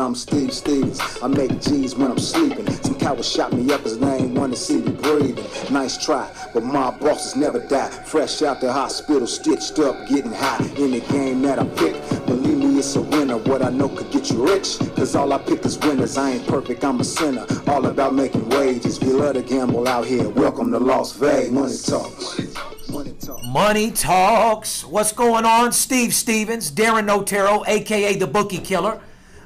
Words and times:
I'm 0.00 0.14
Steve 0.14 0.52
Stevens. 0.52 0.98
I 1.22 1.26
make 1.26 1.60
G's 1.60 1.94
when 1.94 2.10
I'm 2.10 2.18
sleeping. 2.18 2.66
Some 2.82 2.98
coward 2.98 3.22
shot 3.22 3.52
me 3.52 3.70
up 3.70 3.82
cause 3.82 3.98
they 3.98 4.16
ain't 4.16 4.38
wanna 4.38 4.56
see 4.56 4.78
me 4.78 4.92
breathing. 4.92 5.44
Nice 5.70 6.02
try, 6.02 6.26
but 6.54 6.64
my 6.64 6.90
bosses 6.90 7.36
never 7.36 7.60
die. 7.68 7.90
Fresh 7.90 8.40
out 8.40 8.62
the 8.62 8.72
hospital, 8.72 9.26
stitched 9.26 9.78
up, 9.78 10.08
getting 10.08 10.32
high. 10.32 10.64
In 10.76 10.92
the 10.92 11.00
game 11.12 11.42
that 11.42 11.58
I 11.58 11.66
pick, 11.66 11.94
believe 12.26 12.56
me, 12.56 12.78
it's 12.78 12.96
a 12.96 13.02
winner. 13.02 13.36
What 13.36 13.62
I 13.62 13.68
know 13.68 13.90
could 13.90 14.10
get 14.10 14.30
you 14.30 14.42
rich, 14.42 14.78
cause 14.96 15.14
all 15.14 15.34
I 15.34 15.38
pick 15.38 15.66
is 15.66 15.78
winners. 15.78 16.16
I 16.16 16.30
ain't 16.30 16.46
perfect, 16.46 16.82
I'm 16.82 17.00
a 17.00 17.04
sinner. 17.04 17.46
All 17.66 17.84
about 17.84 18.14
making 18.14 18.48
wages. 18.48 18.98
We 19.00 19.08
love 19.08 19.34
to 19.34 19.42
gamble 19.42 19.86
out 19.86 20.06
here. 20.06 20.30
Welcome 20.30 20.70
to 20.72 20.78
Las 20.78 21.12
Vegas. 21.12 21.50
Money 21.50 21.76
talks. 21.76 22.88
Money 22.88 23.12
talks. 23.20 23.46
Money 23.46 23.90
Talks. 23.90 24.84
What's 24.84 25.12
going 25.12 25.44
on? 25.44 25.72
Steve 25.72 26.14
Stevens, 26.14 26.70
Darren 26.70 27.06
Notero, 27.06 27.66
aka 27.66 28.16
the 28.16 28.26
Bookie 28.26 28.58
Killer, 28.58 29.00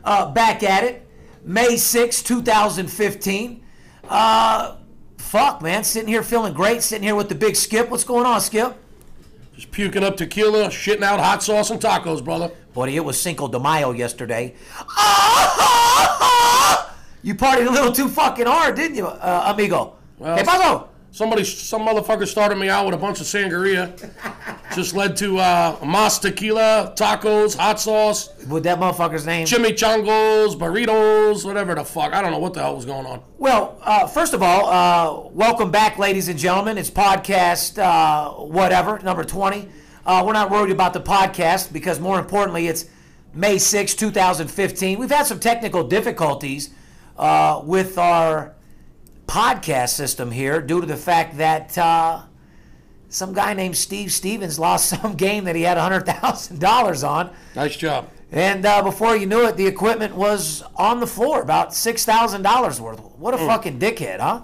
uh, 0.05 0.31
back 0.31 0.63
at 0.63 0.85
it. 0.85 1.07
May 1.45 1.77
6, 1.77 2.23
2015. 2.23 3.65
Uh, 4.09 4.77
fuck, 5.19 5.63
man. 5.63 5.85
Sitting 5.85 6.09
here 6.09 6.23
feeling 6.23 6.55
great. 6.55 6.83
Sitting 6.83 7.05
here 7.05 7.15
with 7.15 7.29
the 7.29 7.35
big 7.35 7.57
Skip. 7.57 7.91
What's 7.91 8.05
going 8.05 8.27
on, 8.27 8.41
Skip? 8.41 8.77
Just 9.55 9.71
puking 9.71 10.03
up 10.03 10.17
tequila, 10.17 10.67
shitting 10.67 11.03
out 11.03 11.21
hot 11.21 11.43
sauce 11.43 11.71
and 11.71 11.81
tacos, 11.81 12.25
brother. 12.25 12.51
Buddy, 12.75 12.97
it 12.97 13.05
was 13.05 13.21
Cinco 13.21 13.47
de 13.47 13.61
Mayo 13.61 13.93
yesterday. 13.93 14.55
You 17.25 17.35
partied 17.35 17.67
a 17.67 17.71
little 17.71 17.91
too 17.91 18.09
fucking 18.11 18.45
hard, 18.45 18.77
didn't 18.77 18.99
you, 18.99 19.07
uh, 19.07 19.45
amigo? 19.47 19.95
Well, 20.19 20.37
hey, 20.37 20.45
Pago. 20.45 20.91
Somebody, 21.15 21.45
some 21.45 21.83
motherfucker 21.87 22.27
started 22.27 22.59
me 22.59 22.69
out 22.69 22.87
with 22.87 22.95
a 22.97 22.99
bunch 22.99 23.21
of 23.21 23.27
sangria. 23.29 23.95
Just 24.75 24.97
led 24.97 25.17
to 25.19 25.39
uh, 25.39 25.79
mas 25.87 26.19
tequila, 26.19 26.93
tacos, 26.97 27.57
hot 27.57 27.79
sauce, 27.79 28.31
With 28.49 28.65
that 28.65 28.81
motherfucker's 28.81 29.25
name? 29.25 29.47
chimichangas, 29.47 30.59
burritos, 30.59 31.45
whatever 31.45 31.77
the 31.77 31.85
fuck. 31.85 32.13
I 32.13 32.21
don't 32.21 32.33
know 32.33 32.41
what 32.41 32.53
the 32.55 32.63
hell 32.63 32.75
was 32.75 32.85
going 32.85 33.07
on. 33.07 33.23
Well, 33.39 33.79
uh, 33.83 34.09
first 34.09 34.35
of 34.35 34.43
all, 34.43 34.67
uh, 34.67 35.29
welcome 35.31 35.71
back, 35.71 35.99
ladies 36.01 36.27
and 36.27 36.37
gentlemen. 36.37 36.79
It's 36.79 36.91
podcast 36.91 37.79
uh, 37.79 38.33
whatever 38.33 38.99
number 38.99 39.23
twenty. 39.23 39.69
Uh, 40.05 40.25
we're 40.27 40.33
not 40.33 40.51
worried 40.51 40.73
about 40.73 40.95
the 40.95 41.01
podcast 41.01 41.73
because 41.73 42.01
more 42.01 42.19
importantly, 42.19 42.67
it's 42.67 42.87
May 43.33 43.59
6, 43.59 43.95
2015. 43.95 44.99
We've 44.99 45.09
had 45.09 45.27
some 45.27 45.39
technical 45.39 45.87
difficulties 45.87 46.71
uh, 47.17 47.63
with 47.65 47.99
our 47.99 48.54
podcast 49.27 49.91
system 49.91 50.31
here 50.31 50.61
due 50.61 50.81
to 50.81 50.87
the 50.87 50.97
fact 50.97 51.39
that 51.39 51.77
uh, 51.79 52.23
some 53.09 53.33
guy 53.33 53.55
named 53.55 53.77
Steve 53.77 54.13
Stevens 54.13 54.59
lost 54.59 54.89
some 55.01 55.15
game 55.15 55.45
that 55.45 55.57
he 55.57 55.63
had 55.63 55.79
$100,000 55.79 57.09
on. 57.09 57.31
Nice 57.55 57.77
job. 57.77 58.09
And 58.33 58.67
uh, 58.67 58.83
before 58.83 59.17
you 59.17 59.27
knew 59.27 59.47
it, 59.47 59.57
the 59.57 59.67
equipment 59.67 60.15
was 60.17 60.63
on 60.75 60.99
the 60.99 61.07
floor, 61.07 61.41
about 61.41 61.71
$6,000 61.71 62.81
worth. 62.81 63.01
What 63.17 63.35
a 63.35 63.39
fucking 63.39 63.79
dickhead, 63.79 64.19
huh? 64.19 64.43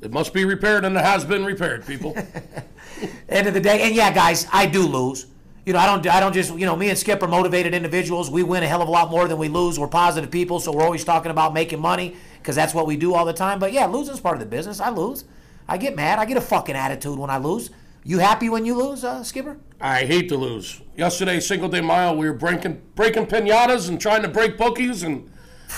It 0.00 0.10
must 0.10 0.32
be 0.32 0.46
repaired, 0.46 0.86
and 0.86 0.96
it 0.96 1.04
has 1.04 1.26
been 1.26 1.44
repaired, 1.44 1.86
people. 1.86 2.16
end 3.28 3.46
of 3.46 3.52
the 3.52 3.60
day. 3.60 3.82
And 3.82 3.94
yeah, 3.94 4.12
guys, 4.12 4.46
I 4.50 4.64
do 4.64 4.82
lose. 4.82 5.26
You 5.70 5.74
know, 5.74 5.78
I 5.78 5.86
don't. 5.86 6.04
I 6.08 6.18
don't 6.18 6.32
just. 6.32 6.52
You 6.58 6.66
know, 6.66 6.74
me 6.74 6.88
and 6.88 6.98
Skip 6.98 7.22
are 7.22 7.28
motivated 7.28 7.74
individuals. 7.74 8.28
We 8.28 8.42
win 8.42 8.64
a 8.64 8.66
hell 8.66 8.82
of 8.82 8.88
a 8.88 8.90
lot 8.90 9.08
more 9.08 9.28
than 9.28 9.38
we 9.38 9.46
lose. 9.46 9.78
We're 9.78 9.86
positive 9.86 10.28
people, 10.28 10.58
so 10.58 10.72
we're 10.72 10.82
always 10.82 11.04
talking 11.04 11.30
about 11.30 11.54
making 11.54 11.78
money 11.78 12.16
because 12.38 12.56
that's 12.56 12.74
what 12.74 12.88
we 12.88 12.96
do 12.96 13.14
all 13.14 13.24
the 13.24 13.32
time. 13.32 13.60
But 13.60 13.72
yeah, 13.72 13.86
losing's 13.86 14.18
part 14.18 14.34
of 14.34 14.40
the 14.40 14.46
business. 14.46 14.80
I 14.80 14.90
lose. 14.90 15.26
I 15.68 15.78
get 15.78 15.94
mad. 15.94 16.18
I 16.18 16.24
get 16.24 16.36
a 16.36 16.40
fucking 16.40 16.74
attitude 16.74 17.16
when 17.16 17.30
I 17.30 17.36
lose. 17.36 17.70
You 18.02 18.18
happy 18.18 18.48
when 18.48 18.64
you 18.64 18.74
lose, 18.74 19.04
uh, 19.04 19.22
Skipper? 19.22 19.58
I 19.80 20.06
hate 20.06 20.28
to 20.30 20.36
lose. 20.36 20.82
Yesterday, 20.96 21.38
single 21.38 21.68
day 21.68 21.80
Mayo, 21.80 22.14
we 22.14 22.26
were 22.26 22.34
breaking 22.34 22.82
breaking 22.96 23.26
pinatas 23.26 23.88
and 23.88 24.00
trying 24.00 24.22
to 24.22 24.28
break 24.28 24.58
bookies, 24.58 25.04
and 25.04 25.30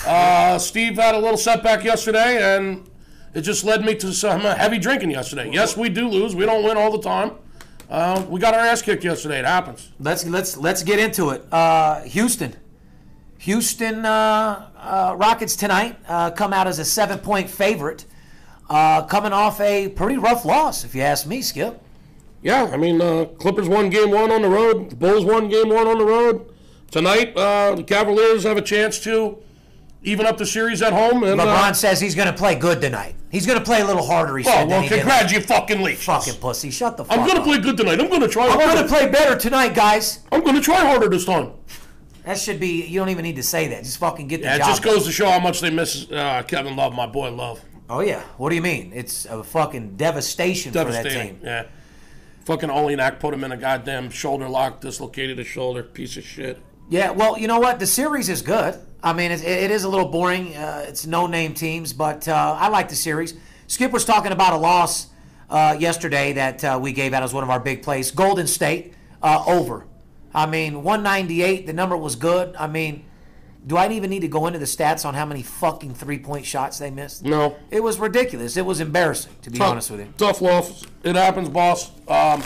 uh, 0.07 0.57
Steve 0.57 0.95
had 0.95 1.13
a 1.13 1.19
little 1.19 1.37
setback 1.37 1.83
yesterday, 1.83 2.41
and 2.41 2.89
it 3.35 3.41
just 3.41 3.63
led 3.63 3.85
me 3.85 3.93
to 3.93 4.11
some 4.11 4.41
heavy 4.41 4.79
drinking 4.79 5.11
yesterday. 5.11 5.51
Yes, 5.53 5.77
we 5.77 5.89
do 5.89 6.07
lose. 6.07 6.35
We 6.35 6.47
don't 6.47 6.63
win 6.63 6.77
all 6.77 6.89
the 6.89 7.03
time. 7.03 7.33
Uh, 7.89 8.25
we 8.29 8.39
got 8.39 8.53
our 8.53 8.59
ass 8.61 8.81
kicked 8.81 9.03
yesterday. 9.03 9.39
It 9.39 9.45
happens. 9.45 9.91
Let's 9.99 10.25
let's 10.25 10.57
let's 10.57 10.83
get 10.83 10.99
into 10.99 11.29
it. 11.29 11.45
Uh, 11.51 12.01
Houston, 12.01 12.55
Houston 13.39 14.05
uh, 14.05 14.69
uh, 14.77 15.15
Rockets 15.17 15.55
tonight 15.55 15.97
uh, 16.07 16.31
come 16.31 16.53
out 16.53 16.65
as 16.65 16.79
a 16.79 16.85
seven-point 16.85 17.49
favorite, 17.49 18.05
uh, 18.69 19.03
coming 19.03 19.33
off 19.33 19.59
a 19.61 19.89
pretty 19.89 20.17
rough 20.17 20.45
loss, 20.45 20.83
if 20.83 20.95
you 20.95 21.01
ask 21.01 21.27
me, 21.27 21.41
Skip. 21.41 21.81
Yeah, 22.41 22.69
I 22.73 22.77
mean, 22.77 23.01
uh, 23.01 23.25
Clippers 23.39 23.69
won 23.69 23.89
game 23.89 24.11
one 24.11 24.31
on 24.31 24.41
the 24.41 24.49
road. 24.49 24.89
The 24.89 24.95
Bulls 24.95 25.23
won 25.23 25.47
game 25.49 25.69
one 25.69 25.87
on 25.87 25.97
the 25.97 26.05
road. 26.05 26.53
Tonight, 26.91 27.35
uh, 27.37 27.75
the 27.75 27.83
Cavaliers 27.83 28.43
have 28.43 28.57
a 28.57 28.61
chance 28.61 28.99
to 28.99 29.37
even 30.03 30.25
up 30.25 30.37
the 30.37 30.45
series 30.45 30.81
at 30.81 30.93
home. 30.93 31.23
And, 31.23 31.39
LeBron 31.39 31.71
uh, 31.71 31.73
says 31.73 31.99
he's 31.99 32.15
going 32.15 32.27
to 32.27 32.33
play 32.33 32.55
good 32.55 32.81
tonight. 32.81 33.15
He's 33.31 33.45
going 33.45 33.57
to 33.57 33.65
play 33.65 33.81
a 33.81 33.85
little 33.85 34.05
harder. 34.05 34.37
He 34.37 34.45
oh, 34.45 34.51
said. 34.51 34.67
well, 34.67 34.81
than 34.81 34.83
he 34.83 34.89
did 34.89 34.99
congrats, 34.99 35.33
you 35.33 35.41
fucking 35.41 35.81
leech. 35.81 36.05
Fucking 36.05 36.35
pussy. 36.35 36.69
Shut 36.69 36.97
the 36.97 37.05
fuck 37.05 37.17
I'm 37.17 37.25
going 37.25 37.37
to 37.37 37.43
play 37.43 37.57
good 37.57 37.77
tonight. 37.77 37.99
I'm 37.99 38.09
going 38.09 38.21
to 38.21 38.27
try 38.27 38.45
I'm 38.45 38.59
harder. 38.59 38.73
going 38.73 38.87
to 38.87 38.93
play 38.93 39.09
better 39.09 39.37
tonight, 39.37 39.73
guys. 39.73 40.19
I'm 40.31 40.41
going 40.41 40.55
to 40.55 40.61
try 40.61 40.81
harder 40.81 41.09
this 41.09 41.25
time. 41.25 41.53
That 42.25 42.37
should 42.37 42.59
be. 42.59 42.85
You 42.85 42.99
don't 42.99 43.09
even 43.09 43.23
need 43.23 43.35
to 43.37 43.43
say 43.43 43.67
that. 43.69 43.83
Just 43.83 43.97
fucking 43.97 44.27
get 44.27 44.41
the 44.41 44.47
Yeah, 44.47 44.55
it 44.55 44.59
just 44.59 44.81
goes 44.81 45.05
to 45.05 45.11
show 45.11 45.29
how 45.29 45.39
much 45.39 45.61
they 45.61 45.69
miss 45.69 46.09
uh, 46.11 46.43
Kevin 46.43 46.75
Love, 46.75 46.93
my 46.93 47.07
boy 47.07 47.31
Love. 47.31 47.61
Oh 47.89 47.99
yeah. 47.99 48.21
What 48.37 48.49
do 48.49 48.55
you 48.55 48.61
mean? 48.61 48.91
It's 48.93 49.25
a 49.25 49.43
fucking 49.43 49.97
devastation 49.97 50.71
for 50.71 50.85
that 50.85 51.05
team. 51.05 51.39
Yeah. 51.43 51.65
Fucking 52.45 52.69
Olynyk 52.69 53.19
put 53.19 53.33
him 53.33 53.43
in 53.43 53.51
a 53.51 53.57
goddamn 53.57 54.09
shoulder 54.09 54.49
lock, 54.49 54.81
dislocated 54.81 55.37
his 55.37 55.47
shoulder, 55.47 55.83
piece 55.83 56.17
of 56.17 56.23
shit. 56.23 56.61
Yeah. 56.89 57.11
Well, 57.11 57.37
you 57.37 57.47
know 57.47 57.59
what? 57.59 57.79
The 57.79 57.87
series 57.87 58.29
is 58.29 58.41
good. 58.41 58.79
I 59.03 59.13
mean, 59.13 59.31
it, 59.31 59.43
it 59.43 59.69
is 59.69 59.83
a 59.83 59.89
little 59.89 60.07
boring. 60.07 60.55
Uh, 60.55 60.85
it's 60.87 61.05
no-name 61.05 61.53
teams, 61.53 61.93
but 61.93 62.27
uh, 62.27 62.57
I 62.59 62.69
like 62.69 62.89
the 62.89 62.95
series. 62.95 63.33
Skip 63.67 63.91
was 63.91 64.05
talking 64.05 64.31
about 64.31 64.53
a 64.53 64.57
loss 64.57 65.07
uh, 65.49 65.75
yesterday 65.77 66.33
that 66.33 66.63
uh, 66.63 66.79
we 66.81 66.93
gave 66.93 67.13
out 67.13 67.21
as 67.21 67.33
one 67.33 67.43
of 67.43 67.49
our 67.49 67.59
big 67.59 67.83
plays. 67.83 68.11
Golden 68.11 68.47
State 68.47 68.93
uh, 69.21 69.43
over. 69.45 69.85
I 70.33 70.45
mean, 70.45 70.83
198. 70.83 71.67
The 71.67 71.73
number 71.73 71.97
was 71.97 72.15
good. 72.15 72.55
I 72.55 72.67
mean, 72.67 73.05
do 73.67 73.77
I 73.77 73.89
even 73.89 74.09
need 74.09 74.21
to 74.21 74.27
go 74.27 74.47
into 74.47 74.57
the 74.57 74.65
stats 74.65 75.05
on 75.05 75.13
how 75.13 75.25
many 75.25 75.43
fucking 75.43 75.95
three-point 75.95 76.45
shots 76.45 76.79
they 76.79 76.89
missed? 76.89 77.23
No. 77.23 77.57
It 77.71 77.83
was 77.83 77.99
ridiculous. 77.99 78.57
It 78.57 78.65
was 78.65 78.79
embarrassing, 78.79 79.35
to 79.41 79.51
be 79.51 79.59
honest 79.59 79.91
with 79.91 79.99
you. 79.99 80.13
Tough 80.17 80.41
loss. 80.41 80.85
It 81.03 81.15
happens, 81.15 81.49
boss. 81.49 81.91
Um, 82.07 82.43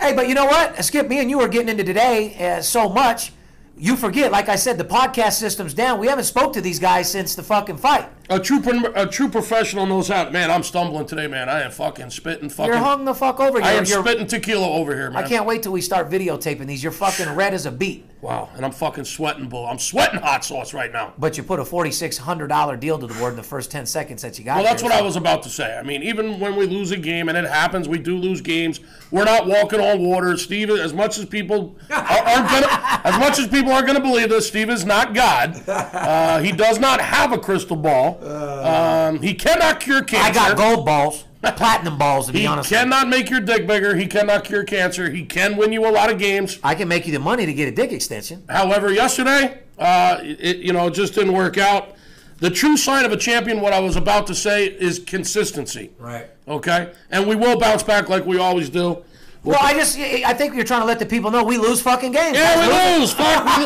Hey, 0.00 0.12
but 0.12 0.28
you 0.28 0.34
know 0.34 0.44
what? 0.46 0.84
Skip, 0.84 1.08
me 1.08 1.20
and 1.20 1.30
you 1.30 1.40
are 1.40 1.48
getting 1.48 1.68
into 1.68 1.84
today 1.84 2.34
uh, 2.36 2.60
so 2.60 2.88
much. 2.88 3.32
You 3.76 3.96
forget, 3.96 4.30
like 4.30 4.48
I 4.48 4.54
said, 4.54 4.78
the 4.78 4.84
podcast 4.84 5.32
system's 5.32 5.74
down. 5.74 5.98
We 5.98 6.06
haven't 6.06 6.24
spoke 6.24 6.52
to 6.52 6.60
these 6.60 6.78
guys 6.78 7.10
since 7.10 7.34
the 7.34 7.42
fucking 7.42 7.78
fight. 7.78 8.08
A 8.30 8.40
true 8.40 8.62
a 8.94 9.06
true 9.06 9.28
professional 9.28 9.86
knows 9.86 10.08
how. 10.08 10.30
Man, 10.30 10.50
I'm 10.50 10.62
stumbling 10.62 11.06
today, 11.06 11.26
man. 11.26 11.48
I 11.48 11.62
am 11.62 11.70
fucking 11.70 12.10
spitting 12.10 12.48
fucking. 12.48 12.72
You're 12.72 12.80
hung 12.82 13.04
the 13.04 13.14
fuck 13.14 13.38
over. 13.40 13.58
I 13.58 13.72
You're- 13.72 13.78
am 13.78 13.84
you're- 13.84 14.02
spitting 14.02 14.26
tequila 14.26 14.66
over 14.68 14.94
here, 14.94 15.10
man. 15.10 15.24
I 15.24 15.28
can't 15.28 15.44
wait 15.46 15.62
till 15.62 15.72
we 15.72 15.80
start 15.80 16.10
videotaping 16.10 16.66
these. 16.66 16.82
You're 16.82 16.92
fucking 16.92 17.34
red 17.34 17.52
as 17.54 17.66
a 17.66 17.72
beet. 17.72 18.06
Wow, 18.22 18.48
and 18.56 18.64
I'm 18.64 18.72
fucking 18.72 19.04
sweating, 19.04 19.50
bull. 19.50 19.66
I'm 19.66 19.78
sweating 19.78 20.18
hot 20.18 20.46
sauce 20.46 20.72
right 20.72 20.90
now. 20.90 21.12
But 21.18 21.36
you 21.36 21.42
put 21.42 21.60
a 21.60 21.64
forty-six 21.64 22.16
hundred 22.16 22.46
dollar 22.48 22.74
deal 22.74 22.98
to 22.98 23.06
the 23.06 23.12
board 23.12 23.32
in 23.32 23.36
the 23.36 23.42
first 23.42 23.70
ten 23.70 23.84
seconds 23.84 24.22
that 24.22 24.38
you 24.38 24.46
got. 24.46 24.56
Well, 24.56 24.64
that's 24.64 24.80
there, 24.80 24.90
what 24.90 24.98
I 24.98 25.02
was 25.02 25.16
about 25.16 25.42
to 25.42 25.50
say. 25.50 25.76
I 25.76 25.82
mean, 25.82 26.02
even 26.02 26.40
when 26.40 26.56
we 26.56 26.66
lose 26.66 26.90
a 26.90 26.96
game, 26.96 27.28
and 27.28 27.36
it 27.36 27.44
happens, 27.44 27.86
we 27.86 27.98
do 27.98 28.16
lose 28.16 28.40
games. 28.40 28.80
We're 29.10 29.24
not 29.26 29.46
walking 29.46 29.78
on 29.78 30.00
water, 30.02 30.38
Steve. 30.38 30.70
As 30.70 30.94
much 30.94 31.18
as 31.18 31.26
people 31.26 31.76
are, 31.90 31.96
aren't 31.98 32.48
gonna, 32.48 33.00
as 33.04 33.18
much 33.20 33.38
as 33.38 33.46
people 33.48 33.72
aren't 33.72 33.86
going 33.86 33.98
to 33.98 34.02
believe 34.02 34.30
this, 34.30 34.48
Steve 34.48 34.70
is 34.70 34.86
not 34.86 35.12
God. 35.14 35.62
Uh, 35.68 36.38
he 36.40 36.50
does 36.50 36.78
not 36.78 37.02
have 37.02 37.32
a 37.32 37.38
crystal 37.38 37.76
ball. 37.76 38.13
Um, 38.22 39.22
he 39.22 39.34
cannot 39.34 39.80
cure 39.80 40.02
cancer. 40.02 40.30
I 40.30 40.32
got 40.32 40.56
gold 40.56 40.84
balls, 40.86 41.24
platinum 41.42 41.98
balls. 41.98 42.26
To 42.28 42.32
be 42.32 42.40
He 42.40 42.46
honest, 42.46 42.70
you. 42.70 42.76
cannot 42.76 43.08
make 43.08 43.30
your 43.30 43.40
dick 43.40 43.66
bigger. 43.66 43.94
He 43.94 44.06
cannot 44.06 44.44
cure 44.44 44.64
cancer. 44.64 45.10
He 45.10 45.24
can 45.24 45.56
win 45.56 45.72
you 45.72 45.86
a 45.86 45.90
lot 45.90 46.10
of 46.10 46.18
games. 46.18 46.58
I 46.62 46.74
can 46.74 46.88
make 46.88 47.06
you 47.06 47.12
the 47.12 47.18
money 47.18 47.46
to 47.46 47.52
get 47.54 47.68
a 47.68 47.72
dick 47.72 47.92
extension. 47.92 48.44
However, 48.48 48.92
yesterday, 48.92 49.58
uh, 49.78 50.18
it 50.22 50.58
you 50.58 50.72
know 50.72 50.86
it 50.86 50.94
just 50.94 51.14
didn't 51.14 51.32
work 51.32 51.58
out. 51.58 51.92
The 52.38 52.50
true 52.50 52.76
sign 52.76 53.04
of 53.04 53.12
a 53.12 53.16
champion, 53.16 53.60
what 53.60 53.72
I 53.72 53.78
was 53.80 53.96
about 53.96 54.26
to 54.26 54.34
say, 54.34 54.66
is 54.66 54.98
consistency. 54.98 55.92
Right. 55.98 56.26
Okay, 56.48 56.92
and 57.10 57.26
we 57.26 57.36
will 57.36 57.58
bounce 57.58 57.82
back 57.82 58.08
like 58.08 58.26
we 58.26 58.38
always 58.38 58.68
do. 58.68 59.02
Well, 59.44 59.58
I 59.60 59.74
just, 59.74 59.98
I 59.98 60.32
think 60.32 60.54
you're 60.54 60.64
trying 60.64 60.80
to 60.80 60.86
let 60.86 60.98
the 60.98 61.04
people 61.04 61.30
know 61.30 61.44
we 61.44 61.58
lose 61.58 61.82
fucking 61.82 62.12
games. 62.12 62.36
Yeah, 62.36 62.96
we 62.96 63.00
lose. 63.00 63.12
Fuck, 63.12 63.44
we 63.44 63.62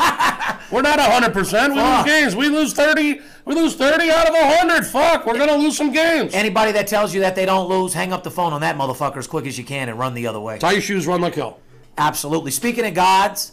we're 0.74 0.82
not 0.82 0.98
hundred 0.98 1.32
percent. 1.32 1.72
We 1.72 1.80
lose 1.80 2.04
games. 2.04 2.36
We 2.36 2.48
lose 2.48 2.72
thirty. 2.72 3.20
We 3.44 3.54
lose 3.54 3.76
thirty 3.76 4.10
out 4.10 4.28
of 4.28 4.34
hundred. 4.34 4.84
Fuck, 4.84 5.24
we're 5.24 5.38
gonna 5.38 5.56
lose 5.56 5.76
some 5.76 5.92
games. 5.92 6.34
Anybody 6.34 6.72
that 6.72 6.88
tells 6.88 7.14
you 7.14 7.20
that 7.20 7.36
they 7.36 7.46
don't 7.46 7.68
lose, 7.68 7.94
hang 7.94 8.12
up 8.12 8.24
the 8.24 8.30
phone 8.30 8.52
on 8.52 8.60
that 8.62 8.76
motherfucker 8.76 9.18
as 9.18 9.28
quick 9.28 9.46
as 9.46 9.56
you 9.56 9.64
can 9.64 9.88
and 9.88 9.96
run 9.96 10.14
the 10.14 10.26
other 10.26 10.40
way. 10.40 10.58
Tie 10.58 10.72
your 10.72 10.80
shoes, 10.82 11.06
run 11.06 11.20
like 11.20 11.36
hell. 11.36 11.60
Absolutely. 11.96 12.50
Speaking 12.50 12.84
of 12.84 12.94
gods, 12.94 13.52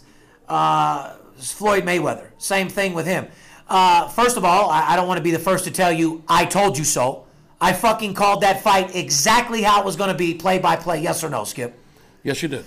uh, 0.50 1.13
Floyd 1.38 1.83
Mayweather, 1.83 2.30
same 2.39 2.69
thing 2.69 2.95
with 2.95 3.06
him. 3.06 3.28
Uh, 3.68 4.07
first 4.10 4.36
of 4.38 4.44
all, 4.45 4.71
I, 4.71 4.94
I 4.94 4.95
don't 4.95 5.07
want 5.07 5.19
to 5.19 5.24
be 5.24 5.31
the 5.31 5.39
first 5.39 5.63
to 5.66 5.71
tell 5.71 5.92
you 5.92 6.24
I 6.28 6.45
told 6.45 6.78
you 6.78 6.83
so. 6.83 7.25
I 7.62 7.74
fucking 7.74 8.16
called 8.16 8.42
that 8.42 8.62
fight 8.62 8.95
exactly 8.95 9.62
how 9.62 9.80
it 9.81 9.86
was 9.86 9.95
going 9.95 10.10
to 10.10 10.18
be, 10.18 10.33
play 10.33 10.60
by 10.60 10.75
play. 10.75 11.01
Yes 11.01 11.24
or 11.24 11.30
no, 11.30 11.44
Skip? 11.44 11.80
Yes, 12.25 12.42
you 12.42 12.50
did. 12.50 12.66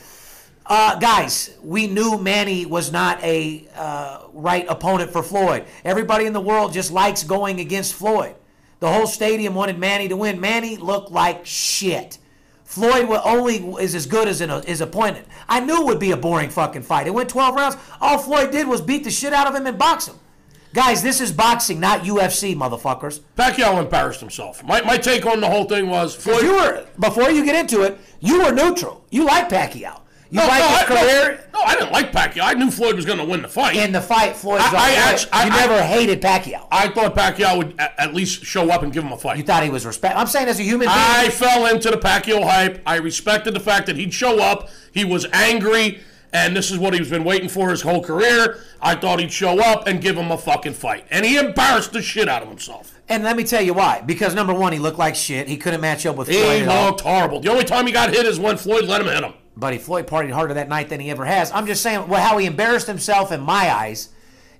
Uh, 0.64 1.00
guys, 1.00 1.56
we 1.64 1.88
knew 1.88 2.16
Manny 2.16 2.64
was 2.64 2.92
not 2.92 3.20
a 3.24 3.66
uh, 3.74 4.20
right 4.32 4.64
opponent 4.68 5.10
for 5.10 5.20
Floyd. 5.20 5.64
Everybody 5.84 6.26
in 6.26 6.32
the 6.32 6.40
world 6.40 6.72
just 6.72 6.92
likes 6.92 7.24
going 7.24 7.58
against 7.58 7.94
Floyd. 7.94 8.36
The 8.78 8.88
whole 8.88 9.08
stadium 9.08 9.56
wanted 9.56 9.76
Manny 9.76 10.06
to 10.06 10.16
win. 10.16 10.40
Manny 10.40 10.76
looked 10.76 11.10
like 11.10 11.44
shit. 11.44 12.18
Floyd 12.62 13.08
only 13.24 13.56
is 13.82 13.96
as 13.96 14.06
good 14.06 14.28
as 14.28 14.40
an, 14.40 14.62
his 14.62 14.80
opponent. 14.80 15.26
I 15.48 15.58
knew 15.58 15.80
it 15.80 15.86
would 15.86 15.98
be 15.98 16.12
a 16.12 16.16
boring 16.16 16.50
fucking 16.50 16.82
fight. 16.82 17.08
It 17.08 17.14
went 17.14 17.28
12 17.28 17.56
rounds. 17.56 17.76
All 18.00 18.18
Floyd 18.18 18.52
did 18.52 18.68
was 18.68 18.80
beat 18.80 19.02
the 19.02 19.10
shit 19.10 19.32
out 19.32 19.48
of 19.48 19.56
him 19.56 19.66
and 19.66 19.76
box 19.76 20.06
him. 20.06 20.20
Guys, 20.74 21.02
this 21.02 21.20
is 21.20 21.32
boxing, 21.32 21.80
not 21.80 22.02
UFC, 22.02 22.54
motherfuckers. 22.54 23.20
Pacquiao 23.36 23.80
embarrassed 23.82 24.20
himself. 24.20 24.62
My, 24.64 24.80
my 24.82 24.96
take 24.98 25.24
on 25.26 25.40
the 25.40 25.48
whole 25.48 25.64
thing 25.64 25.88
was 25.88 26.14
Floyd. 26.14 26.42
You 26.42 26.52
were 26.52 26.86
before 27.00 27.30
you 27.30 27.44
get 27.44 27.56
into 27.56 27.82
it, 27.82 27.98
you 28.20 28.42
were 28.42 28.52
neutral. 28.52 29.04
You 29.10 29.24
like 29.24 29.48
Pacquiao. 29.48 30.00
You 30.30 30.40
no, 30.40 30.46
like 30.46 30.60
no, 30.60 30.68
his 30.68 30.78
I, 30.80 30.84
career. 30.84 31.44
No, 31.54 31.58
no, 31.60 31.64
I 31.64 31.74
didn't 31.74 31.90
like 31.92 32.12
Pacquiao. 32.12 32.42
I 32.42 32.52
knew 32.52 32.70
Floyd 32.70 32.96
was 32.96 33.06
going 33.06 33.16
to 33.16 33.24
win 33.24 33.40
the 33.40 33.48
fight. 33.48 33.76
In 33.76 33.92
the 33.92 34.00
fight, 34.02 34.36
Floyd's 34.36 34.62
I- 34.66 34.68
I 34.68 35.10
right. 35.12 35.28
I- 35.32 35.46
You 35.46 35.52
I- 35.52 35.56
never 35.56 35.82
hated 35.82 36.20
Pacquiao. 36.20 36.66
I 36.70 36.88
thought 36.88 37.14
Pacquiao 37.16 37.56
would 37.56 37.74
at 37.80 38.12
least 38.14 38.44
show 38.44 38.68
up 38.70 38.82
and 38.82 38.92
give 38.92 39.02
him 39.04 39.12
a 39.12 39.16
fight. 39.16 39.38
You 39.38 39.42
thought 39.42 39.62
he 39.62 39.70
was 39.70 39.86
respect. 39.86 40.18
I'm 40.18 40.26
saying 40.26 40.48
as 40.48 40.60
a 40.60 40.62
human 40.62 40.80
being. 40.86 40.90
I 40.90 41.30
fell 41.30 41.64
into 41.64 41.90
the 41.90 41.96
Pacquiao 41.96 42.42
hype. 42.44 42.82
I 42.84 42.96
respected 42.96 43.54
the 43.54 43.60
fact 43.60 43.86
that 43.86 43.96
he'd 43.96 44.12
show 44.12 44.38
up. 44.38 44.68
He 44.92 45.02
was 45.06 45.24
angry, 45.32 46.00
and 46.32 46.54
this 46.56 46.70
is 46.70 46.78
what 46.78 46.94
he's 46.94 47.10
been 47.10 47.24
waiting 47.24 47.48
for 47.48 47.70
his 47.70 47.82
whole 47.82 48.02
career. 48.02 48.58
I 48.80 48.94
thought 48.94 49.18
he'd 49.20 49.32
show 49.32 49.60
up 49.60 49.86
and 49.86 50.00
give 50.00 50.16
him 50.16 50.30
a 50.30 50.38
fucking 50.38 50.74
fight. 50.74 51.06
And 51.10 51.24
he 51.24 51.36
embarrassed 51.38 51.92
the 51.92 52.02
shit 52.02 52.28
out 52.28 52.42
of 52.42 52.48
himself. 52.48 52.94
and 53.08 53.24
let 53.24 53.36
me 53.36 53.44
tell 53.44 53.62
you 53.62 53.72
why. 53.74 54.02
Because 54.04 54.34
number 54.34 54.52
one, 54.54 54.72
he 54.72 54.78
looked 54.78 54.98
like 54.98 55.16
shit. 55.16 55.48
He 55.48 55.56
couldn't 55.56 55.80
match 55.80 56.04
up 56.06 56.16
with 56.16 56.28
He 56.28 56.40
Floyd 56.40 56.68
all. 56.68 56.86
looked 56.86 57.00
horrible. 57.00 57.40
The 57.40 57.50
only 57.50 57.64
time 57.64 57.86
he 57.86 57.92
got 57.92 58.12
hit 58.12 58.26
is 58.26 58.38
when 58.38 58.56
Floyd 58.58 58.84
let 58.84 59.00
him 59.00 59.06
hit 59.06 59.24
him. 59.24 59.32
Buddy 59.56 59.78
Floyd 59.78 60.06
partied 60.06 60.30
harder 60.30 60.54
that 60.54 60.68
night 60.68 60.88
than 60.88 61.00
he 61.00 61.10
ever 61.10 61.24
has. 61.24 61.50
I'm 61.52 61.66
just 61.66 61.82
saying, 61.82 62.06
well, 62.08 62.20
how 62.26 62.38
he 62.38 62.46
embarrassed 62.46 62.86
himself 62.86 63.32
in 63.32 63.40
my 63.40 63.72
eyes 63.74 64.10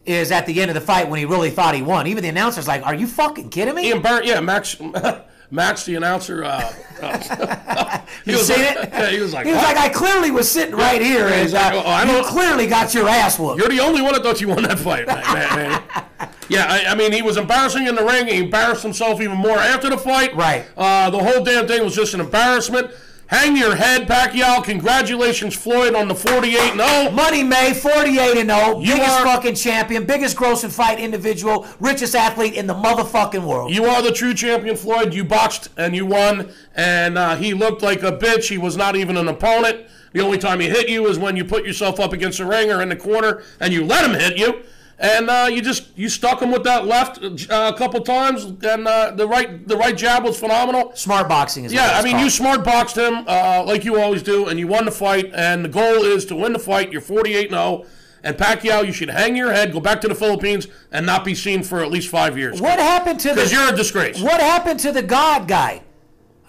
is 0.06 0.32
at 0.32 0.46
the 0.46 0.60
end 0.62 0.70
of 0.70 0.74
the 0.74 0.80
fight 0.80 1.08
when 1.10 1.18
he 1.18 1.24
really 1.26 1.50
thought 1.50 1.74
he 1.74 1.82
won. 1.82 2.06
Even 2.06 2.22
the 2.22 2.28
announcer's 2.30 2.66
like, 2.66 2.82
"Are 2.86 2.94
you 2.94 3.06
fucking 3.06 3.50
kidding 3.50 3.74
me?" 3.74 3.82
He 3.82 3.90
embarrassed, 3.90 4.26
yeah, 4.26 4.40
Max, 4.40 4.74
Max, 5.50 5.84
the 5.84 5.94
announcer, 5.94 6.44
uh, 6.44 6.72
uh, 7.02 7.98
he 8.24 8.32
You 8.32 8.36
was 8.38 8.46
seen 8.46 8.58
like, 8.64 8.76
it? 8.76 8.88
Yeah, 8.92 9.10
he 9.10 9.20
was 9.20 9.32
like, 9.32 9.46
He 9.46 9.52
was 9.52 9.62
"What?" 9.62 9.76
like, 9.76 9.84
I 9.84 9.88
clearly 9.88 10.30
was 10.30 10.50
sitting 10.50 10.74
right 10.74 11.00
here, 11.00 11.28
Yeah, 11.28 11.34
and 11.36 11.52
like, 11.52 11.72
uh, 11.72 11.82
"Oh, 11.84 11.90
I 11.90 12.04
you 12.18 12.24
clearly 12.24 12.66
got 12.66 12.92
your 12.92 13.08
ass 13.08 13.38
whooped. 13.38 13.58
You're 13.58 13.68
the 13.70 13.80
only 13.80 14.02
one 14.02 14.12
that 14.12 14.22
thought 14.22 14.40
you 14.40 14.48
won 14.48 14.62
that 14.64 14.78
fight, 14.78 15.06
man. 15.06 15.22
man, 15.32 15.56
man. 15.56 15.82
Yeah, 16.50 16.64
I, 16.66 16.92
I 16.92 16.94
mean, 16.94 17.12
he 17.12 17.20
was 17.20 17.36
embarrassing 17.36 17.86
in 17.86 17.94
the 17.94 18.02
ring. 18.02 18.26
He 18.26 18.38
embarrassed 18.38 18.82
himself 18.82 19.20
even 19.20 19.36
more 19.36 19.58
after 19.58 19.90
the 19.90 19.98
fight. 19.98 20.34
Right. 20.34 20.64
Uh, 20.78 21.10
the 21.10 21.18
whole 21.18 21.44
damn 21.44 21.68
thing 21.68 21.84
was 21.84 21.94
just 21.94 22.14
an 22.14 22.20
embarrassment. 22.20 22.90
Hang 23.28 23.58
your 23.58 23.74
head, 23.74 24.08
Pacquiao. 24.08 24.64
Congratulations, 24.64 25.54
Floyd, 25.54 25.94
on 25.94 26.08
the 26.08 26.14
48 26.14 26.72
0. 26.74 27.10
Money 27.10 27.42
May, 27.42 27.74
48 27.74 28.38
and 28.38 28.48
0, 28.50 28.80
You 28.80 28.94
biggest 28.94 29.20
are- 29.20 29.24
fucking 29.26 29.54
champion, 29.54 30.06
biggest 30.06 30.34
grossing 30.34 30.72
fight 30.72 30.98
individual, 30.98 31.66
richest 31.78 32.14
athlete 32.14 32.54
in 32.54 32.66
the 32.66 32.72
motherfucking 32.74 33.44
world. 33.44 33.70
You 33.74 33.84
are 33.84 34.00
the 34.00 34.12
true 34.12 34.32
champion, 34.32 34.76
Floyd. 34.76 35.12
You 35.12 35.24
boxed 35.24 35.68
and 35.76 35.94
you 35.94 36.06
won, 36.06 36.48
and 36.74 37.18
uh, 37.18 37.36
he 37.36 37.52
looked 37.52 37.82
like 37.82 38.02
a 38.02 38.12
bitch. 38.12 38.48
He 38.48 38.56
was 38.56 38.78
not 38.78 38.96
even 38.96 39.18
an 39.18 39.28
opponent. 39.28 39.86
The 40.14 40.20
only 40.24 40.38
time 40.38 40.60
he 40.60 40.70
hit 40.70 40.88
you 40.88 41.06
is 41.06 41.18
when 41.18 41.36
you 41.36 41.44
put 41.44 41.66
yourself 41.66 42.00
up 42.00 42.14
against 42.14 42.38
the 42.38 42.46
ring 42.46 42.72
or 42.72 42.80
in 42.80 42.88
the 42.88 42.96
corner 42.96 43.42
and 43.60 43.74
you 43.74 43.84
let 43.84 44.06
him 44.10 44.18
hit 44.18 44.38
you. 44.38 44.62
And 45.00 45.30
uh, 45.30 45.48
you 45.50 45.62
just 45.62 45.96
you 45.96 46.08
stuck 46.08 46.42
him 46.42 46.50
with 46.50 46.64
that 46.64 46.84
left 46.86 47.22
uh, 47.22 47.72
a 47.72 47.78
couple 47.78 48.00
times, 48.00 48.44
and 48.44 48.88
uh, 48.88 49.12
the 49.12 49.28
right 49.28 49.66
the 49.68 49.76
right 49.76 49.96
jab 49.96 50.24
was 50.24 50.38
phenomenal. 50.38 50.90
Smart 50.96 51.28
boxing 51.28 51.64
is 51.64 51.72
Yeah, 51.72 51.92
I 51.94 52.02
mean, 52.02 52.14
called. 52.14 52.24
you 52.24 52.30
smart 52.30 52.64
boxed 52.64 52.96
him 52.98 53.24
uh, 53.28 53.62
like 53.64 53.84
you 53.84 54.00
always 54.00 54.24
do, 54.24 54.48
and 54.48 54.58
you 54.58 54.66
won 54.66 54.86
the 54.86 54.90
fight. 54.90 55.30
And 55.32 55.64
the 55.64 55.68
goal 55.68 56.02
is 56.02 56.24
to 56.26 56.36
win 56.36 56.52
the 56.52 56.58
fight. 56.58 56.90
You're 56.90 57.00
48 57.00 57.50
0. 57.50 57.86
And 58.24 58.36
Pacquiao, 58.36 58.84
you 58.84 58.92
should 58.92 59.10
hang 59.10 59.36
your 59.36 59.52
head, 59.52 59.72
go 59.72 59.78
back 59.78 60.00
to 60.00 60.08
the 60.08 60.14
Philippines, 60.16 60.66
and 60.90 61.06
not 61.06 61.24
be 61.24 61.36
seen 61.36 61.62
for 61.62 61.80
at 61.80 61.90
least 61.92 62.08
five 62.08 62.36
years. 62.36 62.60
What 62.60 62.80
happened 62.80 63.20
to 63.20 63.28
Because 63.28 63.52
you're 63.52 63.72
a 63.72 63.76
disgrace. 63.76 64.20
What 64.20 64.40
happened 64.40 64.80
to 64.80 64.90
the 64.90 65.04
God 65.04 65.46
guy? 65.46 65.82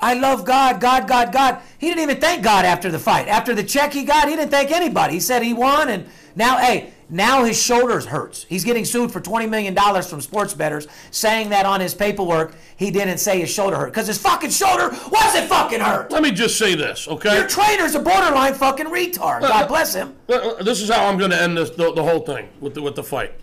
I 0.01 0.13
love 0.13 0.45
God, 0.45 0.79
God, 0.79 1.07
God, 1.07 1.31
God. 1.31 1.59
He 1.77 1.87
didn't 1.87 2.03
even 2.03 2.21
thank 2.21 2.43
God 2.43 2.65
after 2.65 2.89
the 2.89 2.99
fight. 2.99 3.27
After 3.27 3.53
the 3.53 3.63
check 3.63 3.93
he 3.93 4.03
got, 4.03 4.29
he 4.29 4.35
didn't 4.35 4.51
thank 4.51 4.71
anybody. 4.71 5.13
He 5.15 5.19
said 5.19 5.43
he 5.43 5.53
won, 5.53 5.89
and 5.89 6.07
now, 6.35 6.57
hey, 6.57 6.93
now 7.09 7.43
his 7.43 7.61
shoulders 7.61 8.05
hurts. 8.05 8.43
He's 8.43 8.63
getting 8.63 8.85
sued 8.85 9.11
for 9.11 9.19
$20 9.19 9.49
million 9.49 9.75
from 10.03 10.21
sports 10.21 10.53
bettors, 10.53 10.87
saying 11.11 11.49
that 11.49 11.65
on 11.65 11.81
his 11.81 11.93
paperwork 11.93 12.53
he 12.77 12.91
didn't 12.91 13.17
say 13.17 13.39
his 13.39 13.49
shoulder 13.49 13.75
hurt. 13.77 13.91
Because 13.91 14.07
his 14.07 14.19
fucking 14.19 14.51
shoulder 14.51 14.89
wasn't 15.11 15.49
fucking 15.49 15.79
hurt. 15.79 16.11
Let 16.11 16.21
me 16.21 16.31
just 16.31 16.57
say 16.57 16.75
this, 16.75 17.07
okay? 17.07 17.35
Your 17.35 17.47
trainer's 17.47 17.95
a 17.95 17.99
borderline 17.99 18.53
fucking 18.53 18.85
retard. 18.85 19.41
Uh, 19.43 19.49
God 19.49 19.65
uh, 19.65 19.67
bless 19.67 19.93
him. 19.93 20.15
Uh, 20.29 20.33
uh, 20.33 20.63
This 20.63 20.81
is 20.81 20.89
how 20.89 21.07
I'm 21.07 21.17
going 21.17 21.31
to 21.31 21.41
end 21.41 21.57
this 21.57 21.71
the, 21.71 21.91
the 21.93 22.03
whole 22.03 22.19
thing 22.21 22.47
with 22.59 22.75
the, 22.75 22.81
with 22.81 22.95
the 22.95 23.03
fight. 23.03 23.33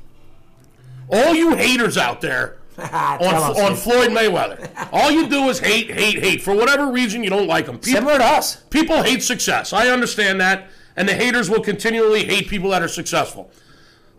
All 1.11 1.35
you 1.35 1.55
haters 1.55 1.99
out 1.99 2.21
there 2.21 2.59
Ah, 2.99 3.17
on, 3.19 3.35
us, 3.35 3.59
on 3.59 3.75
Floyd 3.75 4.11
Mayweather, 4.11 4.69
all 4.93 5.11
you 5.11 5.29
do 5.29 5.49
is 5.49 5.59
hate, 5.59 5.91
hate, 5.91 6.19
hate. 6.19 6.43
For 6.43 6.55
whatever 6.55 6.93
reason, 6.93 7.25
you 7.25 7.31
don't 7.31 7.47
like 7.47 7.67
him. 7.67 7.79
People, 7.79 8.01
Similar 8.01 8.19
to 8.19 8.25
us. 8.25 8.57
people 8.69 9.03
hate 9.03 9.23
success. 9.23 9.73
I 9.73 9.89
understand 9.89 10.41
that, 10.43 10.69
and 10.95 11.09
the 11.09 11.15
haters 11.15 11.49
will 11.49 11.63
continually 11.63 12.25
hate 12.25 12.49
people 12.49 12.71
that 12.71 12.83
are 12.83 12.89
successful. 12.89 13.51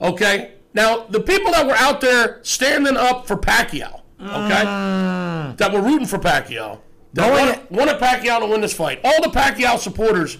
Okay? 0.01 0.53
Now, 0.73 1.05
the 1.05 1.19
people 1.19 1.51
that 1.51 1.65
were 1.65 1.75
out 1.75 2.01
there 2.01 2.39
standing 2.43 2.97
up 2.97 3.27
for 3.27 3.35
Pacquiao, 3.35 4.01
okay, 4.19 4.63
mm. 4.63 5.57
that 5.57 5.71
were 5.71 5.81
rooting 5.81 6.07
for 6.07 6.19
Pacquiao, 6.19 6.79
that 7.13 7.31
wanted, 7.31 7.69
wanted 7.71 7.99
Pacquiao 7.99 8.39
to 8.39 8.45
win 8.47 8.61
this 8.61 8.73
fight, 8.73 8.99
all 9.03 9.21
the 9.21 9.29
Pacquiao 9.29 9.79
supporters, 9.79 10.37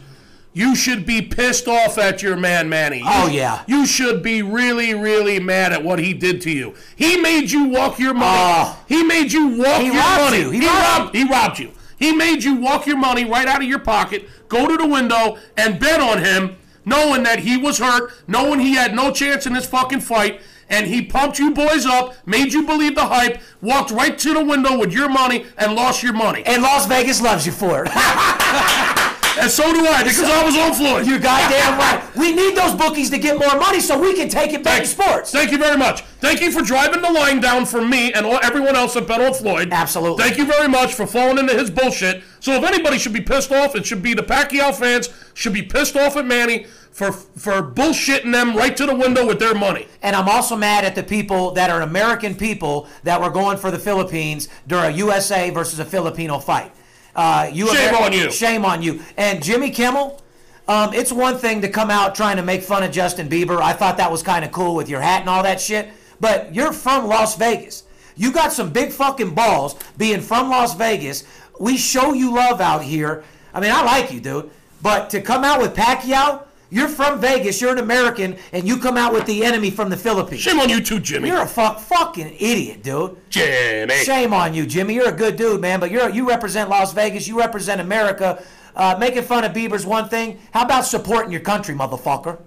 you 0.54 0.76
should 0.76 1.06
be 1.06 1.22
pissed 1.22 1.68
off 1.68 1.98
at 1.98 2.22
your 2.24 2.36
man 2.36 2.68
Manny. 2.70 3.00
You- 3.00 3.06
Oh, 3.08 3.28
yeah. 3.28 3.62
You 3.68 3.86
should 3.86 4.24
be 4.24 4.42
really, 4.42 4.94
really 4.94 5.40
mad 5.40 5.72
at 5.74 5.84
what 5.84 6.00
he 6.00 6.14
did 6.14 6.42
to 6.42 6.52
you. 6.52 6.74
He 6.96 7.18
made 7.18 7.52
you 7.52 7.66
walk 7.66 8.00
your 8.00 8.14
money. 8.14 8.40
Oh. 8.40 8.78
he 8.88 9.04
made 9.04 9.32
you 9.32 9.48
walk 9.50 9.82
He 9.82 9.88
your 9.88 9.96
robbed 9.96 10.22
money. 10.32 10.40
you. 10.40 10.50
He 10.52 10.60
He, 10.62 10.68
robbed 10.68 11.00
robbed. 11.06 11.16
He 11.16 11.24
robbed 11.24 11.60
you. 11.60 11.72
He 12.00 12.14
made 12.14 12.44
you 12.44 12.56
walk 12.56 12.86
your 12.88 12.98
money 12.98 13.26
right 13.26 13.48
out 13.48 13.62
of 13.62 13.68
your 13.68 13.80
pocket, 13.80 14.28
go 14.50 14.68
to 14.68 14.78
the 14.78 14.86
window, 14.88 15.38
and 15.58 15.80
bet 15.80 16.00
on 16.00 16.24
him, 16.24 16.56
knowing 16.86 17.24
that 17.24 17.40
he 17.40 17.58
was 17.58 17.80
hurt, 17.80 18.12
knowing 18.28 18.60
he 18.60 18.74
had 18.76 18.94
no 18.96 19.12
chance 19.12 19.46
in 19.48 19.54
this 19.54 19.66
fucking 19.68 20.02
fight. 20.02 20.42
And 20.70 20.86
he 20.86 21.02
pumped 21.02 21.40
you 21.40 21.52
boys 21.52 21.86
up, 21.86 22.14
made 22.28 22.52
you 22.54 22.64
believe 22.66 22.94
the 22.96 23.06
hype, 23.06 23.42
walked 23.62 23.90
right 23.90 24.18
to 24.20 24.34
the 24.34 24.44
window 24.44 24.78
with 24.78 24.92
your 24.92 25.08
money, 25.10 25.46
and 25.58 25.74
lost 25.76 26.04
your 26.04 26.14
money. 26.14 26.44
And 26.46 26.62
Las 26.62 26.86
Vegas 26.88 27.22
loves 27.22 27.46
you 27.46 27.52
for 27.54 27.86
it. 27.86 27.92
And 29.40 29.52
so 29.52 29.72
do 29.72 29.86
I, 29.86 30.04
because 30.04 30.24
I 30.24 30.44
was 30.44 30.58
on 30.58 30.74
Floyd. 30.74 31.08
You're 31.08 31.20
goddamn 31.20 31.78
right. 31.78 32.16
We 32.16 32.34
need 32.34 32.56
those 32.56 32.74
bookies 32.74 33.10
to 33.12 33.18
get 33.18 33.38
more 33.38 33.60
money 33.60 33.80
so 33.80 34.00
we 34.00 34.16
can 34.16 34.30
take 34.30 34.54
it 34.54 34.64
back 34.64 34.82
to 34.82 34.88
sports. 34.88 35.32
Thank 35.32 35.52
you 35.52 35.58
very 35.58 35.78
much. 35.78 36.02
Thank 36.20 36.42
you 36.42 36.52
for 36.52 36.62
driving 36.62 37.02
the 37.02 37.12
line 37.12 37.40
down 37.40 37.66
for 37.66 37.86
me 37.86 38.14
and 38.14 38.26
all, 38.26 38.40
everyone 38.44 38.76
else 38.76 38.96
that 38.96 39.08
bet 39.08 39.22
on 39.22 39.34
Floyd. 39.34 39.70
Absolutely. 39.72 40.24
Thank 40.24 40.38
you 40.38 40.46
very 40.46 40.68
much 40.68 40.94
for 40.94 41.06
falling 41.06 41.38
into 41.38 41.54
his 41.54 41.70
bullshit. 41.70 42.24
So 42.40 42.54
if 42.54 42.64
anybody 42.64 42.98
should 42.98 43.14
be 43.14 43.22
pissed 43.22 43.52
off, 43.52 43.76
it 43.76 43.86
should 43.86 44.02
be 44.02 44.14
the 44.14 44.24
Pacquiao 44.24 44.74
fans 44.74 45.10
should 45.34 45.54
be 45.54 45.62
pissed 45.64 45.96
off 45.96 46.18
at 46.18 46.26
Manny 46.26 46.66
for 46.98 47.12
for 47.12 47.62
bullshitting 47.62 48.32
them 48.32 48.56
right 48.58 48.76
to 48.76 48.88
the 48.88 48.96
window 48.96 49.24
with 49.28 49.38
their 49.38 49.54
money. 49.54 49.88
And 50.02 50.16
I'm 50.16 50.28
also 50.28 50.56
mad 50.56 50.84
at 50.84 50.96
the 50.96 51.04
people 51.04 51.52
that 51.52 51.70
are 51.70 51.84
American 51.84 52.34
people 52.34 52.88
that 53.04 53.22
were 53.22 53.30
going 53.30 53.60
for 53.60 53.70
the 53.70 53.78
Philippines 53.78 54.50
during 54.66 54.96
a 54.96 54.98
USA 54.98 55.52
versus 55.52 55.78
a 55.78 55.86
Filipino 55.86 56.40
fight. 56.40 56.72
Uh, 57.18 57.50
you 57.52 57.68
Shame 57.74 57.96
on 57.96 58.14
you. 58.14 58.32
Shame 58.32 58.64
on 58.64 58.84
you. 58.84 59.02
And 59.18 59.44
Jimmy 59.44 59.72
Kimmel, 59.72 60.22
um, 60.68 60.94
it's 60.94 61.12
one 61.12 61.38
thing 61.38 61.62
to 61.62 61.70
come 61.70 61.90
out 61.90 62.14
trying 62.14 62.38
to 62.38 62.44
make 62.44 62.62
fun 62.62 62.84
of 62.84 62.92
Justin 62.92 63.28
Bieber. 63.28 63.60
I 63.60 63.74
thought 63.74 63.98
that 63.98 64.12
was 64.12 64.22
kind 64.22 64.46
of 64.46 64.52
cool 64.52 64.76
with 64.76 64.88
your 64.88 65.02
hat 65.02 65.22
and 65.22 65.30
all 65.30 65.42
that 65.42 65.60
shit. 65.60 65.90
But 66.20 66.54
you're 66.54 66.72
from 66.72 67.08
Las 67.08 67.36
Vegas. 67.36 67.84
You 68.16 68.32
got 68.32 68.54
some 68.54 68.72
big 68.72 68.92
fucking 68.92 69.34
balls 69.34 69.76
being 69.98 70.22
from 70.22 70.50
Las 70.50 70.76
Vegas. 70.76 71.24
We 71.60 71.78
show 71.78 72.14
you 72.14 72.36
love 72.36 72.62
out 72.62 72.84
here. 72.84 73.24
I 73.54 73.62
mean, 73.62 73.72
I 73.72 73.84
like 73.84 74.12
you, 74.12 74.20
dude. 74.20 74.52
But 74.82 75.10
to 75.10 75.22
come 75.22 75.44
out 75.44 75.60
with 75.60 75.76
Pacquiao, 75.76 76.44
you're 76.70 76.90
from 76.90 77.22
Vegas, 77.22 77.62
you're 77.62 77.72
an 77.72 77.78
American, 77.78 78.38
and 78.52 78.68
you 78.68 78.78
come 78.78 78.98
out 78.98 79.14
with 79.14 79.26
the 79.26 79.46
enemy 79.46 79.72
from 79.72 79.90
the 79.90 79.96
Philippines. 79.96 80.42
Shame 80.42 80.60
on 80.60 80.68
you 80.68 80.82
too, 80.82 81.00
Jimmy. 81.00 81.30
You're 81.30 81.42
a 81.42 81.48
fuck 81.48 81.80
fucking 81.80 82.36
idiot, 82.40 82.84
dude. 82.84 83.18
Jimmy. 83.30 83.96
Shame 84.04 84.34
on 84.34 84.54
you, 84.54 84.66
Jimmy. 84.66 84.94
You're 84.96 85.10
a 85.10 85.16
good 85.16 85.38
dude, 85.38 85.62
man, 85.62 85.80
but 85.80 85.92
you're 85.92 86.10
you 86.10 86.28
represent 86.28 86.70
Las 86.70 86.94
Vegas. 86.94 87.28
You 87.28 87.40
represent 87.40 87.80
America. 87.80 88.44
Uh, 88.76 88.96
making 89.00 89.24
fun 89.24 89.44
of 89.44 89.54
Bieber's 89.54 89.86
one 89.86 90.08
thing. 90.08 90.40
How 90.54 90.64
about 90.64 90.82
supporting 90.86 91.32
your 91.32 91.42
country, 91.42 91.74
motherfucker? 91.74 92.40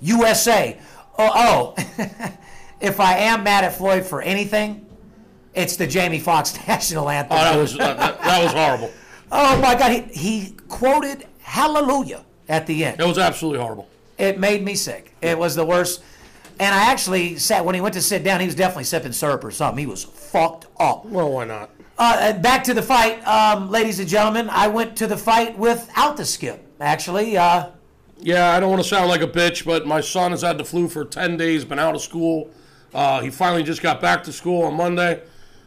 USA. 0.00 0.78
Oh, 1.18 1.74
oh. 1.76 1.98
if 2.80 2.98
I 2.98 3.18
am 3.18 3.42
mad 3.42 3.64
at 3.64 3.76
Floyd 3.76 4.06
for 4.06 4.22
anything, 4.22 4.86
it's 5.54 5.76
the 5.76 5.86
Jamie 5.86 6.20
Foxx 6.20 6.56
national 6.68 7.10
anthem. 7.10 7.36
Oh, 7.36 7.42
that 7.42 7.56
was 7.56 7.74
uh, 7.74 7.78
that, 7.78 8.20
that 8.22 8.44
was 8.44 8.52
horrible. 8.52 8.90
oh 9.32 9.60
my 9.60 9.74
God, 9.74 9.92
he, 9.92 10.18
he 10.18 10.56
quoted 10.68 11.26
Hallelujah 11.40 12.24
at 12.48 12.66
the 12.66 12.84
end. 12.84 13.00
It 13.00 13.06
was 13.06 13.18
absolutely 13.18 13.60
horrible. 13.60 13.88
It 14.18 14.38
made 14.38 14.62
me 14.64 14.74
sick. 14.74 15.14
It 15.20 15.38
was 15.38 15.54
the 15.54 15.64
worst. 15.64 16.02
And 16.60 16.72
I 16.74 16.90
actually 16.90 17.36
sat 17.36 17.64
when 17.64 17.74
he 17.74 17.80
went 17.80 17.94
to 17.94 18.00
sit 18.00 18.22
down. 18.22 18.40
He 18.40 18.46
was 18.46 18.54
definitely 18.54 18.84
sipping 18.84 19.12
syrup 19.12 19.42
or 19.42 19.50
something. 19.50 19.78
He 19.78 19.86
was 19.86 20.04
fucked 20.04 20.66
up. 20.78 21.04
Well, 21.04 21.32
why 21.32 21.44
not? 21.44 21.70
Uh, 21.98 22.32
back 22.34 22.64
to 22.64 22.74
the 22.74 22.82
fight, 22.82 23.26
um, 23.26 23.70
ladies 23.70 23.98
and 23.98 24.08
gentlemen. 24.08 24.48
I 24.50 24.68
went 24.68 24.96
to 24.96 25.06
the 25.06 25.16
fight 25.16 25.56
without 25.58 26.16
the 26.16 26.24
skip. 26.24 26.60
Actually, 26.80 27.36
uh, 27.36 27.68
Yeah, 28.20 28.50
I 28.52 28.60
don't 28.60 28.70
want 28.70 28.82
to 28.82 28.88
sound 28.88 29.08
like 29.08 29.20
a 29.20 29.26
bitch, 29.28 29.64
but 29.64 29.86
my 29.86 30.00
son 30.00 30.30
has 30.30 30.42
had 30.42 30.58
the 30.58 30.64
flu 30.64 30.88
for 30.88 31.04
10 31.04 31.36
days, 31.36 31.64
been 31.64 31.78
out 31.78 31.94
of 31.94 32.00
school. 32.00 32.50
Uh, 32.92 33.20
he 33.20 33.30
finally 33.30 33.62
just 33.62 33.82
got 33.82 34.00
back 34.00 34.22
to 34.24 34.32
school 34.32 34.62
on 34.62 34.74
Monday. 34.74 35.20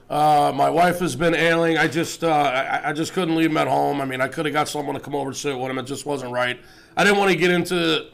Uh, 0.09 0.53
my 0.55 0.69
wife 0.69 0.99
has 0.99 1.15
been 1.15 1.35
ailing. 1.35 1.77
I 1.77 1.87
just, 1.87 2.23
uh, 2.23 2.29
I, 2.29 2.89
I 2.89 2.93
just 2.93 3.11
couldn't 3.11 3.35
leave 3.35 3.49
him 3.49 3.57
at 3.57 3.67
home. 3.67 3.99
I 3.99 4.05
mean, 4.05 4.21
I 4.21 4.29
could 4.29 4.45
have 4.45 4.53
got 4.53 4.69
someone 4.69 4.95
to 4.95 5.01
come 5.01 5.13
over 5.15 5.29
and 5.29 5.35
sit 5.35 5.57
with 5.57 5.69
him. 5.69 5.77
It 5.77 5.83
just 5.83 6.05
wasn't 6.05 6.31
right. 6.31 6.59
I 6.95 7.03
didn't 7.03 7.17
want 7.17 7.31
to 7.31 7.37
get 7.37 7.51
into 7.51 8.09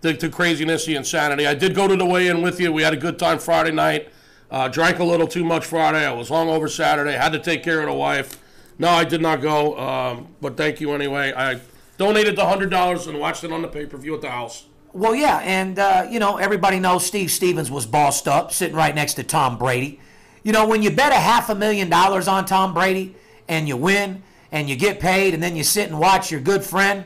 the, 0.00 0.12
the 0.12 0.28
craziness, 0.30 0.86
the 0.86 0.96
insanity. 0.96 1.46
I 1.46 1.54
did 1.54 1.74
go 1.74 1.86
to 1.86 1.96
the 1.96 2.06
weigh-in 2.06 2.40
with 2.40 2.60
you. 2.60 2.72
We 2.72 2.82
had 2.82 2.94
a 2.94 2.96
good 2.98 3.18
time 3.18 3.38
Friday 3.38 3.72
night. 3.72 4.08
Uh, 4.50 4.68
drank 4.68 5.00
a 5.00 5.04
little 5.04 5.26
too 5.26 5.44
much 5.44 5.66
Friday. 5.66 6.06
I 6.06 6.12
was 6.12 6.30
hungover 6.30 6.70
Saturday. 6.70 7.12
Had 7.12 7.32
to 7.32 7.38
take 7.38 7.62
care 7.62 7.80
of 7.80 7.86
the 7.86 7.94
wife. 7.94 8.40
No, 8.78 8.88
I 8.88 9.04
did 9.04 9.20
not 9.20 9.42
go. 9.42 9.78
Um, 9.78 10.28
but 10.40 10.56
thank 10.56 10.80
you 10.80 10.92
anyway. 10.92 11.32
I 11.36 11.60
donated 11.98 12.36
the 12.36 12.46
hundred 12.46 12.70
dollars 12.70 13.06
and 13.06 13.18
watched 13.18 13.44
it 13.44 13.52
on 13.52 13.62
the 13.62 13.68
pay-per-view 13.68 14.14
at 14.14 14.20
the 14.20 14.30
house. 14.30 14.66
Well, 14.92 15.14
yeah, 15.14 15.38
and 15.38 15.78
uh, 15.78 16.06
you 16.08 16.20
know 16.20 16.36
everybody 16.36 16.78
knows 16.78 17.04
Steve 17.04 17.30
Stevens 17.30 17.70
was 17.70 17.84
bossed 17.84 18.28
up, 18.28 18.52
sitting 18.52 18.76
right 18.76 18.94
next 18.94 19.14
to 19.14 19.24
Tom 19.24 19.58
Brady. 19.58 20.00
You 20.44 20.52
know 20.52 20.68
when 20.68 20.82
you 20.82 20.90
bet 20.90 21.10
a 21.10 21.16
half 21.16 21.50
a 21.50 21.54
million 21.54 21.88
dollars 21.88 22.28
on 22.28 22.44
Tom 22.44 22.74
Brady 22.74 23.16
and 23.48 23.66
you 23.66 23.76
win 23.76 24.22
and 24.52 24.68
you 24.68 24.76
get 24.76 25.00
paid, 25.00 25.34
and 25.34 25.42
then 25.42 25.56
you 25.56 25.64
sit 25.64 25.88
and 25.88 25.98
watch 25.98 26.30
your 26.30 26.40
good 26.40 26.62
friend 26.62 27.04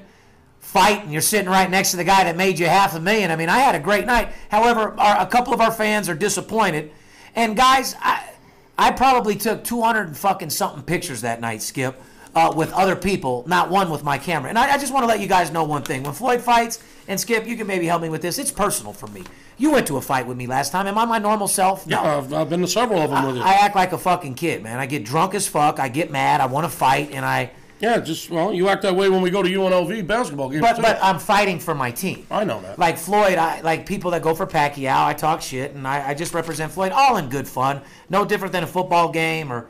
fight, 0.60 1.02
and 1.02 1.10
you're 1.10 1.22
sitting 1.22 1.48
right 1.48 1.70
next 1.70 1.92
to 1.92 1.96
the 1.96 2.04
guy 2.04 2.24
that 2.24 2.36
made 2.36 2.58
you 2.58 2.66
half 2.66 2.94
a 2.94 3.00
million. 3.00 3.30
I 3.30 3.36
mean, 3.36 3.48
I 3.48 3.60
had 3.60 3.74
a 3.74 3.78
great 3.78 4.04
night. 4.04 4.28
However, 4.50 4.94
our, 5.00 5.22
a 5.22 5.26
couple 5.26 5.54
of 5.54 5.60
our 5.62 5.72
fans 5.72 6.10
are 6.10 6.14
disappointed, 6.14 6.90
and 7.34 7.56
guys, 7.56 7.94
I 8.00 8.28
I 8.76 8.92
probably 8.92 9.34
took 9.34 9.64
200 9.64 10.08
and 10.08 10.16
fucking 10.16 10.50
something 10.50 10.82
pictures 10.82 11.22
that 11.22 11.40
night, 11.40 11.62
Skip. 11.62 12.00
Uh, 12.34 12.52
with 12.54 12.70
other 12.74 12.94
people, 12.94 13.42
not 13.48 13.70
one 13.70 13.90
with 13.90 14.04
my 14.04 14.18
camera. 14.18 14.50
And 14.50 14.58
I, 14.58 14.74
I 14.74 14.78
just 14.78 14.92
want 14.92 15.02
to 15.02 15.08
let 15.08 15.18
you 15.18 15.26
guys 15.26 15.50
know 15.50 15.64
one 15.64 15.82
thing. 15.82 16.02
When 16.02 16.12
Floyd 16.12 16.42
fights, 16.42 16.78
and 17.08 17.18
Skip, 17.18 17.46
you 17.46 17.56
can 17.56 17.66
maybe 17.66 17.86
help 17.86 18.02
me 18.02 18.10
with 18.10 18.20
this, 18.20 18.38
it's 18.38 18.52
personal 18.52 18.92
for 18.92 19.08
me. 19.08 19.24
You 19.58 19.72
went 19.72 19.86
to 19.88 19.96
a 19.96 20.00
fight 20.00 20.26
with 20.26 20.36
me 20.36 20.46
last 20.46 20.70
time. 20.70 20.86
Am 20.86 20.96
I 20.96 21.04
my 21.04 21.18
normal 21.18 21.48
self? 21.48 21.86
No. 21.86 22.00
Yeah, 22.02 22.16
I've, 22.18 22.32
I've 22.32 22.48
been 22.48 22.60
to 22.60 22.68
several 22.68 23.00
of 23.02 23.10
them 23.10 23.26
with 23.26 23.36
you. 23.36 23.42
I 23.42 23.54
act 23.54 23.74
like 23.74 23.92
a 23.92 23.98
fucking 23.98 24.34
kid, 24.36 24.62
man. 24.62 24.78
I 24.78 24.86
get 24.86 25.04
drunk 25.04 25.34
as 25.34 25.48
fuck. 25.48 25.80
I 25.80 25.88
get 25.88 26.10
mad. 26.12 26.40
I 26.40 26.46
want 26.46 26.64
to 26.64 26.70
fight, 26.70 27.10
and 27.12 27.24
I. 27.24 27.50
yeah, 27.80 27.98
just 27.98 28.30
well, 28.30 28.52
you 28.52 28.68
act 28.68 28.82
that 28.82 28.94
way 28.94 29.08
when 29.08 29.20
we 29.20 29.30
go 29.30 29.42
to 29.42 29.48
UNLV 29.48 30.06
basketball 30.06 30.48
games 30.48 30.60
But 30.62 30.76
too. 30.76 30.82
but 30.82 30.98
I'm 31.02 31.18
fighting 31.18 31.58
for 31.58 31.74
my 31.74 31.90
team. 31.90 32.24
I 32.30 32.44
know 32.44 32.60
that. 32.62 32.78
Like 32.78 32.98
Floyd, 32.98 33.36
I 33.36 33.60
like 33.62 33.84
people 33.84 34.12
that 34.12 34.22
go 34.22 34.32
for 34.32 34.46
Pacquiao. 34.46 35.04
I 35.06 35.12
talk 35.14 35.42
shit, 35.42 35.74
and 35.74 35.88
I, 35.88 36.10
I 36.10 36.14
just 36.14 36.34
represent 36.34 36.70
Floyd, 36.70 36.92
all 36.92 37.16
in 37.16 37.28
good 37.28 37.48
fun. 37.48 37.80
No 38.08 38.24
different 38.24 38.52
than 38.52 38.62
a 38.62 38.66
football 38.68 39.10
game 39.10 39.52
or 39.52 39.66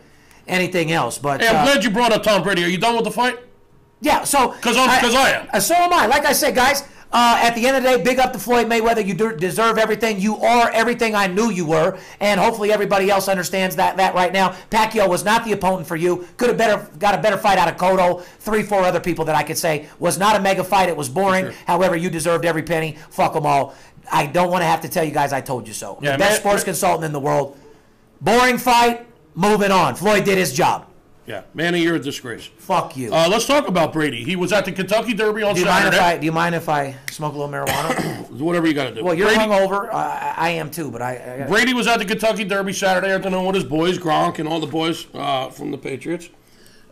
anything 0.46 0.92
else. 0.92 1.16
But 1.16 1.40
Hey, 1.40 1.48
I'm 1.48 1.56
uh, 1.56 1.64
glad 1.64 1.82
you 1.84 1.90
brought 1.90 2.12
up 2.12 2.22
Tom 2.22 2.42
Brady. 2.42 2.62
Are 2.62 2.68
you 2.68 2.78
done 2.78 2.94
with 2.94 3.04
the 3.04 3.10
fight? 3.10 3.38
Yeah, 4.02 4.22
so 4.24 4.50
'Cause 4.60 4.76
I'm- 4.76 5.00
'cause 5.00 5.14
I 5.14 5.30
am. 5.30 5.48
uh, 5.52 5.60
So 5.60 5.74
am 5.74 5.92
I. 5.94 6.06
Like 6.06 6.26
I 6.26 6.32
said, 6.32 6.54
guys. 6.54 6.84
Uh, 7.10 7.40
at 7.42 7.54
the 7.54 7.66
end 7.66 7.74
of 7.76 7.82
the 7.82 7.88
day, 7.96 8.02
big 8.02 8.18
up 8.18 8.34
to 8.34 8.38
Floyd 8.38 8.66
Mayweather. 8.66 9.04
You 9.04 9.14
deserve 9.14 9.78
everything. 9.78 10.20
You 10.20 10.36
are 10.36 10.70
everything 10.72 11.14
I 11.14 11.26
knew 11.26 11.50
you 11.50 11.64
were, 11.64 11.98
and 12.20 12.38
hopefully 12.38 12.70
everybody 12.70 13.10
else 13.10 13.28
understands 13.28 13.76
that 13.76 13.96
that 13.96 14.14
right 14.14 14.30
now. 14.32 14.54
Pacquiao 14.70 15.08
was 15.08 15.24
not 15.24 15.44
the 15.46 15.52
opponent 15.52 15.86
for 15.88 15.96
you. 15.96 16.28
Could 16.36 16.48
have 16.48 16.58
better 16.58 16.86
got 16.98 17.14
a 17.14 17.22
better 17.22 17.38
fight 17.38 17.56
out 17.58 17.66
of 17.68 17.76
Cotto. 17.78 18.22
Three, 18.40 18.62
four 18.62 18.82
other 18.82 19.00
people 19.00 19.24
that 19.24 19.34
I 19.34 19.42
could 19.42 19.56
say 19.56 19.88
was 19.98 20.18
not 20.18 20.36
a 20.36 20.40
mega 20.40 20.62
fight. 20.62 20.90
It 20.90 20.96
was 20.96 21.08
boring. 21.08 21.46
Sure. 21.46 21.54
However, 21.66 21.96
you 21.96 22.10
deserved 22.10 22.44
every 22.44 22.62
penny. 22.62 22.98
Fuck 23.10 23.32
them 23.32 23.46
all. 23.46 23.74
I 24.12 24.26
don't 24.26 24.50
want 24.50 24.60
to 24.62 24.66
have 24.66 24.82
to 24.82 24.88
tell 24.88 25.04
you 25.04 25.10
guys 25.12 25.32
I 25.32 25.40
told 25.40 25.66
you 25.66 25.72
so. 25.74 25.98
Yeah, 26.02 26.12
the 26.12 26.18
best 26.18 26.30
man- 26.32 26.40
sports 26.40 26.64
consultant 26.64 27.04
in 27.04 27.12
the 27.12 27.20
world. 27.20 27.56
Boring 28.20 28.58
fight. 28.58 29.06
Moving 29.34 29.70
on. 29.70 29.94
Floyd 29.94 30.24
did 30.24 30.36
his 30.36 30.52
job. 30.52 30.86
Yeah, 31.28 31.42
Manny, 31.52 31.82
you're 31.82 31.96
a 31.96 32.00
disgrace. 32.00 32.46
Fuck 32.46 32.96
you. 32.96 33.12
Uh, 33.12 33.28
let's 33.28 33.44
talk 33.44 33.68
about 33.68 33.92
Brady. 33.92 34.24
He 34.24 34.34
was 34.34 34.50
at 34.50 34.64
the 34.64 34.72
Kentucky 34.72 35.12
Derby 35.12 35.42
on 35.42 35.54
do 35.54 35.60
you 35.60 35.66
mind 35.66 35.88
if 35.88 35.94
Saturday. 35.94 36.16
I 36.16 36.18
do 36.18 36.24
you 36.24 36.32
mind 36.32 36.54
if 36.54 36.70
I 36.70 36.96
smoke 37.10 37.34
a 37.34 37.38
little 37.38 37.52
marijuana? 37.52 38.30
Whatever 38.40 38.66
you 38.66 38.72
got 38.72 38.84
to 38.84 38.94
do. 38.94 39.04
Well, 39.04 39.12
you're 39.12 39.26
Brady, 39.28 39.42
hungover. 39.42 39.92
Uh, 39.92 40.34
I 40.36 40.50
am 40.50 40.70
too, 40.70 40.90
but 40.90 41.02
I. 41.02 41.42
I 41.44 41.46
Brady 41.46 41.74
was 41.74 41.86
at 41.86 41.98
the 41.98 42.06
Kentucky 42.06 42.44
Derby 42.44 42.72
Saturday 42.72 43.12
afternoon 43.12 43.44
with 43.44 43.56
his 43.56 43.64
boys, 43.64 43.98
Gronk 43.98 44.38
and 44.38 44.48
all 44.48 44.58
the 44.58 44.66
boys 44.66 45.06
uh, 45.12 45.50
from 45.50 45.70
the 45.70 45.76
Patriots. 45.76 46.30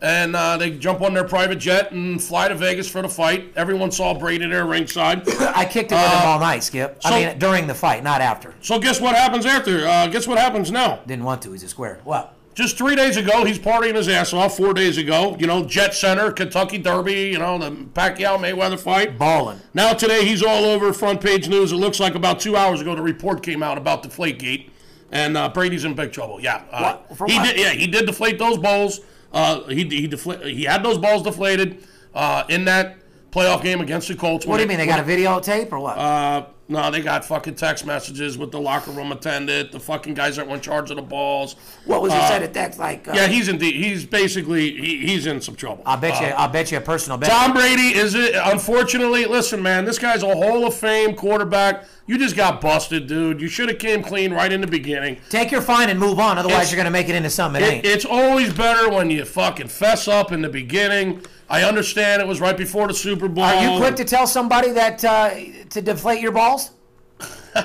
And 0.03 0.35
uh, 0.35 0.57
they 0.57 0.69
jump 0.69 1.01
on 1.01 1.15
their 1.15 1.23
private 1.23 1.55
jet 1.55 1.91
and 1.91 2.21
fly 2.21 2.47
to 2.47 2.53
Vegas 2.53 2.87
for 2.87 3.01
the 3.01 3.09
fight. 3.09 3.51
Everyone 3.55 3.89
saw 3.89 4.13
Brady 4.13 4.45
there 4.45 4.67
ringside. 4.67 5.27
I 5.39 5.65
kicked 5.65 5.91
it 5.91 5.95
with 5.95 6.11
him 6.11 6.27
all 6.27 6.39
night, 6.39 6.59
Skip. 6.63 6.99
I 7.03 7.25
mean, 7.25 7.39
during 7.39 7.65
the 7.65 7.73
fight, 7.73 8.03
not 8.03 8.21
after. 8.21 8.53
So 8.61 8.77
guess 8.77 9.01
what 9.01 9.15
happens 9.15 9.47
after? 9.47 9.87
Uh, 9.87 10.05
guess 10.05 10.27
what 10.27 10.37
happens 10.37 10.69
now? 10.69 10.97
Didn't 11.07 11.25
want 11.25 11.41
to. 11.41 11.51
He's 11.53 11.63
a 11.63 11.69
square. 11.69 11.99
What? 12.03 12.36
Just 12.57 12.75
three 12.75 12.95
days 12.95 13.17
ago, 13.17 13.45
he's 13.45 13.59
partying 13.59 13.93
his 13.93 14.07
ass 14.09 14.33
off. 14.33 14.57
Four 14.57 14.73
days 14.73 14.97
ago, 14.97 15.37
you 15.39 15.45
know, 15.45 15.63
Jet 15.63 15.93
Center, 15.93 16.31
Kentucky 16.31 16.79
Derby, 16.79 17.13
you 17.29 17.37
know, 17.37 17.59
the 17.59 17.69
Pacquiao 17.69 18.39
Mayweather 18.39 18.79
fight. 18.79 19.15
Balling. 19.15 19.61
Now 19.75 19.93
today 19.93 20.25
he's 20.25 20.41
all 20.41 20.65
over 20.65 20.91
front 20.91 21.21
page 21.21 21.47
news. 21.47 21.71
It 21.71 21.75
looks 21.75 21.99
like 21.99 22.15
about 22.15 22.39
two 22.39 22.57
hours 22.57 22.81
ago 22.81 22.95
the 22.95 23.01
report 23.03 23.43
came 23.43 23.61
out 23.61 23.77
about 23.77 24.01
Deflategate, 24.01 24.71
and 25.11 25.37
uh, 25.37 25.49
Brady's 25.49 25.85
in 25.85 25.93
big 25.93 26.11
trouble. 26.11 26.41
Yeah, 26.41 26.63
uh, 26.71 26.95
What? 26.97 27.15
For 27.15 27.27
he 27.27 27.37
did. 27.37 27.59
Yeah, 27.59 27.73
he 27.73 27.85
did 27.85 28.07
deflate 28.07 28.39
those 28.39 28.57
balls. 28.57 29.01
Uh, 29.31 29.61
he 29.65 29.83
he 29.83 30.07
defla- 30.07 30.43
he 30.43 30.63
had 30.63 30.81
those 30.81 30.97
balls 30.97 31.21
deflated 31.21 31.85
uh, 32.15 32.43
in 32.49 32.65
that 32.65 32.97
playoff 33.31 33.61
game 33.61 33.81
against 33.81 34.07
the 34.07 34.15
Colts. 34.15 34.45
What 34.45 34.57
do 34.57 34.63
you 34.63 34.69
mean? 34.69 34.77
They 34.77 34.85
got 34.85 34.99
a 34.99 35.03
videotape 35.03 35.71
or 35.71 35.79
what? 35.79 35.97
Uh, 35.97 36.45
no, 36.69 36.91
they 36.91 37.01
got 37.01 37.23
fucking 37.23 37.55
text 37.55 37.85
messages 37.85 38.37
with 38.37 38.51
the 38.51 38.59
locker 38.59 38.91
room 38.91 39.13
attendant, 39.13 39.71
the 39.71 39.79
fucking 39.79 40.15
guys 40.15 40.35
that 40.35 40.45
were 40.45 40.55
in 40.55 40.59
charge 40.59 40.89
of 40.89 40.97
the 40.97 41.01
balls. 41.01 41.55
what 41.85 42.01
was 42.01 42.11
he 42.11 42.19
said 42.19 42.43
at 42.43 42.53
that? 42.55 42.77
Like, 42.77 43.07
uh, 43.07 43.13
Yeah, 43.15 43.27
he's 43.27 43.47
in. 43.47 43.57
de- 43.57 43.71
He's 43.71 44.05
basically 44.05 44.71
he, 44.71 44.97
he's 45.07 45.27
in 45.27 45.39
some 45.39 45.55
trouble. 45.55 45.81
I 45.85 45.95
bet 45.95 46.19
you. 46.19 46.27
I 46.35 46.47
bet 46.47 46.69
you 46.71 46.77
a 46.77 46.81
personal 46.81 47.17
bet. 47.17 47.29
Tom 47.29 47.53
Brady 47.53 47.95
is 47.97 48.15
it? 48.15 48.35
Unfortunately, 48.35 49.25
listen, 49.25 49.61
man, 49.63 49.85
this 49.85 49.97
guy's 49.97 50.23
a 50.23 50.27
Hall 50.35 50.65
of 50.67 50.73
Fame 50.73 51.15
quarterback. 51.15 51.85
You 52.05 52.17
just 52.17 52.35
got 52.35 52.59
busted, 52.59 53.07
dude. 53.07 53.39
You 53.39 53.47
should 53.47 53.69
have 53.69 53.79
came 53.79 54.03
clean 54.03 54.33
right 54.33 54.51
in 54.51 54.59
the 54.59 54.67
beginning. 54.67 55.19
Take 55.29 55.51
your 55.51 55.61
fine 55.61 55.89
and 55.89 55.97
move 55.97 56.19
on. 56.19 56.37
Otherwise, 56.37 56.55
It's- 56.57 56.71
you're 56.73 56.77
gonna 56.77 56.91
make 56.91 57.07
it 57.07 57.15
into 57.15 57.29
something 57.29 57.63
it 57.63 57.73
It, 57.75 57.85
it's 57.85 58.05
always 58.05 58.51
better 58.53 58.89
when 58.89 59.09
you 59.09 59.23
fucking 59.23 59.67
fess 59.69 60.07
up 60.09 60.33
in 60.33 60.41
the 60.41 60.49
beginning. 60.49 61.21
I 61.49 61.63
understand 61.63 62.21
it 62.21 62.27
was 62.27 62.41
right 62.41 62.57
before 62.57 62.87
the 62.87 62.93
Super 62.93 63.27
Bowl. 63.27 63.43
Are 63.43 63.63
you 63.63 63.77
quick 63.79 63.95
to 63.97 64.03
tell 64.05 64.27
somebody 64.27 64.71
that 64.71 65.03
uh, 65.03 65.29
to 65.69 65.81
deflate 65.81 66.21
your 66.21 66.31
balls? 66.33 66.71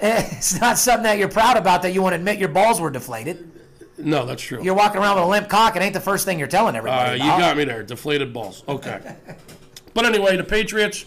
it's 0.00 0.60
not 0.60 0.78
something 0.78 1.02
that 1.04 1.18
you're 1.18 1.28
proud 1.28 1.56
about 1.56 1.82
that 1.82 1.92
you 1.92 2.00
want 2.02 2.12
to 2.12 2.16
admit 2.18 2.38
your 2.38 2.48
balls 2.48 2.80
were 2.80 2.90
deflated. 2.90 3.50
No, 3.98 4.24
that's 4.24 4.42
true. 4.42 4.62
You're 4.62 4.74
walking 4.74 5.00
around 5.00 5.16
with 5.16 5.24
a 5.24 5.28
limp 5.28 5.48
cock. 5.48 5.76
It 5.76 5.82
ain't 5.82 5.94
the 5.94 6.00
first 6.00 6.24
thing 6.24 6.38
you're 6.38 6.48
telling 6.48 6.74
Uh, 6.74 6.78
everybody. 6.78 7.18
you 7.20 7.26
about. 7.26 7.38
got 7.40 7.56
me 7.56 7.64
there. 7.64 7.82
Deflated 7.82 8.32
balls. 8.32 8.62
Okay. 8.68 9.16
but 9.94 10.04
anyway, 10.04 10.36
the 10.36 10.44
Patriots, 10.44 11.04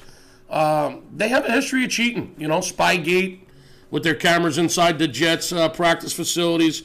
um, 0.49 1.03
they 1.15 1.29
have 1.29 1.45
a 1.45 1.51
history 1.51 1.83
of 1.83 1.89
cheating. 1.91 2.33
You 2.37 2.47
know, 2.47 2.59
Spygate 2.59 3.39
with 3.91 4.03
their 4.03 4.15
cameras 4.15 4.57
inside 4.57 4.99
the 4.99 5.07
Jets 5.07 5.51
uh, 5.51 5.69
practice 5.69 6.13
facilities. 6.13 6.83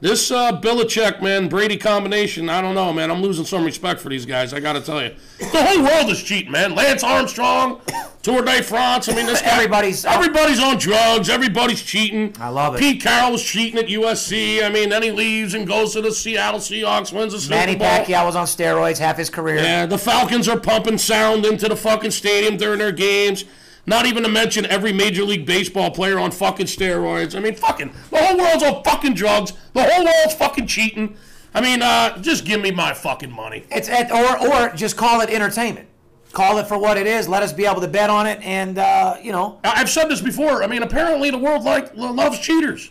This 0.00 0.30
uh, 0.30 0.58
Belichick, 0.58 1.20
man, 1.20 1.48
Brady 1.48 1.76
combination, 1.76 2.48
I 2.48 2.62
don't 2.62 2.74
know, 2.74 2.90
man. 2.90 3.10
I'm 3.10 3.20
losing 3.20 3.44
some 3.44 3.64
respect 3.66 4.00
for 4.00 4.08
these 4.08 4.24
guys. 4.24 4.54
I 4.54 4.60
got 4.60 4.72
to 4.72 4.80
tell 4.80 5.02
you. 5.02 5.14
The 5.38 5.62
whole 5.62 5.82
world 5.84 6.08
is 6.10 6.22
cheating, 6.22 6.50
man. 6.50 6.74
Lance 6.74 7.04
Armstrong, 7.04 7.82
Tour 8.22 8.40
de 8.42 8.62
France. 8.62 9.10
I 9.10 9.14
mean, 9.14 9.26
this 9.26 9.42
guy, 9.42 9.48
Everybody's- 9.56 10.06
everybody's 10.06 10.58
on 10.58 10.78
drugs. 10.78 11.28
Everybody's 11.28 11.82
cheating. 11.82 12.34
I 12.40 12.48
love 12.48 12.76
it. 12.76 12.78
Pete 12.78 13.02
Carroll 13.02 13.32
was 13.32 13.42
cheating 13.44 13.78
at 13.78 13.88
USC. 13.88 14.62
I 14.64 14.70
mean, 14.70 14.88
then 14.88 15.02
he 15.02 15.10
leaves 15.10 15.52
and 15.52 15.66
goes 15.66 15.92
to 15.92 16.00
the 16.00 16.12
Seattle 16.12 16.60
Seahawks, 16.60 17.12
wins 17.12 17.34
the 17.34 17.38
Super 17.40 17.56
Manny 17.56 17.76
Bowl. 17.76 17.86
Pacquiao 17.86 18.24
was 18.24 18.36
on 18.36 18.46
steroids 18.46 18.96
half 18.96 19.18
his 19.18 19.28
career. 19.28 19.56
Yeah, 19.56 19.84
the 19.84 19.98
Falcons 19.98 20.48
are 20.48 20.58
pumping 20.58 20.96
sound 20.96 21.44
into 21.44 21.68
the 21.68 21.76
fucking 21.76 22.12
stadium 22.12 22.56
during 22.56 22.78
their 22.78 22.92
games. 22.92 23.44
Not 23.86 24.06
even 24.06 24.22
to 24.22 24.28
mention 24.28 24.66
every 24.66 24.92
Major 24.92 25.24
League 25.24 25.46
Baseball 25.46 25.90
player 25.90 26.18
on 26.18 26.30
fucking 26.30 26.66
steroids. 26.66 27.34
I 27.34 27.40
mean, 27.40 27.54
fucking, 27.54 27.92
the 28.10 28.18
whole 28.18 28.38
world's 28.38 28.62
on 28.62 28.82
fucking 28.84 29.14
drugs. 29.14 29.52
The 29.72 29.82
whole 29.82 30.04
world's 30.04 30.34
fucking 30.34 30.66
cheating. 30.66 31.16
I 31.54 31.60
mean, 31.60 31.82
uh, 31.82 32.18
just 32.18 32.44
give 32.44 32.60
me 32.60 32.70
my 32.70 32.94
fucking 32.94 33.32
money. 33.32 33.64
It's 33.70 33.88
at, 33.88 34.12
or 34.12 34.48
or 34.48 34.68
just 34.74 34.96
call 34.96 35.20
it 35.20 35.30
entertainment. 35.30 35.88
Call 36.32 36.58
it 36.58 36.68
for 36.68 36.78
what 36.78 36.96
it 36.96 37.08
is. 37.08 37.28
Let 37.28 37.42
us 37.42 37.52
be 37.52 37.66
able 37.66 37.80
to 37.80 37.88
bet 37.88 38.08
on 38.08 38.26
it, 38.26 38.40
and 38.42 38.78
uh, 38.78 39.16
you 39.20 39.32
know, 39.32 39.58
I've 39.64 39.90
said 39.90 40.08
this 40.08 40.20
before. 40.20 40.62
I 40.62 40.68
mean, 40.68 40.82
apparently 40.82 41.30
the 41.30 41.38
world 41.38 41.64
like 41.64 41.92
loves 41.96 42.38
cheaters. 42.38 42.90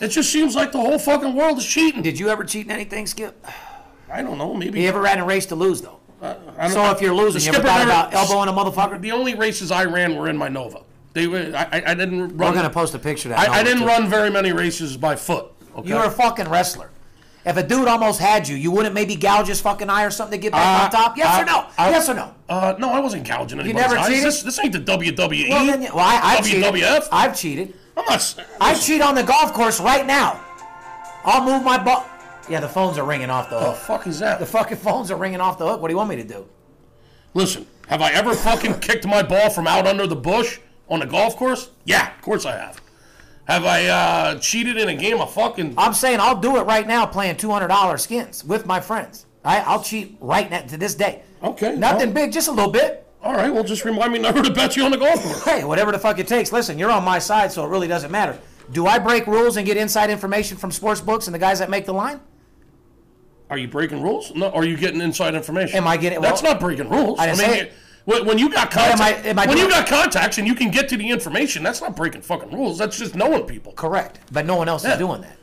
It 0.00 0.08
just 0.08 0.30
seems 0.30 0.54
like 0.54 0.72
the 0.72 0.78
whole 0.78 0.98
fucking 0.98 1.34
world 1.34 1.58
is 1.58 1.66
cheating. 1.66 2.02
did 2.02 2.18
you 2.18 2.28
ever 2.28 2.44
cheat 2.44 2.66
in 2.66 2.72
anything, 2.72 3.06
Skip? 3.06 3.46
I 4.10 4.22
don't 4.22 4.38
know. 4.38 4.54
Maybe. 4.54 4.82
You 4.82 4.88
ever 4.88 5.00
ran 5.00 5.18
a 5.18 5.24
race 5.24 5.46
to 5.46 5.54
lose 5.54 5.82
though? 5.82 5.95
I 6.22 6.34
don't 6.58 6.70
So 6.70 6.90
if 6.90 7.00
you're 7.00 7.14
losing, 7.14 7.42
you 7.42 7.48
ever 7.48 7.56
skipper 7.58 7.66
thought 7.68 7.78
never- 7.86 7.90
about 7.90 8.14
elbowing 8.14 8.48
a 8.48 8.52
motherfucker? 8.52 9.00
The 9.00 9.12
only 9.12 9.34
races 9.34 9.70
I 9.70 9.84
ran 9.84 10.16
were 10.16 10.28
in 10.28 10.36
my 10.36 10.48
Nova. 10.48 10.80
They 11.12 11.26
were. 11.26 11.52
I, 11.54 11.68
I- 11.78 11.82
I 11.90 11.94
didn't 11.94 12.18
We're 12.36 12.46
run. 12.46 12.54
gonna 12.54 12.70
post 12.70 12.94
a 12.94 12.98
picture 12.98 13.30
of 13.30 13.36
that. 13.36 13.48
I, 13.50 13.60
I 13.60 13.62
didn't 13.62 13.80
too. 13.80 13.86
run 13.86 14.08
very 14.08 14.30
many 14.30 14.52
races 14.52 14.96
by 14.96 15.16
foot. 15.16 15.46
Okay? 15.76 15.88
You 15.88 15.96
were 15.96 16.04
a 16.04 16.10
fucking 16.10 16.48
wrestler. 16.48 16.90
If 17.44 17.56
a 17.56 17.62
dude 17.62 17.86
almost 17.86 18.18
had 18.18 18.48
you, 18.48 18.56
you 18.56 18.72
wouldn't 18.72 18.92
maybe 18.94 19.14
gouge 19.14 19.46
his 19.46 19.60
fucking 19.60 19.88
eye 19.88 20.02
or 20.04 20.10
something 20.10 20.38
to 20.40 20.42
get 20.42 20.50
back 20.52 20.80
Uh, 20.80 20.84
on 20.84 20.90
top? 20.90 21.16
Yes 21.16 21.28
I- 21.28 21.42
or 21.42 21.44
no? 21.44 21.66
I- 21.78 21.90
yes 21.90 22.08
or 22.08 22.14
no? 22.14 22.34
Uh, 22.48 22.74
no, 22.78 22.90
I 22.90 22.98
wasn't 22.98 23.26
gouging 23.26 23.60
anybody's 23.60 23.88
never 23.88 23.98
eyes. 23.98 24.08
cheated? 24.08 24.24
This, 24.24 24.42
this 24.42 24.58
ain't 24.58 24.72
the 24.72 24.80
WWE. 24.80 25.48
Well, 25.50 25.66
then, 25.66 25.82
you- 25.82 25.88
well 25.94 26.04
I, 26.04 26.20
I've 26.38 26.44
cheated. 26.46 26.64
WWF. 26.64 27.08
I've 27.12 27.36
cheated. 27.38 27.74
I'm 27.96 28.04
not. 28.04 28.14
s- 28.14 28.36
I 28.60 28.74
cheat 28.74 29.00
on 29.00 29.14
the 29.14 29.22
golf 29.22 29.52
course 29.52 29.80
right 29.80 30.04
now. 30.06 30.40
I'll 31.24 31.44
move 31.44 31.62
my 31.64 31.78
ball. 31.78 32.04
Yeah, 32.48 32.60
the 32.60 32.68
phones 32.68 32.96
are 32.98 33.04
ringing 33.04 33.30
off 33.30 33.50
the 33.50 33.58
the 33.58 33.64
hook. 33.72 33.76
fuck 33.76 34.06
is 34.06 34.18
that? 34.20 34.38
The 34.38 34.46
fucking 34.46 34.76
phones 34.78 35.10
are 35.10 35.16
ringing 35.16 35.40
off 35.40 35.58
the 35.58 35.66
hook. 35.66 35.80
What 35.80 35.88
do 35.88 35.92
you 35.92 35.98
want 35.98 36.10
me 36.10 36.16
to 36.16 36.24
do? 36.24 36.46
Listen, 37.34 37.66
have 37.88 38.00
I 38.02 38.12
ever 38.12 38.34
fucking 38.34 38.74
kicked 38.80 39.06
my 39.06 39.22
ball 39.22 39.50
from 39.50 39.66
out 39.66 39.86
under 39.86 40.06
the 40.06 40.16
bush 40.16 40.58
on 40.88 41.02
a 41.02 41.06
golf 41.06 41.36
course? 41.36 41.70
Yeah, 41.84 42.14
of 42.14 42.22
course 42.22 42.46
I 42.46 42.52
have. 42.56 42.80
Have 43.46 43.64
I 43.64 43.86
uh, 43.86 44.38
cheated 44.38 44.76
in 44.76 44.88
a 44.88 44.94
game 44.94 45.20
of 45.20 45.32
fucking? 45.32 45.74
I'm 45.78 45.94
saying 45.94 46.18
I'll 46.20 46.40
do 46.40 46.56
it 46.56 46.62
right 46.62 46.86
now 46.86 47.06
playing 47.06 47.36
$200 47.36 48.00
skins 48.00 48.42
with 48.44 48.66
my 48.66 48.80
friends. 48.80 49.26
I, 49.44 49.60
I'll 49.60 49.82
cheat 49.82 50.16
right 50.20 50.50
now 50.50 50.62
to 50.62 50.76
this 50.76 50.94
day. 50.96 51.22
Okay, 51.42 51.76
Nothing 51.76 52.12
well- 52.12 52.24
big, 52.26 52.32
just 52.32 52.48
a 52.48 52.52
little 52.52 52.70
bit. 52.72 53.04
All 53.22 53.34
right, 53.34 53.52
well, 53.52 53.64
just 53.64 53.84
remind 53.84 54.12
me 54.12 54.20
never 54.20 54.40
to 54.40 54.52
bet 54.52 54.76
you 54.76 54.84
on 54.84 54.92
the 54.92 54.96
golf 54.96 55.20
course. 55.22 55.44
Hey, 55.44 55.64
whatever 55.64 55.90
the 55.90 55.98
fuck 55.98 56.18
it 56.20 56.28
takes. 56.28 56.52
Listen, 56.52 56.78
you're 56.78 56.90
on 56.92 57.02
my 57.04 57.18
side, 57.18 57.50
so 57.50 57.64
it 57.64 57.68
really 57.68 57.88
doesn't 57.88 58.10
matter. 58.12 58.38
Do 58.70 58.86
I 58.86 58.98
break 59.00 59.26
rules 59.26 59.56
and 59.56 59.66
get 59.66 59.76
inside 59.76 60.10
information 60.10 60.56
from 60.56 60.70
sports 60.70 61.00
books 61.00 61.26
and 61.26 61.34
the 61.34 61.38
guys 61.38 61.58
that 61.58 61.68
make 61.68 61.86
the 61.86 61.92
line? 61.92 62.20
Are 63.50 63.58
you 63.58 63.68
breaking 63.68 64.02
rules? 64.02 64.34
No. 64.34 64.50
Are 64.50 64.64
you 64.64 64.76
getting 64.76 65.00
inside 65.00 65.34
information? 65.34 65.76
Am 65.76 65.86
I 65.86 65.96
getting- 65.96 66.20
That's 66.20 66.42
well, 66.42 66.52
not 66.52 66.60
breaking 66.60 66.88
rules. 66.90 67.18
I 67.20 67.26
didn't 67.26 67.38
mean, 67.50 67.66
it. 68.06 68.26
when, 68.26 68.38
you 68.38 68.50
got 68.50 68.70
contacts, 68.70 69.00
am 69.00 69.06
I- 69.06 69.28
am 69.28 69.38
I 69.38 69.46
when 69.46 69.56
you 69.58 69.68
got 69.68 69.86
contacts 69.86 70.38
and 70.38 70.46
you 70.46 70.54
can 70.54 70.70
get 70.70 70.88
to 70.88 70.96
the 70.96 71.08
information, 71.08 71.62
that's 71.62 71.80
not 71.80 71.94
breaking 71.94 72.22
fucking 72.22 72.50
rules. 72.50 72.76
That's 72.78 72.98
just 72.98 73.14
knowing 73.14 73.44
people. 73.44 73.72
Correct. 73.72 74.18
But 74.32 74.46
no 74.46 74.56
one 74.56 74.68
else 74.68 74.84
Yeah. 74.84 74.92
is 74.94 74.98
doing 74.98 75.20
that. 75.20 75.36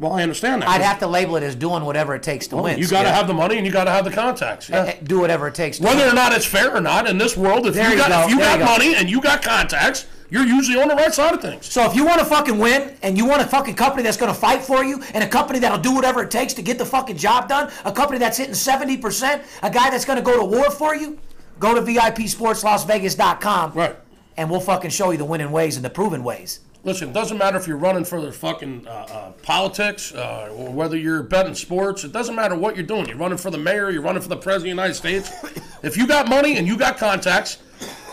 Well, 0.00 0.12
I 0.12 0.24
understand 0.24 0.62
that. 0.62 0.68
I'd 0.68 0.80
have 0.80 0.98
to 0.98 1.06
label 1.06 1.36
it 1.36 1.44
as 1.44 1.54
doing 1.54 1.84
whatever 1.84 2.16
it 2.16 2.24
takes 2.24 2.48
to 2.48 2.56
win. 2.56 2.78
you 2.78 2.88
got 2.88 3.02
to 3.02 3.08
Skip. 3.08 3.14
have 3.14 3.26
the 3.28 3.34
money 3.34 3.56
and 3.58 3.64
you 3.64 3.70
got 3.70 3.84
to 3.84 3.92
have 3.92 4.04
the 4.04 4.10
contacts. 4.10 4.68
Yeah. 4.68 4.86
Eh, 4.86 4.94
Do 5.04 5.20
whatever 5.20 5.46
it 5.46 5.54
takes 5.54 5.78
to 5.78 5.84
Whether 5.84 6.00
win. 6.00 6.08
or 6.10 6.14
not 6.14 6.32
it's 6.32 6.44
fair 6.44 6.76
or 6.76 6.80
not 6.80 7.06
in 7.08 7.16
this 7.18 7.36
world, 7.36 7.64
if 7.68 7.74
There 7.74 7.84
you 7.84 7.92
you 7.92 7.96
got 7.98 8.08
go, 8.10 8.22
if 8.24 8.30
you 8.30 8.38
there 8.38 8.46
got 8.46 8.58
you 8.58 8.64
go. 8.66 8.72
money 8.72 8.94
and 8.96 9.08
you 9.08 9.20
got 9.20 9.42
contacts, 9.42 10.06
you're 10.30 10.46
usually 10.46 10.80
on 10.80 10.88
the 10.88 10.94
right 10.94 11.12
side 11.14 11.34
of 11.34 11.40
things. 11.40 11.66
So 11.70 11.84
if 11.88 11.94
you 11.94 12.04
want 12.04 12.18
to 12.18 12.24
fucking 12.24 12.58
win 12.58 12.96
and 13.02 13.16
you 13.16 13.24
want 13.26 13.42
a 13.42 13.46
fucking 13.46 13.74
company 13.74 14.02
that's 14.02 14.16
going 14.16 14.32
to 14.32 14.38
fight 14.38 14.62
for 14.62 14.82
you 14.84 15.02
and 15.14 15.22
a 15.22 15.28
company 15.28 15.58
that'll 15.60 15.78
do 15.78 15.94
whatever 15.94 16.22
it 16.22 16.30
takes 16.30 16.54
to 16.54 16.62
get 16.62 16.78
the 16.78 16.86
fucking 16.86 17.16
job 17.16 17.48
done, 17.48 17.70
a 17.84 17.92
company 17.92 18.18
that's 18.18 18.38
hitting 18.38 18.54
70%, 18.54 19.42
a 19.62 19.70
guy 19.70 19.90
that's 19.90 20.04
going 20.04 20.16
to 20.18 20.22
go 20.24 20.38
to 20.38 20.44
war 20.44 20.70
for 20.70 20.94
you, 20.96 21.18
go 21.60 21.74
to 21.74 21.82
VIPSportsLasVegas.com 21.82 23.72
Right. 23.72 23.96
and 24.36 24.50
we'll 24.50 24.60
fucking 24.60 24.90
show 24.90 25.10
you 25.10 25.18
the 25.18 25.24
winning 25.24 25.50
ways 25.50 25.76
and 25.76 25.84
the 25.84 25.90
proven 25.90 26.24
ways. 26.24 26.60
Listen, 26.82 27.08
it 27.08 27.12
doesn't 27.14 27.38
matter 27.38 27.56
if 27.56 27.66
you're 27.66 27.78
running 27.78 28.04
for 28.04 28.20
the 28.20 28.30
fucking 28.30 28.86
uh, 28.86 28.90
uh, 28.90 29.30
politics 29.42 30.12
uh, 30.12 30.52
or 30.54 30.70
whether 30.70 30.98
you're 30.98 31.22
betting 31.22 31.54
sports. 31.54 32.04
It 32.04 32.12
doesn't 32.12 32.34
matter 32.34 32.54
what 32.56 32.76
you're 32.76 32.84
doing. 32.84 33.06
You're 33.08 33.16
running 33.16 33.38
for 33.38 33.50
the 33.50 33.56
mayor. 33.56 33.90
You're 33.90 34.02
running 34.02 34.20
for 34.20 34.28
the 34.28 34.36
president 34.36 34.78
of 34.78 34.82
the 34.82 34.82
United 34.82 34.94
States. 34.94 35.60
If 35.84 35.98
you 35.98 36.06
got 36.06 36.30
money 36.30 36.56
and 36.56 36.66
you 36.66 36.78
got 36.78 36.96
contacts, 36.96 37.58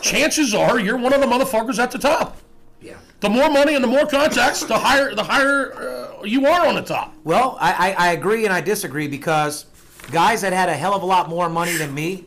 chances 0.01 0.53
are 0.53 0.79
you're 0.79 0.97
one 0.97 1.13
of 1.13 1.21
the 1.21 1.27
motherfuckers 1.27 1.79
at 1.79 1.91
the 1.91 1.99
top. 1.99 2.37
Yeah. 2.81 2.97
The 3.19 3.29
more 3.29 3.49
money 3.49 3.75
and 3.75 3.83
the 3.83 3.87
more 3.87 4.05
contacts, 4.07 4.63
the 4.63 4.77
higher 4.77 5.13
the 5.13 5.23
higher 5.23 5.73
uh, 5.73 6.23
you 6.23 6.45
are 6.47 6.67
on 6.67 6.75
the 6.75 6.81
top. 6.81 7.13
Well, 7.23 7.57
I, 7.59 7.93
I, 7.95 8.07
I 8.07 8.11
agree 8.13 8.45
and 8.45 8.53
I 8.53 8.61
disagree 8.61 9.07
because 9.07 9.65
guys 10.11 10.41
that 10.41 10.53
had 10.53 10.69
a 10.69 10.73
hell 10.73 10.93
of 10.93 11.03
a 11.03 11.05
lot 11.05 11.29
more 11.29 11.49
money 11.49 11.77
than 11.77 11.93
me, 11.93 12.25